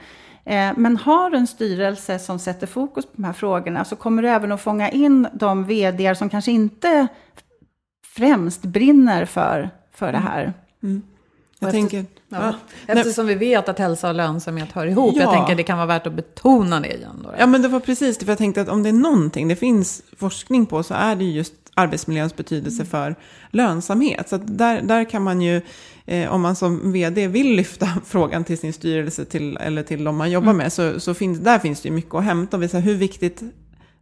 Eh, 0.48 0.72
men 0.76 0.96
har 0.96 1.30
du 1.30 1.36
en 1.36 1.46
styrelse 1.46 2.18
som 2.18 2.38
sätter 2.38 2.66
fokus 2.66 3.06
på 3.06 3.12
de 3.16 3.24
här 3.24 3.32
frågorna 3.32 3.84
så 3.84 3.96
kommer 3.96 4.22
du 4.22 4.28
även 4.28 4.52
att 4.52 4.60
fånga 4.60 4.90
in 4.90 5.28
de 5.32 5.64
vd 5.64 6.14
som 6.14 6.28
kanske 6.28 6.52
inte 6.52 7.08
främst 8.16 8.62
brinner 8.62 9.24
för, 9.24 9.70
för 9.94 10.12
det 10.12 10.18
här. 10.18 10.52
Mm. 10.82 11.02
Jag 11.58 11.68
efter, 11.68 11.80
tänker, 11.80 12.06
ja, 12.28 12.54
eftersom 12.86 13.26
vi 13.26 13.34
vet 13.34 13.68
att 13.68 13.78
hälsa 13.78 14.08
och 14.08 14.14
lönsamhet 14.14 14.72
hör 14.72 14.86
ihop. 14.86 15.14
Ja. 15.16 15.22
Jag 15.22 15.32
tänker 15.32 15.54
det 15.54 15.62
kan 15.62 15.76
vara 15.76 15.86
värt 15.86 16.06
att 16.06 16.12
betona 16.12 16.80
det 16.80 16.94
igen. 16.94 17.20
Då. 17.24 17.34
Ja, 17.38 17.46
men 17.46 17.62
det 17.62 17.68
var 17.68 17.80
precis 17.80 18.18
det. 18.18 18.24
För 18.24 18.32
jag 18.32 18.38
tänkte 18.38 18.60
att 18.60 18.68
om 18.68 18.82
det 18.82 18.88
är 18.88 18.92
någonting 18.92 19.48
det 19.48 19.56
finns 19.56 20.02
forskning 20.16 20.66
på 20.66 20.82
så 20.82 20.94
är 20.94 21.16
det 21.16 21.24
just 21.24 21.54
arbetsmiljöns 21.74 22.36
betydelse 22.36 22.82
mm. 22.82 22.86
för 22.86 23.16
lönsamhet. 23.50 24.28
Så 24.28 24.36
där, 24.36 24.82
där 24.82 25.10
kan 25.10 25.22
man 25.22 25.40
ju 25.40 25.62
eh, 26.08 26.34
om 26.34 26.40
man 26.40 26.56
som 26.56 26.92
vd 26.92 27.28
vill 27.28 27.56
lyfta 27.56 27.88
frågan 28.06 28.44
till 28.44 28.58
sin 28.58 28.72
styrelse 28.72 29.24
till, 29.24 29.56
eller 29.56 29.82
till 29.82 30.04
de 30.04 30.16
man 30.16 30.30
jobbar 30.30 30.50
mm. 30.50 30.56
med, 30.56 30.72
så, 30.72 31.00
så 31.00 31.14
finns, 31.14 31.38
där 31.38 31.58
finns 31.58 31.80
det 31.80 31.88
ju 31.88 31.94
mycket 31.94 32.14
att 32.14 32.24
hämta 32.24 32.56
och 32.56 32.62
visa 32.62 32.78
hur 32.78 32.94
viktigt 32.94 33.42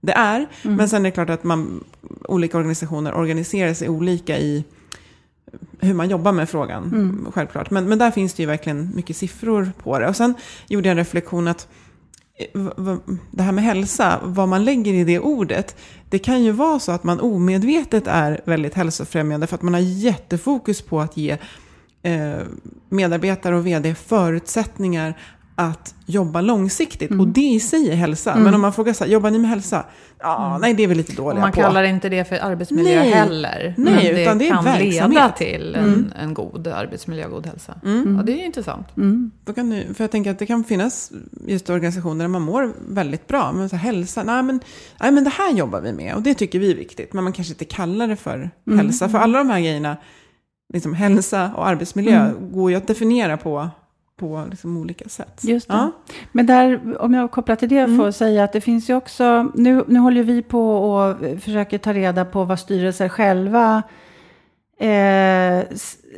det 0.00 0.12
är. 0.12 0.46
Mm. 0.62 0.76
Men 0.76 0.88
sen 0.88 1.00
är 1.00 1.10
det 1.10 1.14
klart 1.14 1.30
att 1.30 1.44
man, 1.44 1.84
olika 2.24 2.58
organisationer 2.58 3.14
organiserar 3.14 3.74
sig 3.74 3.88
olika 3.88 4.38
i 4.38 4.64
hur 5.80 5.94
man 5.94 6.08
jobbar 6.08 6.32
med 6.32 6.48
frågan, 6.48 6.84
mm. 6.84 7.26
självklart. 7.32 7.70
Men, 7.70 7.88
men 7.88 7.98
där 7.98 8.10
finns 8.10 8.34
det 8.34 8.42
ju 8.42 8.46
verkligen 8.46 8.92
mycket 8.94 9.16
siffror 9.16 9.72
på 9.82 9.98
det. 9.98 10.08
Och 10.08 10.16
sen 10.16 10.34
gjorde 10.68 10.88
jag 10.88 10.90
en 10.90 10.96
reflektion 10.96 11.48
att 11.48 11.68
eh, 12.34 12.96
det 13.30 13.42
här 13.42 13.52
med 13.52 13.64
hälsa, 13.64 14.20
vad 14.24 14.48
man 14.48 14.64
lägger 14.64 14.94
i 14.94 15.04
det 15.04 15.18
ordet, 15.18 15.76
det 16.10 16.18
kan 16.18 16.44
ju 16.44 16.52
vara 16.52 16.78
så 16.78 16.92
att 16.92 17.04
man 17.04 17.20
omedvetet 17.20 18.06
är 18.06 18.40
väldigt 18.44 18.74
hälsofrämjande 18.74 19.46
för 19.46 19.54
att 19.54 19.62
man 19.62 19.74
har 19.74 19.80
jättefokus 19.80 20.82
på 20.82 21.00
att 21.00 21.16
ge 21.16 21.38
medarbetare 22.88 23.56
och 23.56 23.66
vd 23.66 23.94
förutsättningar 23.94 25.14
att 25.58 25.94
jobba 26.06 26.40
långsiktigt. 26.40 27.10
Mm. 27.10 27.20
Och 27.20 27.28
det 27.28 27.40
i 27.40 27.60
sig 27.60 27.90
är 27.90 27.94
hälsa. 27.94 28.32
Mm. 28.32 28.44
Men 28.44 28.54
om 28.54 28.60
man 28.60 28.72
frågar 28.72 28.92
så 28.92 29.04
här, 29.04 29.10
jobbar 29.10 29.30
ni 29.30 29.38
med 29.38 29.50
hälsa? 29.50 29.84
Ja, 30.18 30.48
mm. 30.48 30.60
nej 30.60 30.74
det 30.74 30.82
är 30.82 30.88
vi 30.88 30.94
lite 30.94 31.12
dåliga 31.12 31.34
på. 31.34 31.40
Man 31.40 31.52
på. 31.52 31.60
kallar 31.60 31.82
inte 31.82 32.08
det 32.08 32.28
för 32.28 32.36
arbetsmiljö 32.36 32.98
nej. 32.98 33.10
heller. 33.10 33.74
Nej, 33.76 33.94
men 33.94 34.14
det 34.14 34.22
utan 34.22 34.38
det 34.38 34.48
kan 34.48 34.64
verksamhet. 34.64 35.10
leda 35.10 35.30
till 35.30 35.74
en, 35.74 35.84
mm. 35.84 36.12
en 36.20 36.34
god 36.34 36.66
arbetsmiljö, 36.66 37.28
god 37.28 37.46
hälsa. 37.46 37.74
Mm. 37.84 38.16
Ja, 38.16 38.22
det 38.22 38.32
är 38.32 38.46
intressant. 38.46 38.96
Mm. 38.96 39.30
Då 39.44 39.52
kan 39.52 39.70
du, 39.70 39.94
för 39.94 40.04
jag 40.04 40.10
tänker 40.10 40.30
att 40.30 40.38
det 40.38 40.46
kan 40.46 40.64
finnas 40.64 41.12
just 41.46 41.70
organisationer 41.70 42.24
där 42.24 42.28
man 42.28 42.42
mår 42.42 42.72
väldigt 42.88 43.26
bra. 43.26 43.52
Men 43.52 43.68
så 43.68 43.76
här, 43.76 43.92
hälsa, 43.92 44.22
nej 44.22 44.42
men, 44.42 44.60
nej 45.00 45.12
men 45.12 45.24
det 45.24 45.30
här 45.30 45.52
jobbar 45.52 45.80
vi 45.80 45.92
med 45.92 46.14
och 46.14 46.22
det 46.22 46.34
tycker 46.34 46.58
vi 46.58 46.70
är 46.70 46.76
viktigt. 46.76 47.12
Men 47.12 47.24
man 47.24 47.32
kanske 47.32 47.52
inte 47.52 47.64
kallar 47.64 48.08
det 48.08 48.16
för 48.16 48.50
hälsa. 48.76 49.08
För 49.08 49.18
alla 49.18 49.38
de 49.38 49.50
här 49.50 49.60
grejerna 49.60 49.96
liksom, 50.72 50.94
hälsa 50.94 51.50
och 51.56 51.66
arbetsmiljö 51.66 52.20
mm. 52.20 52.52
går 52.52 52.70
ju 52.70 52.76
att 52.76 52.86
definiera 52.86 53.36
på, 53.36 53.68
på 54.16 54.46
liksom 54.50 54.76
olika 54.76 55.08
sätt. 55.08 55.40
Just 55.44 55.68
det. 55.68 55.74
Ja. 55.74 55.92
Men 56.32 56.46
där, 56.46 56.96
om 57.02 57.14
jag 57.14 57.30
kopplar 57.30 57.56
till 57.56 57.68
det, 57.68 57.78
mm. 57.78 57.98
får 57.98 58.10
säga 58.10 58.44
att 58.44 58.52
det 58.52 58.60
finns 58.60 58.90
ju 58.90 58.94
också, 58.94 59.50
nu, 59.54 59.84
nu 59.88 59.98
håller 59.98 60.22
vi 60.22 60.42
på 60.42 60.70
och 60.70 61.16
försöker 61.40 61.78
ta 61.78 61.92
reda 61.92 62.24
på 62.24 62.44
vad 62.44 62.58
styrelser 62.58 63.08
själva 63.08 63.82
Eh, 64.78 65.64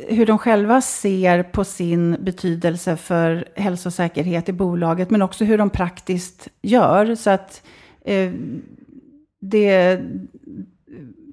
hur 0.09 0.27
de 0.27 0.39
själva 0.39 0.81
ser 0.81 1.43
på 1.43 1.65
sin 1.65 2.17
betydelse 2.21 2.97
för 2.97 3.49
hälsosäkerhet 3.57 4.49
i 4.49 4.53
bolaget, 4.53 5.11
men 5.11 5.23
också 5.23 5.45
hur 5.45 5.59
de 5.59 5.71
praktiskt 5.71 6.49
gör. 6.63 7.15
Så 7.15 7.31
att 7.31 7.63
eh, 8.05 8.33
det, 9.41 10.01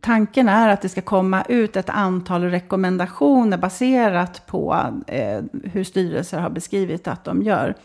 tanken 0.05 0.49
är 0.49 0.69
att 0.69 0.81
det 0.81 0.89
ska 0.89 1.01
komma 1.01 1.43
ut 1.49 1.75
ett 1.75 1.89
antal 1.89 2.43
rekommendationer 2.43 3.57
baserat 3.57 4.45
på 4.45 4.77
eh, 5.07 5.41
hur 5.63 5.83
styrelser 5.83 6.39
har 6.39 6.49
beskrivit 6.49 7.07
att 7.07 7.23
de 7.23 7.41
gör. 7.41 7.75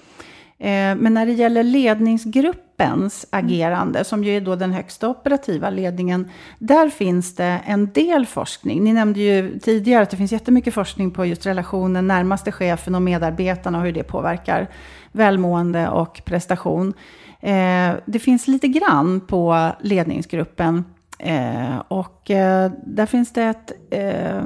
Eh, 0.58 0.96
men 0.96 1.14
när 1.14 1.26
det 1.26 1.32
gäller 1.32 1.62
ledningsgruppens 1.62 3.26
agerande, 3.30 4.04
som 4.04 4.24
ju 4.24 4.36
är 4.36 4.40
då 4.40 4.56
den 4.56 4.72
högsta 4.72 5.08
operativa 5.08 5.70
ledningen, 5.70 6.28
där 6.58 6.88
finns 6.88 7.34
det 7.34 7.60
en 7.66 7.92
del 7.92 8.26
forskning. 8.26 8.84
Ni 8.84 8.92
nämnde 8.92 9.20
ju 9.20 9.58
tidigare 9.58 10.02
att 10.02 10.10
det 10.10 10.16
finns 10.16 10.32
jättemycket 10.32 10.74
forskning 10.74 11.10
på 11.10 11.26
just 11.26 11.46
relationen 11.46 12.06
närmaste 12.06 12.52
chefen 12.52 12.94
och 12.94 13.02
medarbetarna 13.02 13.78
och 13.78 13.84
hur 13.84 13.92
det 13.92 14.02
påverkar 14.02 14.68
välmående 15.12 15.88
och 15.88 16.22
prestation. 16.24 16.92
Eh, 17.40 17.92
det 18.04 18.18
finns 18.18 18.48
lite 18.48 18.68
grann 18.68 19.20
på 19.20 19.70
ledningsgruppen 19.80 20.84
Eh, 21.22 21.78
och 21.88 22.30
eh, 22.30 22.72
där 22.84 23.06
finns 23.06 23.32
det 23.32 23.42
ett 23.42 23.72
eh, 23.90 24.38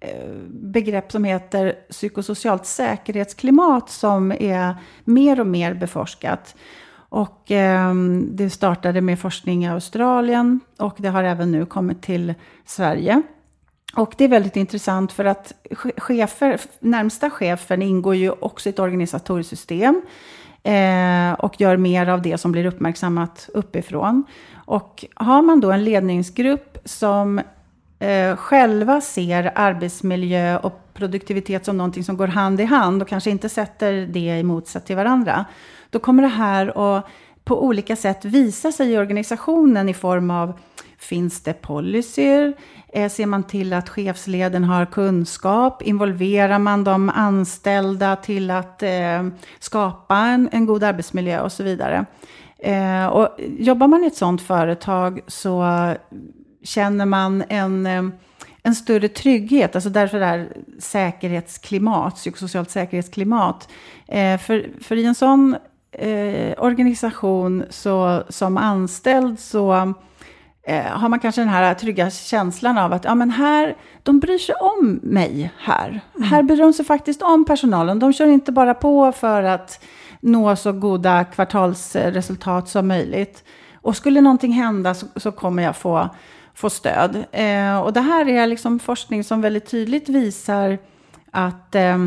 eh, 0.00 0.34
begrepp 0.48 1.12
som 1.12 1.24
heter 1.24 1.74
psykosocialt 1.90 2.66
säkerhetsklimat 2.66 3.90
som 3.90 4.32
är 4.32 4.76
mer 5.04 5.40
och 5.40 5.46
mer 5.46 5.74
beforskat. 5.74 6.54
Och 7.08 7.50
eh, 7.50 7.94
det 8.30 8.50
startade 8.50 9.00
med 9.00 9.18
forskning 9.18 9.64
i 9.64 9.68
Australien 9.68 10.60
och 10.78 10.94
det 10.98 11.08
har 11.08 11.24
även 11.24 11.52
nu 11.52 11.66
kommit 11.66 12.02
till 12.02 12.34
Sverige. 12.64 13.22
Och 13.96 14.14
det 14.18 14.24
är 14.24 14.28
väldigt 14.28 14.56
intressant 14.56 15.12
för 15.12 15.24
att 15.24 15.52
chefer, 15.96 16.60
närmsta 16.80 17.30
chefen 17.30 17.82
ingår 17.82 18.14
ju 18.14 18.30
också 18.30 18.68
i 18.68 18.70
ett 18.70 18.78
organisatoriskt 18.78 19.50
system 19.50 20.02
eh, 20.64 21.32
och 21.32 21.60
gör 21.60 21.76
mer 21.76 22.08
av 22.08 22.22
det 22.22 22.38
som 22.38 22.52
blir 22.52 22.64
uppmärksammat 22.66 23.48
uppifrån. 23.54 24.24
Och 24.54 25.04
har 25.14 25.42
man 25.42 25.60
då 25.60 25.72
en 25.72 25.84
ledningsgrupp 25.84 26.78
som 26.84 27.40
eh, 27.98 28.36
själva 28.36 29.00
ser 29.00 29.52
arbetsmiljö 29.54 30.58
och 30.58 30.80
produktivitet 30.94 31.64
som 31.64 31.76
någonting 31.76 32.04
som 32.04 32.16
går 32.16 32.26
hand 32.26 32.60
i 32.60 32.64
hand 32.64 33.02
och 33.02 33.08
kanske 33.08 33.30
inte 33.30 33.48
sätter 33.48 33.92
det 33.92 34.38
i 34.38 34.42
motsats 34.42 34.86
till 34.86 34.96
varandra, 34.96 35.44
då 35.90 35.98
kommer 35.98 36.22
det 36.22 36.28
här 36.28 36.96
att 36.96 37.06
på 37.44 37.64
olika 37.64 37.96
sätt 37.96 38.24
visa 38.24 38.72
sig 38.72 38.92
i 38.92 38.98
organisationen 38.98 39.88
i 39.88 39.94
form 39.94 40.30
av 40.30 40.58
Finns 41.04 41.40
det 41.42 41.52
policyer? 41.52 42.54
Eh, 42.92 43.10
ser 43.10 43.26
man 43.26 43.42
till 43.42 43.72
att 43.72 43.88
chefsleden 43.88 44.64
har 44.64 44.86
kunskap? 44.86 45.82
Involverar 45.82 46.58
man 46.58 46.84
de 46.84 47.10
anställda 47.10 48.16
till 48.16 48.50
att 48.50 48.82
eh, 48.82 49.28
skapa 49.58 50.16
en, 50.16 50.48
en 50.52 50.66
god 50.66 50.84
arbetsmiljö 50.84 51.40
och 51.40 51.52
så 51.52 51.62
vidare? 51.62 52.06
Eh, 52.58 53.06
och 53.06 53.28
jobbar 53.58 53.88
man 53.88 54.04
i 54.04 54.06
ett 54.06 54.16
sådant 54.16 54.42
företag 54.42 55.20
så 55.26 55.64
känner 56.62 57.06
man 57.06 57.44
en, 57.48 57.86
eh, 57.86 58.02
en 58.62 58.74
större 58.74 59.08
trygghet, 59.08 59.74
alltså 59.74 59.90
därför 59.90 60.18
det 60.18 60.26
här 60.26 60.48
säkerhetsklimat, 60.78 62.14
psykosocialt 62.14 62.70
säkerhetsklimat. 62.70 63.68
Eh, 64.08 64.38
för, 64.38 64.66
för 64.80 64.96
i 64.96 65.04
en 65.04 65.14
sån 65.14 65.56
eh, 65.92 66.54
organisation 66.58 67.64
så, 67.70 68.22
som 68.28 68.56
anställd 68.56 69.40
så 69.40 69.94
eh, 70.66 70.84
har 70.84 71.08
man 71.08 71.18
kanske 71.18 71.40
den 71.40 71.48
här 71.48 71.74
trygga 71.74 72.10
känslan 72.10 72.78
av 72.78 72.92
att 72.92 73.04
ja, 73.04 73.14
men 73.14 73.30
här, 73.30 73.76
de 74.02 74.20
bryr 74.20 74.38
sig 74.38 74.54
om 74.54 75.00
mig 75.02 75.52
här. 75.58 76.00
Mm. 76.16 76.28
Här 76.28 76.42
bryr 76.42 76.56
de 76.56 76.72
sig 76.72 76.84
faktiskt 76.84 77.22
om 77.22 77.44
personalen. 77.44 77.98
De 77.98 78.12
kör 78.12 78.26
inte 78.26 78.52
bara 78.52 78.74
på 78.74 79.12
för 79.12 79.42
att 79.42 79.84
nå 80.20 80.56
så 80.56 80.72
goda 80.72 81.24
kvartalsresultat 81.24 82.68
som 82.68 82.88
möjligt. 82.88 83.44
Och 83.74 83.96
skulle 83.96 84.20
någonting 84.20 84.52
hända 84.52 84.94
så, 84.94 85.06
så 85.16 85.32
kommer 85.32 85.62
jag 85.62 85.76
få, 85.76 86.08
få 86.54 86.70
stöd. 86.70 87.24
Eh, 87.32 87.78
och 87.78 87.92
det 87.92 88.00
här 88.00 88.28
är 88.28 88.46
liksom 88.46 88.78
forskning 88.78 89.24
som 89.24 89.40
väldigt 89.40 89.70
tydligt 89.70 90.08
visar 90.08 90.78
att, 91.30 91.74
eh, 91.74 91.98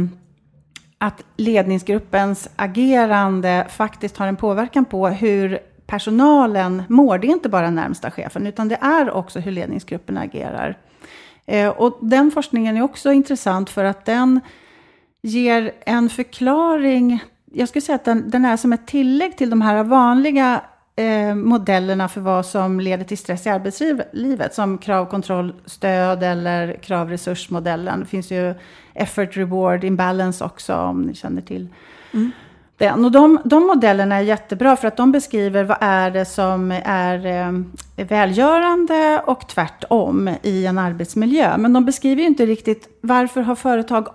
att 0.97 1.23
ledningsgruppens 1.37 2.49
agerande 2.55 3.67
faktiskt 3.69 4.17
har 4.17 4.27
en 4.27 4.35
påverkan 4.35 4.85
på 4.85 5.07
hur 5.07 5.59
personalen 5.87 6.83
mår. 6.89 7.17
Det 7.17 7.27
är 7.27 7.31
inte 7.31 7.49
bara 7.49 7.69
närmsta 7.69 8.11
chefen, 8.11 8.47
utan 8.47 8.67
det 8.67 8.77
är 8.81 9.11
också 9.11 9.39
hur 9.39 9.51
ledningsgruppen 9.51 10.17
agerar. 10.17 10.77
Eh, 11.45 11.69
och 11.69 11.97
den 12.01 12.31
forskningen 12.31 12.77
är 12.77 12.81
också 12.81 13.11
intressant 13.11 13.69
för 13.69 13.83
att 13.83 14.05
den 14.05 14.39
ger 15.21 15.71
en 15.85 16.09
förklaring. 16.09 17.23
Jag 17.53 17.69
skulle 17.69 17.81
säga 17.81 17.95
att 17.95 18.05
den, 18.05 18.29
den 18.29 18.45
är 18.45 18.57
som 18.57 18.73
ett 18.73 18.87
tillägg 18.87 19.37
till 19.37 19.49
de 19.49 19.61
här 19.61 19.83
vanliga 19.83 20.61
eh, 20.95 21.35
modellerna 21.35 22.07
för 22.07 22.21
vad 22.21 22.45
som 22.45 22.79
leder 22.79 23.03
till 23.03 23.17
stress 23.17 23.45
i 23.45 23.49
arbetslivet, 23.49 24.53
som 24.53 24.77
krav, 24.77 25.05
kontroll, 25.05 25.53
stöd 25.65 26.23
eller 26.23 26.73
krav, 26.73 27.09
resursmodellen. 27.09 27.99
Det 27.99 28.05
finns 28.05 28.31
ju 28.31 28.53
effort, 28.93 29.37
reward, 29.37 29.83
imbalance 29.83 30.45
också, 30.45 30.75
om 30.75 31.01
ni 31.01 31.13
känner 31.13 31.41
till 31.41 31.67
mm 32.13 32.31
den. 32.77 33.05
Och 33.05 33.11
de, 33.11 33.39
de 33.45 33.67
modellerna 33.67 34.15
är 34.15 34.21
jättebra 34.21 34.75
för 34.75 34.87
att 34.87 34.97
de 34.97 35.11
beskriver 35.11 35.63
vad 35.63 35.77
är 35.81 36.11
det 36.11 36.25
som 36.25 36.71
är 36.85 37.25
eh, 37.25 38.05
välgörande 38.05 39.21
och 39.25 39.47
tvärtom 39.47 40.29
i 40.41 40.65
en 40.65 40.77
arbetsmiljö. 40.77 41.57
Men 41.57 41.73
de 41.73 41.85
beskriver 41.85 42.21
ju 42.21 42.27
inte 42.27 42.45
riktigt 42.45 42.87
varför 43.01 43.41
har 43.41 43.55
företag 43.55 44.07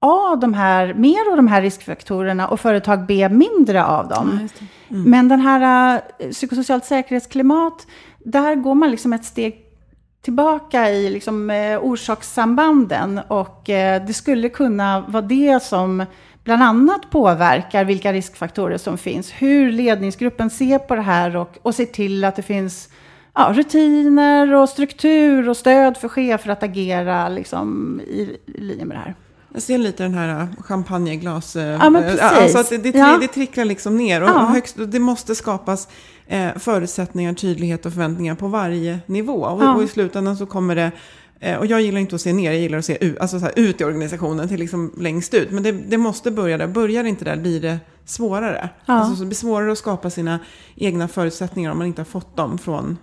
A 0.00 0.36
de 0.36 0.54
här, 0.54 0.94
mer 0.94 1.30
av 1.30 1.36
de 1.36 1.48
här 1.48 1.62
riskfaktorerna 1.62 2.48
och 2.48 2.60
företag 2.60 3.06
B 3.06 3.28
mindre 3.28 3.84
av 3.84 4.08
dem. 4.08 4.48
Ja, 4.58 4.66
mm. 4.96 5.10
Men 5.10 5.28
den 5.28 5.40
här 5.40 5.94
uh, 5.96 6.30
psykosocialt 6.30 6.84
säkerhetsklimat, 6.84 7.86
där 8.18 8.54
går 8.54 8.74
man 8.74 8.90
liksom 8.90 9.12
ett 9.12 9.24
steg 9.24 9.64
tillbaka 10.22 10.90
i 10.90 11.10
liksom, 11.10 11.50
uh, 11.50 11.78
orsakssambanden 11.78 13.20
och 13.28 13.68
uh, 13.68 14.06
det 14.06 14.14
skulle 14.14 14.48
kunna 14.48 15.00
vara 15.00 15.22
det 15.22 15.62
som 15.62 16.04
bland 16.48 16.62
annat 16.62 17.10
påverkar 17.10 17.84
vilka 17.84 18.12
riskfaktorer 18.12 18.78
som 18.78 18.98
finns. 18.98 19.30
Hur 19.30 19.72
ledningsgruppen 19.72 20.50
ser 20.50 20.78
på 20.78 20.94
det 20.94 21.02
här 21.02 21.36
och, 21.36 21.58
och 21.62 21.74
ser 21.74 21.84
till 21.84 22.24
att 22.24 22.36
det 22.36 22.42
finns 22.42 22.88
ja, 23.34 23.52
rutiner 23.54 24.54
och 24.54 24.68
struktur 24.68 25.48
och 25.48 25.56
stöd 25.56 25.96
för 25.96 26.08
chefer 26.08 26.50
att 26.50 26.62
agera 26.62 27.28
liksom, 27.28 28.00
i, 28.00 28.36
i 28.46 28.60
linje 28.60 28.84
med 28.84 28.96
det 28.96 29.00
här. 29.00 29.14
Jag 29.52 29.62
ser 29.62 29.78
lite 29.78 30.02
den 30.02 30.14
här 30.14 30.40
äh, 30.40 30.62
champagneglas... 30.62 31.56
Äh, 31.56 31.64
ja, 31.64 31.90
men 31.90 32.02
precis. 32.02 32.20
Alltså 32.20 32.58
att 32.58 32.68
det, 32.68 32.78
det, 32.78 32.98
ja. 32.98 33.18
det 33.20 33.28
tricklar 33.28 33.64
liksom 33.64 33.96
ner. 33.96 34.22
Och, 34.22 34.28
ja. 34.28 34.44
högst, 34.44 34.76
det 34.86 34.98
måste 34.98 35.34
skapas 35.34 35.88
eh, 36.26 36.48
förutsättningar, 36.56 37.32
tydlighet 37.34 37.86
och 37.86 37.92
förväntningar 37.92 38.34
på 38.34 38.48
varje 38.48 38.98
nivå. 39.06 39.44
Och, 39.44 39.62
ja. 39.62 39.74
och 39.74 39.82
i 39.82 39.88
slutändan 39.88 40.36
så 40.36 40.46
kommer 40.46 40.76
det... 40.76 40.92
Eh, 41.40 41.58
och 41.58 41.66
jag 41.66 41.82
gillar 41.82 42.00
inte 42.00 42.14
att 42.14 42.20
se 42.20 42.32
ner, 42.32 42.52
jag 42.52 42.60
gillar 42.60 42.78
att 42.78 42.84
se 42.84 43.04
ut, 43.04 43.18
alltså 43.18 43.38
så 43.38 43.44
här, 43.44 43.52
ut 43.56 43.80
i 43.80 43.84
organisationen 43.84 44.48
till 44.48 44.58
liksom 44.58 44.92
längst 44.98 45.34
ut. 45.34 45.50
Men 45.50 45.62
det, 45.62 45.72
det 45.72 45.98
måste 45.98 46.30
börja 46.30 46.58
där. 46.58 46.66
Börjar 46.66 47.04
inte 47.04 47.24
där 47.24 47.36
blir 47.36 47.60
det 47.60 47.78
svårare. 48.04 48.68
Ja. 48.86 48.94
Alltså, 48.94 49.14
så 49.14 49.20
det 49.20 49.26
blir 49.26 49.36
svårare 49.36 49.72
att 49.72 49.78
skapa 49.78 50.10
sina 50.10 50.38
egna 50.76 51.08
förutsättningar 51.08 51.70
om 51.70 51.78
man 51.78 51.86
inte 51.86 52.00
har 52.00 52.06
fått 52.06 52.36
dem 52.36 52.58
från 52.58 52.98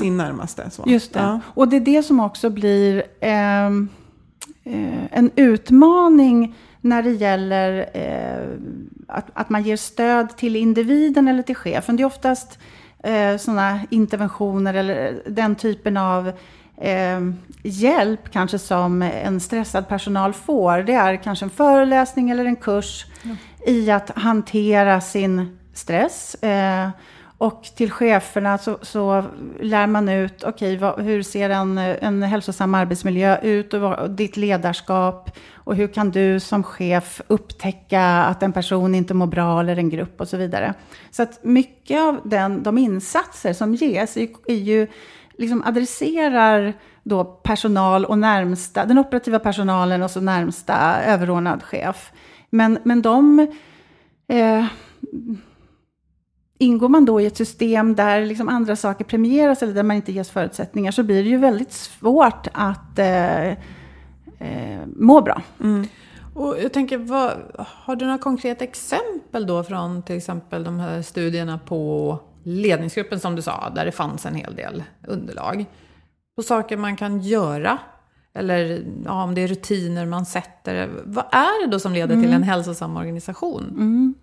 sin 0.00 0.16
närmaste. 0.16 0.70
Så. 0.70 0.84
Just 0.86 1.12
det. 1.12 1.40
Och 1.46 1.68
det 1.68 1.76
är 1.76 1.80
det 1.80 2.02
som 2.02 2.20
också 2.20 2.50
blir... 2.50 3.02
Eh, 3.20 3.66
eh, 4.64 5.04
en 5.10 5.30
utmaning 5.36 6.54
när 6.80 7.02
det 7.02 7.10
gäller 7.10 7.90
eh, 7.94 8.58
att, 9.08 9.26
att 9.32 9.50
man 9.50 9.62
ger 9.62 9.76
stöd 9.76 10.36
till 10.36 10.56
individen 10.56 11.28
eller 11.28 11.42
till 11.42 11.56
chefen. 11.56 11.96
Det 11.96 12.02
är 12.02 12.04
oftast 12.04 12.58
eh, 13.02 13.36
sådana 13.36 13.80
interventioner 13.90 14.74
eller 14.74 15.22
den 15.26 15.54
typen 15.54 15.96
av 15.96 16.32
eh, 16.76 17.20
hjälp 17.62 18.32
kanske 18.32 18.58
som 18.58 19.02
en 19.02 19.40
stressad 19.40 19.88
personal 19.88 20.32
får. 20.32 20.78
Det 20.78 20.92
är 20.92 21.16
kanske 21.16 21.44
en 21.44 21.50
föreläsning 21.50 22.30
eller 22.30 22.44
en 22.44 22.56
kurs 22.56 23.06
ja. 23.22 23.36
i 23.66 23.90
att 23.90 24.10
hantera 24.10 25.00
sin 25.00 25.58
stress. 25.72 26.34
Eh, 26.34 26.88
och 27.42 27.62
till 27.62 27.90
cheferna 27.90 28.58
så, 28.58 28.78
så 28.82 29.24
lär 29.60 29.86
man 29.86 30.08
ut, 30.08 30.44
okej, 30.44 30.76
okay, 30.76 31.04
hur 31.04 31.22
ser 31.22 31.50
en, 31.50 31.78
en 31.78 32.22
hälsosam 32.22 32.74
arbetsmiljö 32.74 33.40
ut 33.42 33.74
och, 33.74 33.80
vad, 33.80 33.98
och 33.98 34.10
ditt 34.10 34.36
ledarskap 34.36 35.30
och 35.54 35.76
hur 35.76 35.86
kan 35.86 36.10
du 36.10 36.40
som 36.40 36.62
chef 36.62 37.22
upptäcka 37.26 38.02
att 38.02 38.42
en 38.42 38.52
person 38.52 38.94
inte 38.94 39.14
mår 39.14 39.26
bra 39.26 39.60
eller 39.60 39.76
en 39.76 39.90
grupp 39.90 40.20
och 40.20 40.28
så 40.28 40.36
vidare. 40.36 40.74
Så 41.10 41.22
att 41.22 41.44
mycket 41.44 42.00
av 42.00 42.20
den, 42.24 42.62
de 42.62 42.78
insatser 42.78 43.52
som 43.52 43.74
ges 43.74 44.16
är, 44.16 44.28
är 44.46 44.54
ju, 44.54 44.86
liksom 45.42 45.62
adresserar 45.64 46.74
då 47.02 47.24
personal 47.24 48.04
och 48.04 48.18
närmsta, 48.18 48.84
den 48.84 48.98
operativa 48.98 49.38
personalen 49.38 50.02
och 50.02 50.10
så 50.10 50.20
närmsta 50.20 51.02
överordnad 51.02 51.62
chef. 51.62 52.12
Men, 52.50 52.78
men 52.84 53.02
de 53.02 53.46
eh, 54.28 54.64
ingår 56.58 56.88
man 56.88 57.04
då 57.04 57.20
i 57.20 57.26
ett 57.26 57.36
system 57.36 57.94
där 57.94 58.26
liksom 58.26 58.48
andra 58.48 58.76
saker 58.76 59.04
premieras 59.04 59.62
eller 59.62 59.74
där 59.74 59.82
man 59.82 59.96
inte 59.96 60.12
ges 60.12 60.30
förutsättningar 60.30 60.92
så 60.92 61.02
blir 61.02 61.22
det 61.22 61.28
ju 61.28 61.36
väldigt 61.36 61.72
svårt 61.72 62.46
att 62.52 62.98
eh, 62.98 63.48
eh, 63.48 64.86
må 64.96 65.20
bra. 65.20 65.42
Mm. 65.60 65.86
Och 66.34 66.56
jag 66.62 66.72
tänker, 66.72 66.98
vad, 66.98 67.32
har 67.58 67.96
du 67.96 68.04
några 68.04 68.18
konkreta 68.18 68.64
exempel 68.64 69.46
då 69.46 69.64
från 69.64 70.02
till 70.02 70.16
exempel 70.16 70.64
de 70.64 70.78
här 70.78 71.02
studierna 71.02 71.58
på 71.58 72.18
ledningsgruppen 72.42 73.20
som 73.20 73.36
du 73.36 73.42
sa, 73.42 73.70
där 73.74 73.84
det 73.84 73.92
fanns 73.92 74.26
en 74.26 74.34
hel 74.34 74.54
del 74.54 74.82
underlag? 75.06 75.64
På 76.36 76.42
saker 76.42 76.76
man 76.76 76.96
kan 76.96 77.20
göra? 77.20 77.78
Eller 78.34 78.84
ja, 79.04 79.24
om 79.24 79.34
det 79.34 79.40
är 79.40 79.48
rutiner 79.48 80.06
man 80.06 80.26
sätter. 80.26 80.90
Vad 81.04 81.24
är 81.24 81.64
det 81.66 81.72
då 81.72 81.78
som 81.78 81.92
leder 81.92 82.14
mm. 82.14 82.22
till 82.22 82.32
en 82.32 82.42
hälsosam 82.42 82.96
organisation? 82.96 83.62
Mm. 83.62 84.14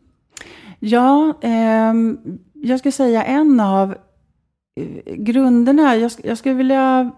Ja, 0.79 1.33
eh, 1.41 1.93
jag 2.53 2.79
skulle 2.79 2.91
säga 2.91 3.23
en 3.23 3.59
av 3.59 3.95
eh, 4.75 5.15
grunderna. 5.15 5.95
Jag, 5.95 6.11
jag, 6.23 6.37
skulle 6.37 6.55
vilja, 6.55 7.11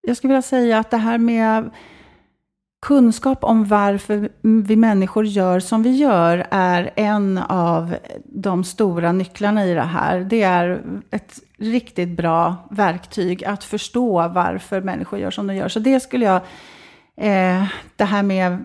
jag 0.00 0.16
skulle 0.16 0.32
vilja 0.32 0.42
säga 0.42 0.78
att 0.78 0.90
det 0.90 0.96
här 0.96 1.18
med 1.18 1.70
kunskap 2.80 3.44
om 3.44 3.64
varför 3.64 4.28
vi 4.42 4.76
människor 4.76 5.26
gör 5.26 5.60
som 5.60 5.82
vi 5.82 5.96
gör 5.96 6.46
är 6.50 6.90
en 6.96 7.38
av 7.38 7.96
de 8.24 8.64
stora 8.64 9.12
nycklarna 9.12 9.66
i 9.66 9.74
det 9.74 9.80
här. 9.80 10.20
Det 10.20 10.42
är 10.42 10.82
ett 11.10 11.38
riktigt 11.58 12.16
bra 12.16 12.56
verktyg 12.70 13.44
att 13.44 13.64
förstå 13.64 14.28
varför 14.28 14.80
människor 14.80 15.18
gör 15.18 15.30
som 15.30 15.46
de 15.46 15.56
gör. 15.56 15.68
Så 15.68 15.78
det 15.78 16.00
skulle 16.00 16.24
jag, 16.24 16.40
eh, 17.16 17.64
det 17.96 18.04
här 18.04 18.22
med 18.22 18.64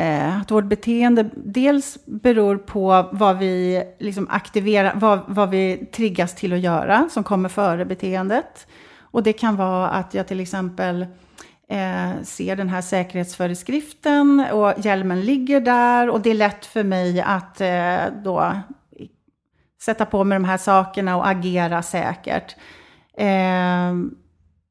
Eh, 0.00 0.40
att 0.40 0.50
vårt 0.50 0.64
beteende 0.64 1.30
dels 1.36 1.98
beror 2.06 2.56
på 2.56 3.08
vad 3.12 3.38
vi 3.38 3.84
liksom 3.98 4.26
aktiverar, 4.30 4.92
vad, 4.94 5.20
vad 5.26 5.50
vi 5.50 5.88
triggas 5.92 6.34
till 6.34 6.52
att 6.52 6.60
göra, 6.60 7.08
som 7.10 7.24
kommer 7.24 7.48
före 7.48 7.84
beteendet. 7.84 8.66
Och 8.98 9.22
det 9.22 9.32
kan 9.32 9.56
vara 9.56 9.88
att 9.88 10.14
jag 10.14 10.26
till 10.26 10.40
exempel 10.40 11.06
eh, 11.70 12.22
ser 12.22 12.56
den 12.56 12.68
här 12.68 12.80
säkerhetsföreskriften 12.80 14.46
och 14.52 14.74
hjälmen 14.76 15.20
ligger 15.20 15.60
där 15.60 16.10
och 16.10 16.20
det 16.20 16.30
är 16.30 16.34
lätt 16.34 16.66
för 16.66 16.84
mig 16.84 17.20
att 17.20 17.60
eh, 17.60 18.00
då 18.24 18.52
sätta 19.82 20.06
på 20.06 20.24
mig 20.24 20.36
de 20.36 20.44
här 20.44 20.56
sakerna 20.56 21.16
och 21.16 21.28
agera 21.28 21.82
säkert. 21.82 22.56
Eh, 23.18 23.94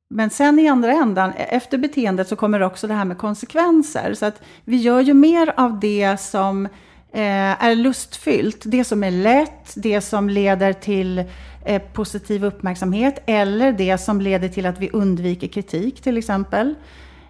men 0.10 0.30
sen 0.30 0.60
i 0.60 0.68
andra 0.68 0.92
ändan, 0.92 1.30
e, 1.30 1.44
efter 1.44 1.78
beteendet 1.78 2.28
så 2.28 2.36
kommer 2.36 2.62
också 2.62 2.88
det 2.88 2.94
här 2.94 3.06
med 3.06 3.18
konsekvenser. 3.18 4.14
Så 4.14 4.26
att 4.26 4.42
vi 4.64 4.78
gör 4.78 5.02
ju 5.02 5.14
mer 5.14 5.54
av 5.58 5.80
det 5.80 6.18
som 6.20 6.66
eh, 6.66 6.72
är 7.14 7.76
lustfyllt, 7.76 8.62
det 8.66 8.84
som 8.84 9.04
är 9.04 9.12
lätt, 9.12 9.74
det 9.76 10.02
som 10.02 10.30
leder 10.30 10.74
till 10.74 11.24
eh, 11.66 11.82
positiv 11.82 12.46
uppmärksamhet 12.46 13.24
eller 13.26 13.72
det 13.72 13.98
som 13.98 14.22
leder 14.22 14.50
till 14.50 14.66
att 14.66 14.80
vi 14.80 14.90
undviker 14.90 15.48
kritik 15.48 16.02
till 16.02 16.18
exempel. 16.18 16.76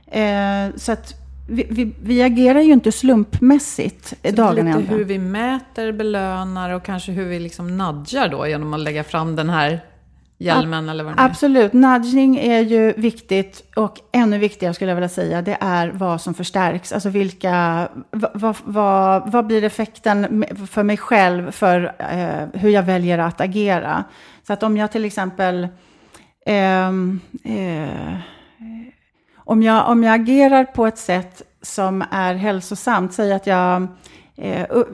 Eh, 0.08 0.76
så 0.76 0.92
att 0.92 1.14
vi, 1.50 1.68
vi, 1.70 1.94
vi, 2.02 2.24
agerar 2.24 2.60
ju 2.60 2.74
inte 2.74 2.92
slumpmässigt 2.92 4.14
så 4.24 4.32
dagen 4.32 4.66
lite 4.66 4.80
hur 4.80 5.04
vi 5.04 5.20
mäter, 5.20 5.92
belönar 5.92 6.70
och 6.70 6.86
kanske 6.86 7.12
hur 7.12 7.26
vi 7.26 7.40
liksom 7.40 7.78
nudgar 7.78 8.28
då 8.28 8.48
genom 8.48 8.74
att 8.74 8.80
lägga 8.80 9.04
fram 9.04 9.36
den 9.36 9.50
här 9.50 9.82
hjälmen 10.38 10.90
eller 10.90 11.04
vad 11.04 11.16
det 11.16 11.22
är? 11.22 11.26
Absolut, 11.26 11.74
nudging 11.74 12.38
är 12.38 12.60
ju 12.60 12.94
viktigt 12.94 13.64
och 13.76 14.00
ännu 14.12 14.38
viktigare 14.38 14.74
skulle 14.74 14.92
jag 14.92 14.96
vilja 14.96 15.10
säga, 15.10 15.42
det 15.42 15.58
är 15.60 15.90
vad 15.90 16.22
som 16.22 16.34
förstärks. 16.34 16.92
Alltså 16.92 17.10
vilka, 17.10 17.88
vad, 18.12 18.56
vad, 18.64 19.32
vad 19.32 19.48
blir 19.48 19.64
effekten 19.64 20.46
för 20.70 20.84
mig 20.84 20.98
själv 20.98 21.52
för 21.52 21.96
eh, 22.00 22.60
hur 22.62 22.70
jag 22.70 22.84
väljer 22.84 23.18
att 23.18 23.42
agera? 23.42 24.04
Så 24.48 24.54
att 24.54 24.64
om 24.64 24.78
jag 24.78 24.92
till 24.92 25.06
exempel 25.06 25.68
eh, 26.46 26.88
eh, 26.88 28.18
om, 29.38 29.64
jag, 29.64 29.90
om 29.90 30.04
jag 30.04 30.22
agerar 30.22 30.64
på 30.64 30.88
ett 30.88 30.98
sätt 30.98 31.42
som 31.62 32.04
är 32.12 32.34
hälsosamt, 32.34 33.14
säg 33.14 33.34
att 33.34 33.48
jag 33.48 33.88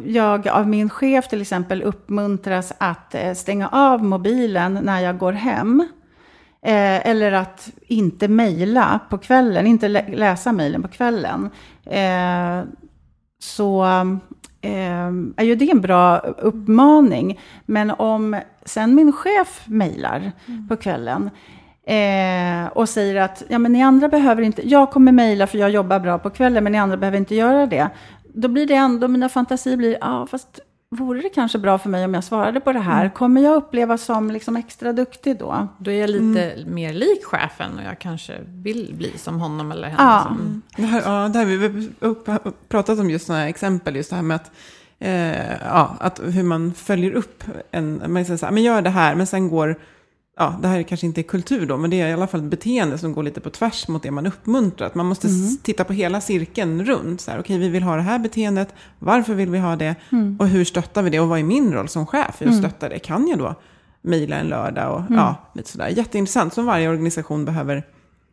jag 0.06 0.48
av 0.48 0.68
min 0.68 0.90
chef 0.90 1.28
till 1.28 1.42
exempel 1.42 1.82
uppmuntras 1.82 2.74
att 2.78 3.16
eh, 3.16 3.34
stänga 3.34 3.68
av 3.68 4.04
mobilen 4.04 4.80
när 4.84 5.00
jag 5.00 5.18
går 5.18 5.34
hem. 5.34 5.80
Eh, 6.66 7.08
eller 7.08 7.32
att 7.32 7.70
inte 7.88 8.28
mejla 8.28 9.00
på 9.10 9.18
kvällen, 9.18 9.68
inte 9.68 9.88
lä 9.88 10.06
läsa 10.08 10.52
mejlen 10.52 10.82
på 10.82 10.88
kvällen. 10.88 11.50
Eh, 11.86 12.64
så 13.40 13.84
eh, 14.62 15.08
är 15.38 15.44
ju 15.44 15.56
det 15.56 15.72
en 15.72 15.82
bra 15.82 16.18
uppmaning. 16.18 17.40
Men 17.66 17.92
om 17.92 18.42
sen 18.66 18.96
min 18.96 19.12
chef 19.12 19.64
mejlar 19.66 20.32
mm. 20.48 20.68
på 20.68 20.76
kvällen 20.76 21.30
eh, 21.86 22.68
och 22.68 22.90
säger 22.90 23.16
att 23.16 23.44
ja, 23.48 23.60
men 23.60 23.74
ni 23.74 23.84
andra 23.84 24.08
behöver 24.08 24.42
inte, 24.42 24.70
jag 24.70 24.92
kommer 24.92 25.12
mejla 25.12 25.48
för 25.48 25.58
jag 25.58 25.70
jobbar 25.70 26.00
bra 26.00 26.18
på 26.18 26.30
kvällen, 26.30 26.64
men 26.64 26.72
ni 26.72 26.78
andra 26.78 26.98
behöver 26.98 27.18
inte 27.18 27.36
göra 27.36 27.66
det. 27.66 27.90
Då 28.34 28.48
blir 28.48 28.68
det 28.68 28.74
ändå, 28.74 29.08
mina 29.08 29.30
fantasier 29.30 29.78
blir, 29.78 29.98
ja 30.02 30.28
fast 30.28 30.60
vore 30.90 31.22
det 31.22 31.30
kanske 31.30 31.58
bra 31.58 31.78
för 31.78 31.90
mig 31.90 32.06
om 32.06 32.14
jag 32.14 32.24
svarade 32.24 32.60
på 32.60 32.74
det 32.74 32.80
här? 32.80 33.02
Mm. 33.02 33.12
Kommer 33.12 33.42
jag 33.42 33.56
upplevas 33.56 34.04
som 34.04 34.32
liksom 34.32 34.56
extra 34.56 34.94
duktig 34.94 35.40
då? 35.40 35.68
Då 35.78 35.92
är 35.92 36.02
jag 36.02 36.10
lite 36.10 36.52
mm. 36.52 36.76
mer 36.76 36.94
lik 36.94 37.24
chefen 37.24 37.78
och 37.78 37.84
jag 37.84 38.00
kanske 38.00 38.34
vill 38.48 38.94
bli 38.98 39.18
som 39.18 39.40
honom 39.40 39.72
eller 39.72 39.88
henne. 39.88 40.04
Ja, 40.04 40.24
som... 40.24 40.62
det, 40.76 40.86
här, 40.86 41.02
ja 41.02 41.30
det 41.30 41.40
här 41.40 41.46
vi 41.46 41.90
har 42.00 42.52
pratat 42.68 43.00
om 43.00 43.10
just 43.10 43.26
sådana 43.26 43.42
här 43.42 43.50
exempel, 43.50 43.96
just 43.96 44.10
det 44.10 44.16
här 44.16 44.24
med 44.24 44.36
att 44.36 44.52
eh, 45.00 45.58
ja, 45.66 45.96
att 46.00 46.22
hur 46.24 46.44
man 46.44 46.74
följer 46.74 47.12
upp 47.12 47.44
en, 47.72 48.04
man 48.08 48.26
säger 48.26 48.38
så 48.38 48.46
här, 48.46 48.54
men 48.54 48.64
gör 48.64 48.82
det 48.82 48.90
här, 48.90 49.16
men 49.16 49.28
sen 49.28 49.50
går 49.50 49.80
ja, 50.38 50.60
det 50.62 50.68
här 50.68 50.84
kanske 50.84 51.06
inte 51.06 51.22
är 51.22 51.24
kultur 51.24 51.66
då, 51.66 51.78
men 51.78 51.90
det 51.90 52.02
är 52.02 52.08
i 52.08 52.14
alla 52.14 52.28
fall 52.28 52.40
ett 52.40 52.50
beteende 52.50 52.98
som 52.98 53.14
går 53.14 53.24
lite 53.24 53.42
på 53.42 53.50
tvärs 53.50 53.88
mot 53.88 54.04
det 54.04 54.12
man 54.12 54.28
uppmuntrar. 54.28 54.88
Att 54.88 54.96
man 54.96 55.06
måste 55.06 55.28
mm. 55.28 55.58
titta 55.64 55.84
på 55.84 55.94
hela 55.94 56.22
cirkeln 56.22 56.86
runt. 56.86 57.22
Så 57.22 57.32
här, 57.32 57.40
okej, 57.40 57.58
vi 57.58 57.70
vill 57.70 57.84
ha 57.84 57.96
det 57.96 58.02
här 58.02 58.20
beteendet, 58.20 58.74
varför 59.00 59.34
vill 59.34 59.50
vi 59.50 59.60
ha 59.60 59.76
det 59.76 59.96
mm. 60.12 60.38
och 60.40 60.48
hur 60.48 60.66
stöttar 60.66 61.04
vi 61.04 61.10
det 61.10 61.20
och 61.20 61.30
vad 61.30 61.40
är 61.40 61.44
min 61.44 61.74
roll 61.74 61.88
som 61.88 62.06
chef 62.06 62.36
för 62.36 62.46
att 62.46 62.52
mm. 62.52 62.64
stötta 62.64 62.90
det? 62.90 63.00
Kan 63.00 63.28
jag 63.28 63.40
då 63.40 63.56
mejla 64.02 64.36
en 64.36 64.48
lördag 64.48 64.94
och 64.94 65.00
mm. 65.00 65.14
ja, 65.14 65.36
lite 65.54 65.70
sådär. 65.70 65.88
Jätteintressant, 65.88 66.54
som 66.54 66.66
varje 66.66 66.90
organisation 66.90 67.46
behöver 67.46 67.84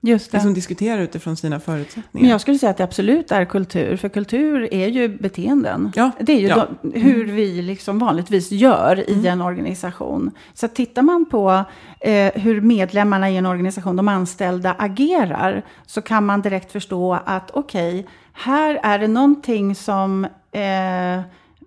Just 0.02 0.30
det. 0.30 0.36
Liksom 0.36 0.54
diskutera 0.54 1.02
utifrån 1.02 1.36
sina 1.36 1.60
förutsättningar. 1.60 2.22
Men 2.22 2.30
jag 2.30 2.40
skulle 2.40 2.58
säga 2.58 2.70
att 2.70 2.76
det 2.76 2.84
absolut 2.84 3.32
är 3.32 3.44
kultur, 3.44 3.96
för 3.96 4.08
kultur 4.08 4.74
är 4.74 4.88
ju 4.88 5.08
beteenden. 5.08 5.92
Ja. 5.94 6.10
Det 6.20 6.32
är 6.32 6.40
ju 6.40 6.48
ja. 6.48 6.66
då, 6.82 6.90
hur 6.90 7.24
vi 7.24 7.62
liksom 7.62 7.98
vanligtvis 7.98 8.52
gör 8.52 9.10
i 9.10 9.12
mm. 9.12 9.26
en 9.26 9.40
organisation. 9.40 10.30
Så 10.54 10.68
tittar 10.68 11.02
man 11.02 11.26
på 11.30 11.64
eh, 12.00 12.32
hur 12.34 12.60
medlemmarna 12.60 13.30
i 13.30 13.36
en 13.36 13.46
organisation, 13.46 13.96
de 13.96 14.08
anställda, 14.08 14.74
agerar, 14.78 15.64
så 15.86 16.02
kan 16.02 16.26
man 16.26 16.42
direkt 16.42 16.72
förstå 16.72 17.18
att 17.24 17.50
okej, 17.50 18.00
okay, 18.00 18.10
här 18.32 18.80
är 18.82 18.98
det 18.98 19.08
någonting 19.08 19.74
som 19.74 20.24
eh, 20.52 21.20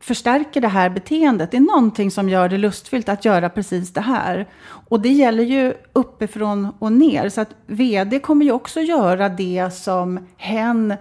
förstärker 0.04 0.62
det 0.62 0.68
här 0.68 0.89
beteendet. 0.89 1.52
Det 1.52 1.58
är 1.58 1.62
någonting 1.62 2.12
som 2.12 2.30
gör 2.30 2.50
det 2.50 2.58
lustfyllt 2.58 3.10
att 3.10 3.26
göra 3.26 3.50
precis 3.50 3.94
det 3.94 4.02
här. 4.02 4.48
Och 4.89 5.02
det 5.02 5.10
gäller 5.10 5.44
ju 5.44 5.74
uppifrån 5.94 6.68
och 6.80 6.92
ner. 6.92 7.30
Så 7.30 7.42
att 7.42 7.50
vd 7.68 8.20
kommer 8.20 8.46
ju 8.46 8.52
också 8.52 8.80
göra 8.80 9.30
det 9.30 9.74
som 9.74 10.28
hen 10.38 10.94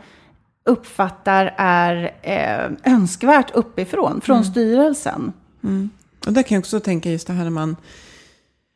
uppfattar 0.64 1.54
är 1.58 2.14
eh, 2.22 2.92
önskvärt 2.92 3.50
uppifrån, 3.54 4.20
från 4.20 4.36
mm. 4.36 4.50
styrelsen. 4.50 5.32
Mm. 5.64 5.90
Och 6.26 6.32
där 6.32 6.42
kan 6.42 6.54
jag 6.54 6.60
också 6.60 6.80
tänka 6.80 7.10
just 7.10 7.26
det 7.26 7.32
här 7.32 7.44
när 7.44 7.50
man 7.50 7.76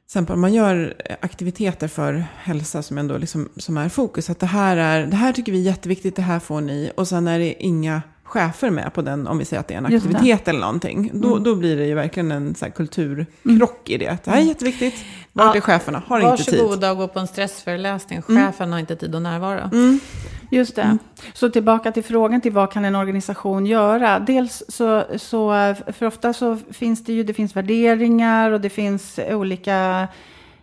exempel 0.07 0.37
man 0.37 0.55
gör 0.55 0.95
aktiviteter 1.21 1.89
för 1.89 2.25
hälsa 2.37 2.83
som 2.83 2.99
ändå 2.99 3.19
liksom, 3.19 3.49
som 3.57 3.77
är 3.77 3.89
fokus. 3.89 4.31
Att 4.31 4.41
det 4.41 4.47
här, 4.47 4.77
är, 4.77 5.07
det 5.07 5.17
här 5.17 5.33
tycker 5.33 5.53
vi 5.53 5.59
är 5.59 5.63
jätteviktigt, 5.63 6.17
det 6.17 6.23
här 6.23 6.39
får 6.39 6.61
ni. 6.61 6.91
Och 6.97 7.09
sen 7.09 7.29
är 7.29 7.39
det 7.39 7.65
inga 7.65 8.03
chefer 8.27 8.71
med 8.71 8.95
på 8.95 9.03
den, 9.03 9.27
om 9.27 9.39
vi 9.39 9.45
säger 9.45 9.61
att 9.61 9.69
det 9.69 9.75
är 9.75 9.79
en 9.79 9.87
aktivitet 9.87 10.49
eller 10.49 10.61
någonting, 10.61 11.11
då, 11.15 11.31
mm. 11.31 11.43
då 11.43 11.55
blir 11.55 11.77
det 11.77 11.87
ju 11.87 11.95
verkligen 11.95 12.33
en 12.33 12.55
så 12.55 12.67
kulturkrock 12.71 13.91
i 13.91 13.99
det. 13.99 14.19
Det 14.25 14.31
här 14.31 14.37
är 14.37 14.41
mm. 14.41 14.49
jätteviktigt. 14.49 14.95
Vart 15.33 15.47
ja, 15.47 15.57
är 15.57 15.61
cheferna? 15.61 16.03
Har 16.07 16.33
inte 16.33 16.45
tid. 16.45 16.55
Varsågoda 16.55 16.91
och 16.91 16.97
gå 16.97 17.09
på 17.09 17.19
en 17.19 17.27
stressföreläsning. 17.27 18.23
Mm. 18.29 18.47
Chefen 18.47 18.65
mm. 18.65 18.73
har 18.73 18.81
inte 18.81 18.97
tid 18.97 19.15
att 19.15 19.23
närvara. 19.23 19.71
Mm. 19.73 20.01
Just 20.51 20.77
det. 20.77 20.83
Mm. 20.83 20.99
Så 21.35 21.51
tillbaka 21.51 21.93
till 21.93 22.05
frågan 22.05 22.41
till 22.41 22.53
vad 22.53 22.73
kan 22.73 22.85
en 22.85 22.95
organisation 22.95 23.67
göra? 23.67 24.19
Dels 24.19 24.63
så, 24.69 25.05
så, 25.17 25.75
för 25.93 26.07
ofta 26.07 26.33
så 26.33 26.59
finns 26.71 27.05
det 27.05 27.13
ju, 27.13 27.23
det 27.23 27.35
finns 27.35 27.57
värderingar 27.57 28.51
och 28.51 28.61
det 28.61 28.71
finns 28.71 29.21
olika 29.31 30.09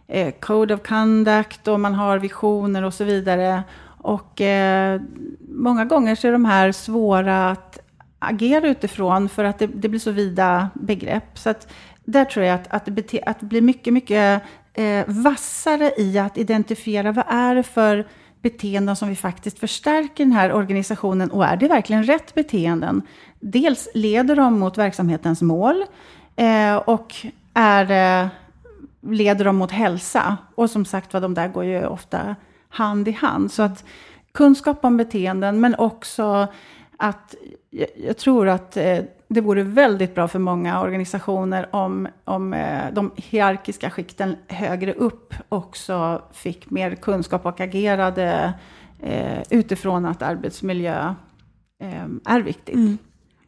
eh, 0.07 0.33
code 0.39 0.73
of 0.73 0.81
conduct 0.83 1.67
och 1.67 1.79
man 1.79 1.93
har 1.93 2.19
visioner 2.19 2.83
och 2.83 2.93
så 2.93 3.03
vidare. 3.03 3.63
Och 4.03 4.41
eh, 4.41 5.01
många 5.49 5.85
gånger 5.85 6.15
så 6.15 6.27
är 6.27 6.31
de 6.31 6.45
här 6.45 6.71
svåra 6.71 7.49
att 7.49 7.79
agera 8.19 8.67
utifrån 8.67 9.29
för 9.29 9.43
att 9.43 9.59
det, 9.59 9.67
det 9.67 9.89
blir 9.89 9.99
så 9.99 10.11
vida 10.11 10.69
begrepp. 10.73 11.37
Så 11.37 11.49
att 11.49 11.67
där 12.05 12.25
tror 12.25 12.45
jag 12.45 12.55
att, 12.55 12.67
att, 12.73 12.85
det, 12.85 13.23
att 13.25 13.39
det 13.39 13.45
blir 13.45 13.61
mycket, 13.61 13.93
mycket 13.93 14.41
eh, 14.73 15.03
vassare 15.07 15.91
i 15.97 16.19
att 16.19 16.37
identifiera 16.37 17.11
vad 17.11 17.25
är 17.27 17.55
det 17.55 17.63
för 17.63 18.07
beteenden 18.41 18.95
som 18.95 19.09
vi 19.09 19.15
faktiskt 19.15 19.59
förstärker 19.59 20.23
den 20.23 20.33
här 20.33 20.53
organisationen 20.53 21.31
och 21.31 21.45
är 21.45 21.57
det 21.57 21.67
verkligen 21.67 22.03
rätt 22.03 22.35
beteenden? 22.35 23.01
Dels 23.39 23.87
leder 23.93 24.35
de 24.35 24.59
mot 24.59 24.77
verksamhetens 24.77 25.41
mål 25.41 25.83
eh, 26.35 26.75
och 26.75 27.15
är, 27.53 28.23
eh, 28.23 28.27
leder 29.01 29.45
de 29.45 29.55
mot 29.55 29.71
hälsa. 29.71 30.37
Och 30.55 30.69
som 30.69 30.85
sagt 30.85 31.13
var, 31.13 31.21
de 31.21 31.33
där 31.33 31.47
går 31.47 31.63
ju 31.63 31.85
ofta 31.85 32.35
hand 32.73 33.07
i 33.07 33.11
hand. 33.11 33.51
Så 33.51 33.63
att 33.63 33.83
kunskap 34.31 34.85
om 34.85 34.97
beteenden, 34.97 35.59
men 35.59 35.75
också 35.75 36.47
att 36.97 37.35
jag, 37.69 37.87
jag 37.95 38.17
tror 38.17 38.47
att 38.47 38.77
eh, 38.77 38.99
det 39.27 39.41
vore 39.41 39.63
väldigt 39.63 40.15
bra 40.15 40.27
för 40.27 40.39
många 40.39 40.81
organisationer 40.81 41.75
om, 41.75 42.07
om 42.23 42.53
eh, 42.53 42.93
de 42.93 43.11
hierarkiska 43.15 43.89
skikten 43.89 44.35
högre 44.47 44.93
upp 44.93 45.33
också 45.49 46.21
fick 46.31 46.69
mer 46.69 46.95
kunskap 46.95 47.45
och 47.45 47.59
agerade 47.59 48.53
eh, 48.99 49.41
utifrån 49.49 50.05
att 50.05 50.21
arbetsmiljö 50.21 51.15
eh, 51.81 52.05
är 52.25 52.41
viktigt. 52.41 52.75
Mm. 52.75 52.97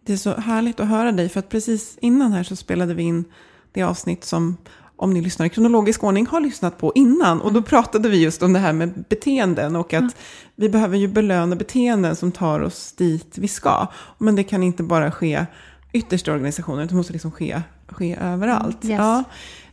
Det 0.06 0.14
är 0.14 0.18
så 0.18 0.34
härligt 0.34 0.80
att 0.80 0.88
höra 0.88 1.12
dig, 1.12 1.30
för 1.30 1.40
att 1.40 1.50
precis 1.50 1.98
innan 1.98 2.32
här 2.32 2.44
så 2.44 2.56
spelade 2.56 2.94
vi 2.94 3.04
in 3.04 3.26
det 3.72 3.84
avsnitt 3.84 4.24
som 4.24 4.58
om 4.98 5.14
ni 5.14 5.22
lyssnar 5.22 5.46
i 5.46 5.50
kronologisk 5.50 6.04
ordning, 6.04 6.28
har 6.28 6.40
lyssnat 6.40 6.78
på 6.78 6.92
innan. 6.96 7.42
Och 7.42 7.54
då 7.54 7.58
mm. 7.58 7.64
pratade 7.64 8.10
vi 8.10 8.24
just 8.24 8.44
om 8.44 8.54
det 8.54 8.60
här 8.60 8.74
med 8.74 9.04
beteenden 9.10 9.76
och 9.76 9.94
att 9.94 10.00
mm. 10.00 10.14
vi 10.56 10.70
behöver 10.70 10.98
ju 10.98 11.08
belöna 11.08 11.56
beteenden 11.56 12.16
som 12.16 12.32
tar 12.32 12.60
oss 12.60 12.94
dit 12.98 13.38
vi 13.38 13.48
ska. 13.48 13.88
Men 14.18 14.36
det 14.36 14.44
kan 14.44 14.64
inte 14.64 14.84
bara 14.84 15.12
ske 15.12 15.46
ytterst 15.94 16.28
i 16.28 16.32
organisationen, 16.32 16.88
det 16.88 16.96
måste 16.96 17.14
liksom 17.14 17.32
ske, 17.32 17.62
ske 17.88 18.16
överallt. 18.22 18.84
Mm, 18.84 18.96
yes. 18.96 19.26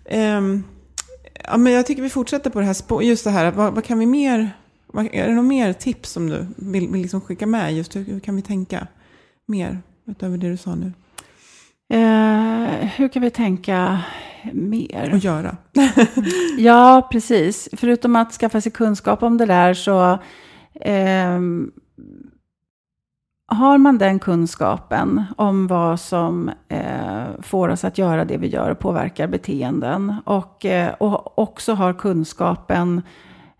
Ja. 0.04 0.36
Um, 0.36 0.64
ja, 1.44 1.56
men 1.56 1.72
jag 1.72 1.86
tycker 1.86 2.02
vi 2.02 2.10
fortsätter 2.10 2.50
på 2.50 2.60
det 2.60 2.66
här 2.66 3.02
just 3.02 3.24
det 3.24 3.30
här, 3.30 3.50
vad, 3.50 3.74
vad 3.74 3.84
kan 3.84 3.98
vi 3.98 4.06
mer, 4.06 4.50
vad, 4.86 5.08
är 5.12 5.26
det 5.26 5.34
några 5.34 5.48
mer 5.48 5.72
tips 5.72 6.10
som 6.10 6.28
du 6.28 6.46
vill, 6.56 6.88
vill 6.88 7.02
liksom 7.02 7.20
skicka 7.20 7.46
med? 7.46 7.74
Just 7.74 7.96
hur, 7.96 8.04
hur 8.04 8.20
kan 8.20 8.36
vi 8.36 8.42
tänka 8.42 8.86
mer 9.46 9.82
utöver 10.06 10.38
det 10.38 10.50
du 10.50 10.56
sa 10.56 10.74
nu? 10.74 10.92
Uh, 11.94 12.86
hur 12.96 13.08
kan 13.08 13.22
vi 13.22 13.30
tänka 13.30 14.02
mer? 14.52 15.10
Och 15.12 15.18
göra. 15.18 15.56
ja, 16.58 17.08
precis. 17.12 17.68
Förutom 17.72 18.16
att 18.16 18.32
skaffa 18.32 18.60
sig 18.60 18.72
kunskap 18.72 19.22
om 19.22 19.38
det 19.38 19.46
där 19.46 19.74
så 19.74 20.18
eh, 20.74 21.40
har 23.46 23.78
man 23.78 23.98
den 23.98 24.18
kunskapen 24.18 25.24
om 25.36 25.66
vad 25.66 26.00
som 26.00 26.50
eh, 26.68 27.24
får 27.42 27.68
oss 27.68 27.84
att 27.84 27.98
göra 27.98 28.24
det 28.24 28.36
vi 28.36 28.48
gör 28.48 28.70
och 28.70 28.78
påverkar 28.78 29.26
beteenden 29.26 30.14
och, 30.24 30.64
eh, 30.64 30.94
och 30.94 31.38
också 31.38 31.74
har 31.74 31.92
kunskapen 31.92 33.02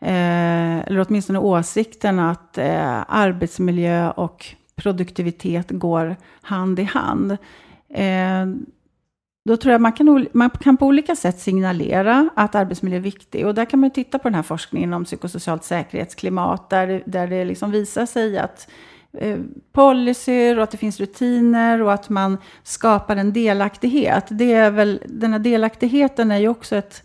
eh, 0.01 0.79
eller 0.79 1.07
åtminstone 1.09 1.38
åsikten 1.38 2.18
att 2.18 2.59
eh, 2.59 3.01
arbetsmiljö 3.09 4.11
och 4.11 4.47
produktivitet 4.77 5.71
går 5.71 6.16
hand 6.42 6.79
i 6.79 6.85
hand. 6.85 7.37
Eh, 7.95 8.47
då 9.44 9.57
tror 9.57 9.72
jag 9.72 9.81
man 9.81 9.92
kan, 9.92 10.26
man 10.33 10.50
kan 10.50 10.76
på 10.76 10.87
olika 10.87 11.16
sätt 11.16 11.38
signalera 11.40 12.28
att 12.37 12.55
arbetsmiljö 12.55 12.98
är 12.98 13.02
viktig. 13.02 13.46
Och 13.46 13.55
där 13.55 13.64
kan 13.64 13.81
man 13.81 13.90
titta 13.90 14.18
på 14.18 14.28
den 14.28 14.35
här 14.35 14.42
forskningen 14.42 14.92
om 14.92 15.05
psykosocialt 15.05 15.64
säkerhetsklimat, 15.64 16.70
där, 16.70 17.02
där 17.07 17.26
det 17.26 17.44
liksom 17.44 17.70
visar 17.70 18.07
sig 18.07 18.38
att 18.38 18.68
eh, 19.18 19.38
policyer 19.72 20.57
och 20.57 20.62
att 20.62 20.70
det 20.70 20.76
finns 20.76 21.00
rutiner 21.00 21.82
och 21.82 21.93
att 21.93 22.09
man 22.09 22.38
skapar 22.62 23.16
en 23.16 23.32
delaktighet. 23.32 24.24
Det 24.28 24.53
är 24.53 24.70
väl, 24.70 25.03
den 25.07 25.32
här 25.32 25.38
delaktigheten 25.38 26.30
är 26.30 26.38
ju 26.38 26.49
också 26.49 26.76
ett, 26.76 27.03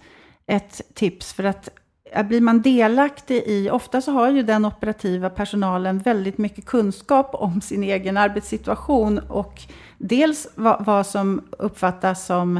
ett 0.48 0.82
tips 0.94 1.34
för 1.34 1.44
att 1.44 1.70
eh, 2.12 2.24
blir 2.24 2.42
man 2.42 2.62
delaktig 2.62 3.44
i, 3.46 3.70
ofta 3.70 4.02
så 4.02 4.12
har 4.12 4.30
ju 4.30 4.44
den 4.44 4.66
operativa 4.66 5.30
personalen 5.30 6.00
väldigt 6.00 6.38
mycket 6.38 6.66
kunskap 6.66 7.30
om 7.34 7.62
sin 7.62 7.84
egen 7.84 8.18
arbetssituation 8.18 9.20
och 9.20 9.62
dels 9.98 10.48
vad, 10.56 10.86
vad 10.86 11.08
som 11.08 11.42
uppfattas 11.58 12.26
som 12.26 12.58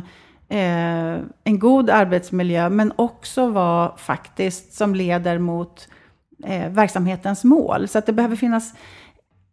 eh, 0.50 1.16
en 1.44 1.60
god 1.60 1.90
arbetsmiljö, 1.90 2.70
men 2.70 2.94
också 2.96 3.48
vad 3.48 4.00
faktiskt 4.00 4.74
som 4.74 4.96
leder 4.96 5.40
mot 5.40 5.88
eh, 6.44 6.70
verksamhetens 6.70 7.44
mål. 7.44 7.88
Så 7.88 7.98
att 7.98 8.06
det 8.06 8.14
behöver 8.14 8.36
finnas, 8.36 8.74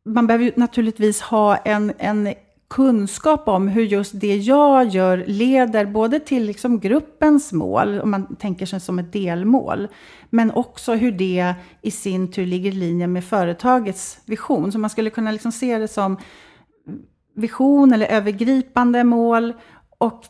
man 0.05 0.27
behöver 0.27 0.53
naturligtvis 0.57 1.21
ha 1.21 1.57
en, 1.57 1.93
en 1.99 2.35
kunskap 2.71 3.49
om 3.49 3.69
hur 3.69 3.83
just 3.83 4.21
det 4.21 4.37
jag 4.37 4.89
gör 4.89 5.25
leder 5.27 5.87
både 5.87 6.21
till 6.21 6.45
liksom 6.45 6.81
gruppens 6.81 7.53
mål, 7.53 8.01
om 8.01 8.11
man 8.11 8.37
tänker 8.37 8.67
sig 8.67 8.81
som 8.81 8.99
ett 8.99 9.13
delmål, 9.13 9.89
men 10.31 10.51
också 10.51 10.95
hur 10.95 11.13
det 11.13 11.55
i 11.83 11.91
sin 11.91 12.33
tur 12.33 12.47
ligger 12.47 12.71
i 12.71 12.75
linje 12.75 13.07
med 13.07 13.25
företagets 13.25 14.19
vision. 14.27 14.73
Så 14.73 14.79
man 14.79 14.91
skulle 14.91 15.11
kunna 15.11 15.31
liksom 15.31 15.53
se 15.53 15.79
det 15.79 15.89
som 15.89 16.17
vision 17.35 17.93
eller 17.93 18.07
övergripande 18.07 19.05
mål 19.05 19.53
och 19.99 20.25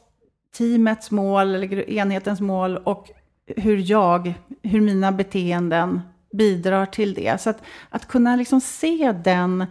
teamets 0.57 1.11
mål 1.11 1.55
eller 1.55 1.91
enhetens 1.91 2.41
mål 2.41 2.77
och 2.77 3.11
hur 3.57 3.91
jag, 3.91 4.35
hur 4.63 4.81
mina 4.81 5.13
beteenden 5.13 6.01
bidrar 6.33 6.87
till 6.87 7.15
det. 7.15 7.41
Så 7.41 7.51
att, 7.51 7.63
att 7.89 8.09
kunna 8.09 8.37
liksom 8.37 8.61
se 8.61 9.15
den 9.25 9.67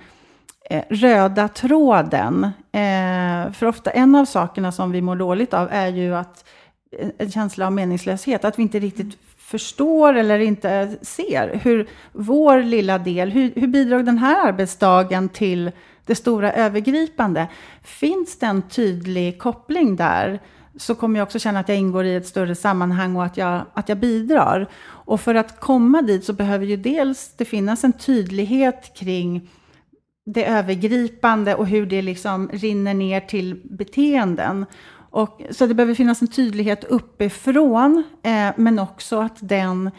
eh, 0.70 0.84
röda 0.90 1.48
tråden. 1.48 2.44
Eh, 2.72 3.52
för 3.52 3.66
ofta 3.66 3.92
en 3.92 4.16
av 4.16 4.26
sakerna 4.26 4.72
som 4.72 4.92
vi 4.92 5.02
mår 5.02 5.16
dåligt 5.16 5.54
av 5.54 5.68
är 5.72 5.88
ju 5.88 6.16
att 6.16 6.46
eh, 7.00 7.10
en 7.18 7.32
känsla 7.32 7.66
av 7.66 7.72
meningslöshet. 7.72 8.46
Att 8.46 8.60
vi 8.60 8.64
inte 8.64 8.80
riktigt 8.80 9.18
förstår 9.38 10.14
eller 10.14 10.40
inte 10.40 10.98
ser 11.02 11.60
hur 11.64 11.90
vår 12.12 12.64
lilla 12.64 12.98
del, 12.98 13.32
hur, 13.32 13.52
hur 13.56 13.68
bidrog 13.68 14.06
den 14.06 14.18
här 14.18 14.48
arbetsdagen 14.48 15.30
till 15.30 15.72
det 16.06 16.16
stora 16.16 16.54
övergripande? 16.54 17.48
Finns 17.84 18.40
det 18.40 18.46
en 18.46 18.62
tydlig 18.62 19.40
koppling 19.40 19.96
där? 19.96 20.40
så 20.78 20.96
kommer 20.96 21.20
jag 21.20 21.26
också 21.26 21.40
känna 21.40 21.60
att 21.60 21.70
jag 21.70 21.78
ingår 21.78 22.06
i 22.06 22.16
ett 22.16 22.28
större 22.28 22.56
sammanhang 22.56 23.16
och 23.16 23.26
att 23.26 23.38
jag, 23.38 23.66
att 23.74 23.90
jag 23.90 23.98
bidrar. 23.98 24.70
Och 24.86 25.22
för 25.22 25.36
att 25.36 25.60
komma 25.60 26.02
dit 26.02 26.26
så 26.26 26.34
behöver 26.34 26.66
ju 26.66 26.78
dels 26.78 27.34
det 27.38 27.46
finnas 27.46 27.84
en 27.84 27.94
tydlighet 27.94 28.94
kring 28.96 29.50
det 30.26 30.46
övergripande 30.46 31.56
och 31.56 31.68
hur 31.68 31.86
det 31.86 32.02
liksom 32.02 32.50
rinner 32.54 32.94
ner 32.94 33.20
till 33.20 33.62
beteenden. 33.64 34.66
Och, 35.10 35.42
så 35.52 35.66
det 35.66 35.74
behöver 35.74 35.96
finnas 35.96 36.22
en 36.22 36.28
tydlighet 36.28 36.84
uppifrån, 36.84 38.04
eh, 38.24 38.50
men 38.56 38.80
också 38.80 39.20
att 39.20 39.38
den, 39.40 39.92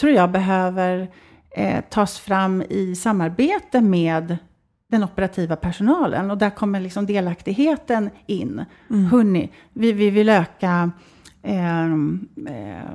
tror 0.00 0.12
jag, 0.12 0.30
behöver 0.30 1.08
eh, 1.56 1.84
tas 1.90 2.18
fram 2.18 2.62
i 2.62 2.96
samarbete 2.96 3.80
med 3.80 4.36
den 4.88 5.04
operativa 5.04 5.56
personalen. 5.56 6.30
Och 6.30 6.38
där 6.38 6.50
kommer 6.50 6.80
liksom 6.80 7.06
delaktigheten 7.06 8.10
in. 8.26 8.64
Mm. 8.90 9.04
Hörrni, 9.04 9.52
vi, 9.72 9.92
vi 9.92 10.10
vill 10.10 10.28
öka 10.28 10.90
eh, 11.42 11.84
eh, 11.84 12.90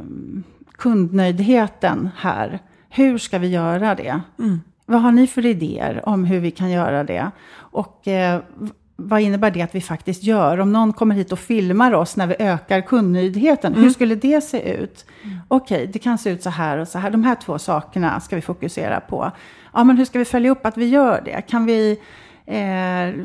kundnöjdheten 0.71 2.09
här. 2.17 2.59
Hur 2.89 3.17
ska 3.17 3.39
vi 3.39 3.47
göra 3.47 3.95
det? 3.95 4.21
Mm. 4.39 4.61
Vad 4.85 5.01
har 5.01 5.11
ni 5.11 5.27
för 5.27 5.45
idéer 5.45 6.09
om 6.09 6.25
hur 6.25 6.39
vi 6.39 6.51
kan 6.51 6.71
göra 6.71 7.03
det? 7.03 7.31
Och 7.53 8.07
eh, 8.07 8.41
vad 9.07 9.21
innebär 9.21 9.51
det 9.51 9.61
att 9.61 9.75
vi 9.75 9.81
faktiskt 9.81 10.23
gör? 10.23 10.59
Om 10.59 10.71
någon 10.71 10.93
kommer 10.93 11.15
hit 11.15 11.31
och 11.31 11.39
filmar 11.39 11.93
oss 11.93 12.17
när 12.17 12.27
vi 12.27 12.35
ökar 12.39 12.81
kundnöjdheten, 12.81 13.73
mm. 13.73 13.83
hur 13.83 13.91
skulle 13.91 14.15
det 14.15 14.41
se 14.41 14.73
ut? 14.73 15.05
Mm. 15.23 15.37
Okej, 15.47 15.75
okay, 15.75 15.91
det 15.93 15.99
kan 15.99 16.17
se 16.17 16.29
ut 16.29 16.43
så 16.43 16.49
här 16.49 16.77
och 16.77 16.87
så 16.87 16.99
här. 16.99 17.11
De 17.11 17.23
här 17.23 17.35
två 17.35 17.59
sakerna 17.59 18.19
ska 18.19 18.35
vi 18.35 18.41
fokusera 18.41 18.99
på. 18.99 19.31
Ja, 19.73 19.83
men 19.83 19.97
hur 19.97 20.05
ska 20.05 20.19
vi 20.19 20.25
följa 20.25 20.51
upp 20.51 20.65
att 20.65 20.77
vi 20.77 20.85
gör 20.85 21.21
det? 21.25 21.41
Kan 21.41 21.65
vi 21.65 21.99
eh, 22.45 23.23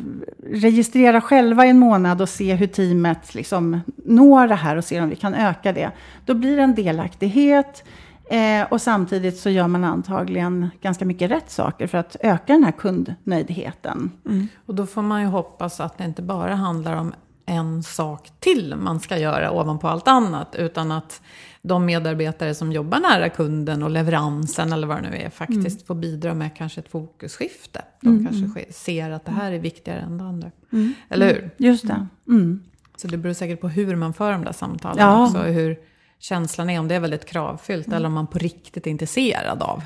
registrera 0.52 1.20
själva 1.20 1.66
i 1.66 1.70
en 1.70 1.78
månad 1.78 2.20
och 2.20 2.28
se 2.28 2.54
hur 2.54 2.66
teamet 2.66 3.34
liksom 3.34 3.80
når 4.04 4.48
det 4.48 4.54
här 4.54 4.76
och 4.76 4.84
se 4.84 5.00
om 5.00 5.08
vi 5.08 5.16
kan 5.16 5.34
öka 5.34 5.72
det? 5.72 5.90
Då 6.24 6.34
blir 6.34 6.56
det 6.56 6.62
en 6.62 6.74
delaktighet. 6.74 7.84
Eh, 8.30 8.66
och 8.70 8.82
samtidigt 8.82 9.38
så 9.38 9.50
gör 9.50 9.68
man 9.68 9.84
antagligen 9.84 10.70
ganska 10.80 11.04
mycket 11.04 11.30
rätt 11.30 11.50
saker 11.50 11.86
för 11.86 11.98
att 11.98 12.16
öka 12.20 12.52
den 12.52 12.64
här 12.64 12.72
kundnöjdheten. 12.72 14.10
Mm. 14.26 14.48
Och 14.66 14.74
då 14.74 14.86
får 14.86 15.02
man 15.02 15.20
ju 15.20 15.26
hoppas 15.26 15.80
att 15.80 15.98
det 15.98 16.04
inte 16.04 16.22
bara 16.22 16.54
handlar 16.54 16.96
om 16.96 17.12
en 17.46 17.82
sak 17.82 18.30
till 18.40 18.74
man 18.76 19.00
ska 19.00 19.18
göra 19.18 19.50
ovanpå 19.50 19.88
allt 19.88 20.08
annat. 20.08 20.54
Utan 20.58 20.92
att 20.92 21.22
de 21.62 21.84
medarbetare 21.84 22.54
som 22.54 22.72
jobbar 22.72 23.00
nära 23.00 23.28
kunden 23.28 23.82
och 23.82 23.90
leveransen 23.90 24.72
eller 24.72 24.86
vad 24.86 25.02
det 25.02 25.10
nu 25.10 25.16
är 25.16 25.30
faktiskt 25.30 25.80
mm. 25.80 25.86
får 25.86 25.94
bidra 25.94 26.34
med 26.34 26.56
kanske 26.56 26.80
ett 26.80 26.88
fokusskifte. 26.88 27.82
De 28.00 28.08
mm. 28.08 28.26
kanske 28.26 28.72
ser 28.72 29.10
att 29.10 29.24
det 29.24 29.32
här 29.32 29.52
är 29.52 29.58
viktigare 29.58 30.00
än 30.00 30.18
det 30.18 30.24
andra. 30.24 30.50
Mm. 30.72 30.94
Eller 31.08 31.26
hur? 31.26 31.50
Just 31.56 31.86
det. 31.86 32.06
Mm. 32.28 32.62
Så 32.96 33.08
det 33.08 33.16
beror 33.16 33.32
säkert 33.32 33.60
på 33.60 33.68
hur 33.68 33.96
man 33.96 34.14
för 34.14 34.32
de 34.32 34.44
där 34.44 34.52
samtalen 34.52 34.98
ja. 34.98 35.26
också. 35.26 35.38
Hur, 35.38 35.78
känslan 36.18 36.70
är, 36.70 36.80
om 36.80 36.88
det 36.88 36.94
är 36.94 37.00
väldigt 37.00 37.26
kravfyllt 37.26 37.86
mm. 37.86 37.96
eller 37.96 38.06
om 38.06 38.14
man 38.14 38.26
på 38.26 38.38
riktigt 38.38 38.86
är 38.86 38.90
intresserad 38.90 39.62
av. 39.62 39.82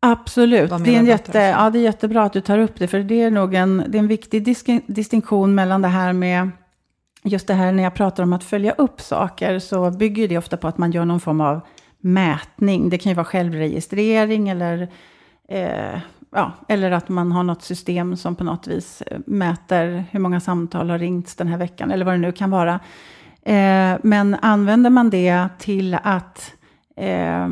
Absolut, 0.00 0.70
det 0.70 0.94
är, 0.94 0.98
en 0.98 1.06
jätte, 1.06 1.38
ja, 1.38 1.70
det 1.70 1.78
är 1.78 1.82
jättebra 1.82 2.22
att 2.22 2.32
du 2.32 2.40
tar 2.40 2.58
upp 2.58 2.78
det, 2.78 2.88
för 2.88 2.98
det 2.98 3.22
är 3.22 3.30
nog 3.30 3.54
en, 3.54 3.84
det 3.88 3.98
är 3.98 4.00
en 4.00 4.08
viktig 4.08 4.44
disk, 4.44 4.66
distinktion 4.86 5.54
mellan 5.54 5.82
det 5.82 5.88
här 5.88 6.12
med, 6.12 6.50
just 7.22 7.46
det 7.46 7.54
här 7.54 7.72
när 7.72 7.82
jag 7.82 7.94
pratar 7.94 8.22
om 8.22 8.32
att 8.32 8.44
följa 8.44 8.72
upp 8.72 9.00
saker, 9.00 9.58
så 9.58 9.90
bygger 9.90 10.28
det 10.28 10.38
ofta 10.38 10.56
på 10.56 10.68
att 10.68 10.78
man 10.78 10.92
gör 10.92 11.04
någon 11.04 11.20
form 11.20 11.40
av 11.40 11.60
mätning. 11.98 12.90
Det 12.90 12.98
kan 12.98 13.10
ju 13.10 13.16
vara 13.16 13.24
självregistrering 13.24 14.48
eller, 14.48 14.88
eh, 15.48 16.00
ja, 16.32 16.52
eller 16.68 16.90
att 16.90 17.08
man 17.08 17.32
har 17.32 17.42
något 17.42 17.62
system 17.62 18.16
som 18.16 18.36
på 18.36 18.44
något 18.44 18.66
vis 18.66 19.02
mäter 19.26 20.04
hur 20.10 20.20
många 20.20 20.40
samtal 20.40 20.90
har 20.90 20.98
ringts 20.98 21.34
den 21.34 21.48
här 21.48 21.58
veckan, 21.58 21.90
eller 21.90 22.04
vad 22.04 22.14
det 22.14 22.18
nu 22.18 22.32
kan 22.32 22.50
vara. 22.50 22.80
Eh, 23.46 23.98
men 24.02 24.34
använder 24.34 24.90
man 24.90 25.10
det 25.10 25.48
till 25.58 25.98
att, 26.02 26.52
eh, 26.96 27.46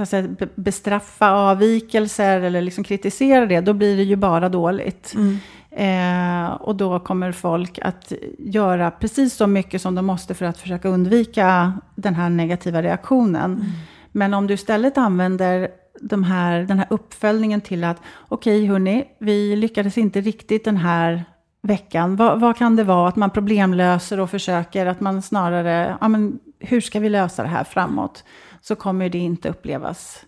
att 0.00 0.08
säga, 0.08 0.28
bestraffa 0.54 1.30
avvikelser 1.30 2.40
eller 2.40 2.60
liksom 2.60 2.84
kritisera 2.84 3.46
det, 3.46 3.60
då 3.60 3.72
blir 3.72 3.96
det 3.96 4.02
ju 4.02 4.16
bara 4.16 4.48
dåligt. 4.48 5.14
Mm. 5.14 5.38
Eh, 5.70 6.52
och 6.52 6.76
då 6.76 7.00
kommer 7.00 7.32
folk 7.32 7.78
att 7.82 8.12
göra 8.38 8.90
precis 8.90 9.34
så 9.34 9.46
mycket 9.46 9.82
som 9.82 9.94
de 9.94 10.06
måste 10.06 10.34
för 10.34 10.46
att 10.46 10.58
försöka 10.58 10.88
undvika 10.88 11.72
den 11.94 12.14
här 12.14 12.30
negativa 12.30 12.82
reaktionen. 12.82 13.54
Mm. 13.54 13.66
Men 14.12 14.34
om 14.34 14.46
du 14.46 14.54
istället 14.54 14.98
använder 14.98 15.68
de 16.00 16.24
här, 16.24 16.60
den 16.60 16.78
här 16.78 16.86
uppföljningen 16.90 17.60
till 17.60 17.84
att 17.84 18.00
okej 18.28 18.56
okay, 18.56 18.68
hörni, 18.68 19.04
vi 19.18 19.56
lyckades 19.56 19.98
inte 19.98 20.20
riktigt 20.20 20.64
den 20.64 20.76
här 20.76 21.24
veckan? 21.66 22.16
Vad, 22.16 22.40
vad, 22.40 22.56
kan 22.56 22.76
det 22.76 22.84
vara? 22.84 23.08
Att 23.08 23.16
man 23.16 23.30
problemlöser 23.30 24.20
och 24.20 24.30
försöker 24.30 24.86
att 24.86 25.00
man 25.00 25.22
snarare, 25.22 25.96
ja 26.00 26.08
men 26.08 26.38
hur 26.58 26.80
ska 26.80 27.00
vi 27.00 27.08
lösa 27.08 27.42
det 27.42 27.48
här 27.48 27.64
framåt? 27.64 28.24
Så 28.60 28.76
kommer 28.76 29.08
det 29.08 29.18
inte 29.18 29.48
upplevas 29.48 30.24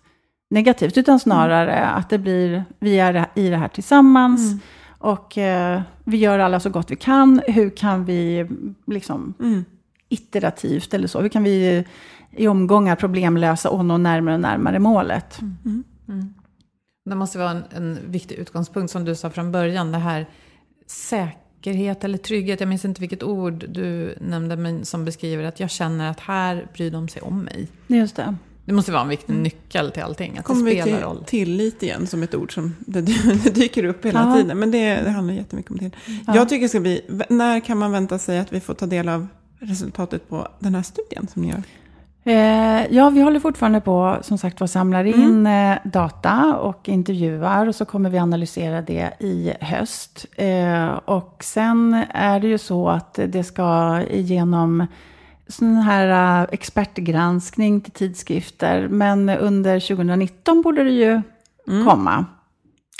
negativt, 0.50 0.96
utan 0.96 1.20
snarare 1.20 1.72
mm. 1.72 1.94
att 1.94 2.10
det 2.10 2.18
blir, 2.18 2.64
vi 2.78 2.98
är 2.98 3.26
i 3.34 3.48
det 3.48 3.56
här 3.56 3.68
tillsammans. 3.68 4.52
Mm. 4.52 4.60
Och 4.98 5.38
eh, 5.38 5.82
vi 6.04 6.16
gör 6.16 6.38
alla 6.38 6.60
så 6.60 6.70
gott 6.70 6.90
vi 6.90 6.96
kan. 6.96 7.42
Hur 7.46 7.70
kan 7.70 8.04
vi 8.04 8.48
liksom 8.86 9.34
mm. 9.40 9.64
iterativt 10.08 10.94
eller 10.94 11.08
så, 11.08 11.20
hur 11.20 11.28
kan 11.28 11.42
vi 11.42 11.84
i 12.30 12.48
omgångar 12.48 12.96
problemlösa 12.96 13.70
och 13.70 13.84
nå 13.84 13.98
närmare 13.98 14.34
och 14.34 14.40
närmare 14.40 14.78
målet? 14.78 15.40
Mm. 15.40 15.84
Mm. 16.08 16.34
Det 17.04 17.14
måste 17.14 17.38
vara 17.38 17.50
en, 17.50 17.64
en 17.70 17.98
viktig 18.06 18.34
utgångspunkt 18.34 18.92
som 18.92 19.04
du 19.04 19.14
sa 19.14 19.30
från 19.30 19.52
början, 19.52 19.92
det 19.92 19.98
här 19.98 20.26
säkerhet 20.90 22.04
eller 22.04 22.18
trygghet. 22.18 22.60
Jag 22.60 22.68
minns 22.68 22.84
inte 22.84 23.00
vilket 23.00 23.22
ord 23.22 23.64
du 23.68 24.14
nämnde 24.20 24.56
men 24.56 24.84
som 24.84 25.04
beskriver 25.04 25.44
att 25.44 25.60
jag 25.60 25.70
känner 25.70 26.10
att 26.10 26.20
här 26.20 26.66
bryr 26.74 26.90
de 26.90 27.08
sig 27.08 27.22
om 27.22 27.40
mig. 27.42 27.68
Just 27.86 28.16
det. 28.16 28.36
Det 28.68 28.74
måste 28.74 28.92
vara 28.92 29.02
en 29.02 29.08
viktig 29.08 29.30
mm. 29.32 29.42
nyckel 29.42 29.90
till 29.90 30.02
allting. 30.02 30.38
Att 30.38 30.44
Kommer 30.44 30.74
det 30.74 30.82
spelar 30.82 31.00
roll. 31.00 31.24
tillit 31.26 31.82
igen 31.82 32.06
som 32.06 32.22
ett 32.22 32.34
ord 32.34 32.54
som 32.54 32.74
det, 32.78 33.00
dyker 33.54 33.84
upp 33.84 34.04
hela 34.04 34.20
Aha. 34.20 34.36
tiden. 34.36 34.58
Men 34.58 34.70
det, 34.70 34.94
det 34.94 35.10
handlar 35.10 35.34
jättemycket 35.34 35.70
om 35.70 35.78
till. 35.78 35.96
Ja. 36.26 36.36
Jag 36.36 36.48
tycker 36.48 36.62
det 36.62 36.68
ska 36.68 36.80
bli, 36.80 37.00
när 37.28 37.60
kan 37.60 37.78
man 37.78 37.92
vänta 37.92 38.18
sig 38.18 38.38
att 38.38 38.52
vi 38.52 38.60
får 38.60 38.74
ta 38.74 38.86
del 38.86 39.08
av 39.08 39.26
resultatet 39.58 40.28
på 40.28 40.48
den 40.58 40.74
här 40.74 40.82
studien 40.82 41.28
som 41.32 41.42
ni 41.42 41.48
gör? 41.48 41.62
Eh, 42.28 42.86
ja, 42.90 43.10
vi 43.10 43.20
håller 43.20 43.40
fortfarande 43.40 43.80
på, 43.80 44.18
som 44.22 44.38
sagt 44.38 44.60
var, 44.60 44.66
samlar 44.66 45.04
in 45.04 45.46
mm. 45.46 45.72
eh, 45.72 45.90
data 45.90 46.56
och 46.56 46.88
intervjuar. 46.88 47.66
Och 47.66 47.74
så 47.74 47.84
kommer 47.84 48.10
vi 48.10 48.18
analysera 48.18 48.82
det 48.82 49.10
i 49.20 49.52
höst. 49.60 50.26
Eh, 50.36 50.88
och 50.88 51.36
sen 51.44 52.04
är 52.10 52.40
det 52.40 52.48
ju 52.48 52.58
så 52.58 52.88
att 52.88 53.18
det 53.28 53.44
ska 53.44 54.00
igenom 54.10 54.86
sån 55.48 55.76
här 55.76 56.40
uh, 56.42 56.48
expertgranskning 56.52 57.80
till 57.80 57.92
tidskrifter. 57.92 58.88
Men 58.88 59.28
under 59.28 59.80
2019 59.80 60.62
borde 60.62 60.84
det 60.84 60.90
ju 60.90 61.22
mm. 61.68 61.86
komma. 61.86 62.24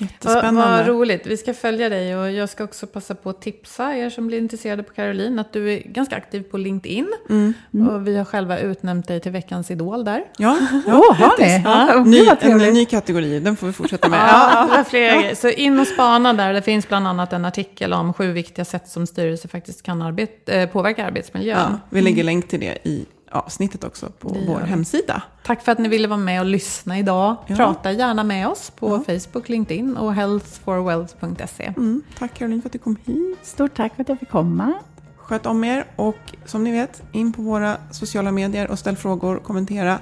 Jättespännande. 0.00 0.60
Vad, 0.60 0.70
vad 0.70 0.86
roligt. 0.86 1.26
Vi 1.26 1.36
ska 1.36 1.54
följa 1.54 1.88
dig 1.88 2.16
och 2.16 2.32
jag 2.32 2.48
ska 2.48 2.64
också 2.64 2.86
passa 2.86 3.14
på 3.14 3.30
att 3.30 3.42
tipsa 3.42 3.96
er 3.96 4.10
som 4.10 4.26
blir 4.26 4.38
intresserade 4.38 4.82
på 4.82 4.94
Caroline 4.94 5.38
att 5.38 5.52
du 5.52 5.72
är 5.72 5.78
ganska 5.78 6.16
aktiv 6.16 6.42
på 6.42 6.56
LinkedIn. 6.56 7.12
Mm. 7.30 7.54
Mm. 7.74 7.88
Och 7.88 8.08
vi 8.08 8.16
har 8.16 8.24
själva 8.24 8.58
utnämnt 8.58 9.08
dig 9.08 9.20
till 9.20 9.32
veckans 9.32 9.70
idol 9.70 10.04
där. 10.04 10.24
Ja, 10.36 10.58
ja 10.86 10.94
oh, 10.94 11.14
har 11.14 11.40
ni? 11.40 11.62
Ja. 11.64 12.04
Ny, 12.04 12.26
en 12.40 12.74
ny 12.74 12.84
kategori, 12.84 13.40
den 13.40 13.56
får 13.56 13.66
vi 13.66 13.72
fortsätta 13.72 14.08
med. 14.08 14.18
ja, 14.18 14.84
ja. 14.92 15.34
Så 15.34 15.48
in 15.48 15.78
och 15.80 15.86
spana 15.86 16.32
där. 16.32 16.52
Det 16.52 16.62
finns 16.62 16.88
bland 16.88 17.08
annat 17.08 17.32
en 17.32 17.44
artikel 17.44 17.92
om 17.92 18.12
sju 18.14 18.32
viktiga 18.32 18.64
sätt 18.64 18.88
som 18.88 19.06
styrelse 19.06 19.48
faktiskt 19.48 19.82
kan 19.82 20.02
arbeta, 20.02 20.52
eh, 20.52 20.68
påverka 20.68 21.06
arbetsmiljön. 21.06 21.58
Ja, 21.58 21.78
vi 21.90 22.00
lägger 22.00 22.24
länk 22.24 22.48
till 22.48 22.60
det 22.60 22.78
i 22.88 23.06
avsnittet 23.30 23.84
också 23.84 24.10
på 24.18 24.28
Det 24.28 24.38
gör 24.40 24.46
vår 24.46 24.60
hemsida. 24.60 25.22
Tack 25.42 25.62
för 25.64 25.72
att 25.72 25.78
ni 25.78 25.88
ville 25.88 26.08
vara 26.08 26.18
med 26.18 26.40
och 26.40 26.46
lyssna 26.46 26.98
idag. 26.98 27.36
Ja. 27.46 27.56
Prata 27.56 27.92
gärna 27.92 28.24
med 28.24 28.48
oss 28.48 28.70
på 28.70 28.98
Facebook, 29.06 29.48
LinkedIn 29.48 29.96
och 29.96 30.14
healthforwealth.se. 30.14 31.64
Mm, 31.76 32.02
tack 32.18 32.34
Caroline 32.34 32.62
för 32.62 32.68
att 32.68 32.72
du 32.72 32.78
kom 32.78 32.96
hit. 33.04 33.38
Stort 33.42 33.74
tack 33.76 33.94
för 33.94 34.02
att 34.02 34.08
jag 34.08 34.18
fick 34.18 34.30
komma. 34.30 34.72
Sköt 35.16 35.46
om 35.46 35.64
er 35.64 35.84
och 35.96 36.16
som 36.46 36.64
ni 36.64 36.72
vet, 36.72 37.02
in 37.12 37.32
på 37.32 37.42
våra 37.42 37.76
sociala 37.90 38.32
medier 38.32 38.70
och 38.70 38.78
ställ 38.78 38.96
frågor, 38.96 39.38
kommentera, 39.38 39.98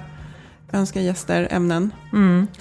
önska 0.71 1.01
gäster, 1.01 1.47
ämnen. 1.51 1.91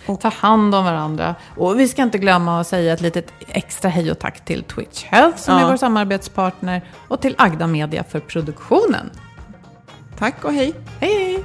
Och- 0.07 0.21
Ta 0.21 0.29
hand 0.29 0.75
om 0.75 0.85
varandra. 0.85 1.35
Och 1.57 1.81
vi 1.81 1.89
ska 1.89 2.03
inte 2.03 2.19
glömma 2.19 2.61
att 2.61 2.67
säga 2.67 2.93
ett 2.93 3.01
litet 3.01 3.33
extra 3.49 3.89
hej 3.91 4.11
och 4.11 4.19
tack 4.19 4.45
till 4.45 4.62
Twitch 4.62 5.05
Health 5.05 5.39
som 5.39 5.55
Ja. 5.55 5.64
är 5.64 5.71
vår 5.71 5.77
samarbetspartner 5.77 6.83
och 7.09 7.21
till 7.21 7.35
Agda 7.39 7.67
Media 7.67 8.05
för 8.05 8.21
produktionen. 8.21 9.11
Tack 10.19 10.45
och 10.45 10.53
hej! 10.53 10.75
Hej 11.01 11.14
hej! 11.14 11.45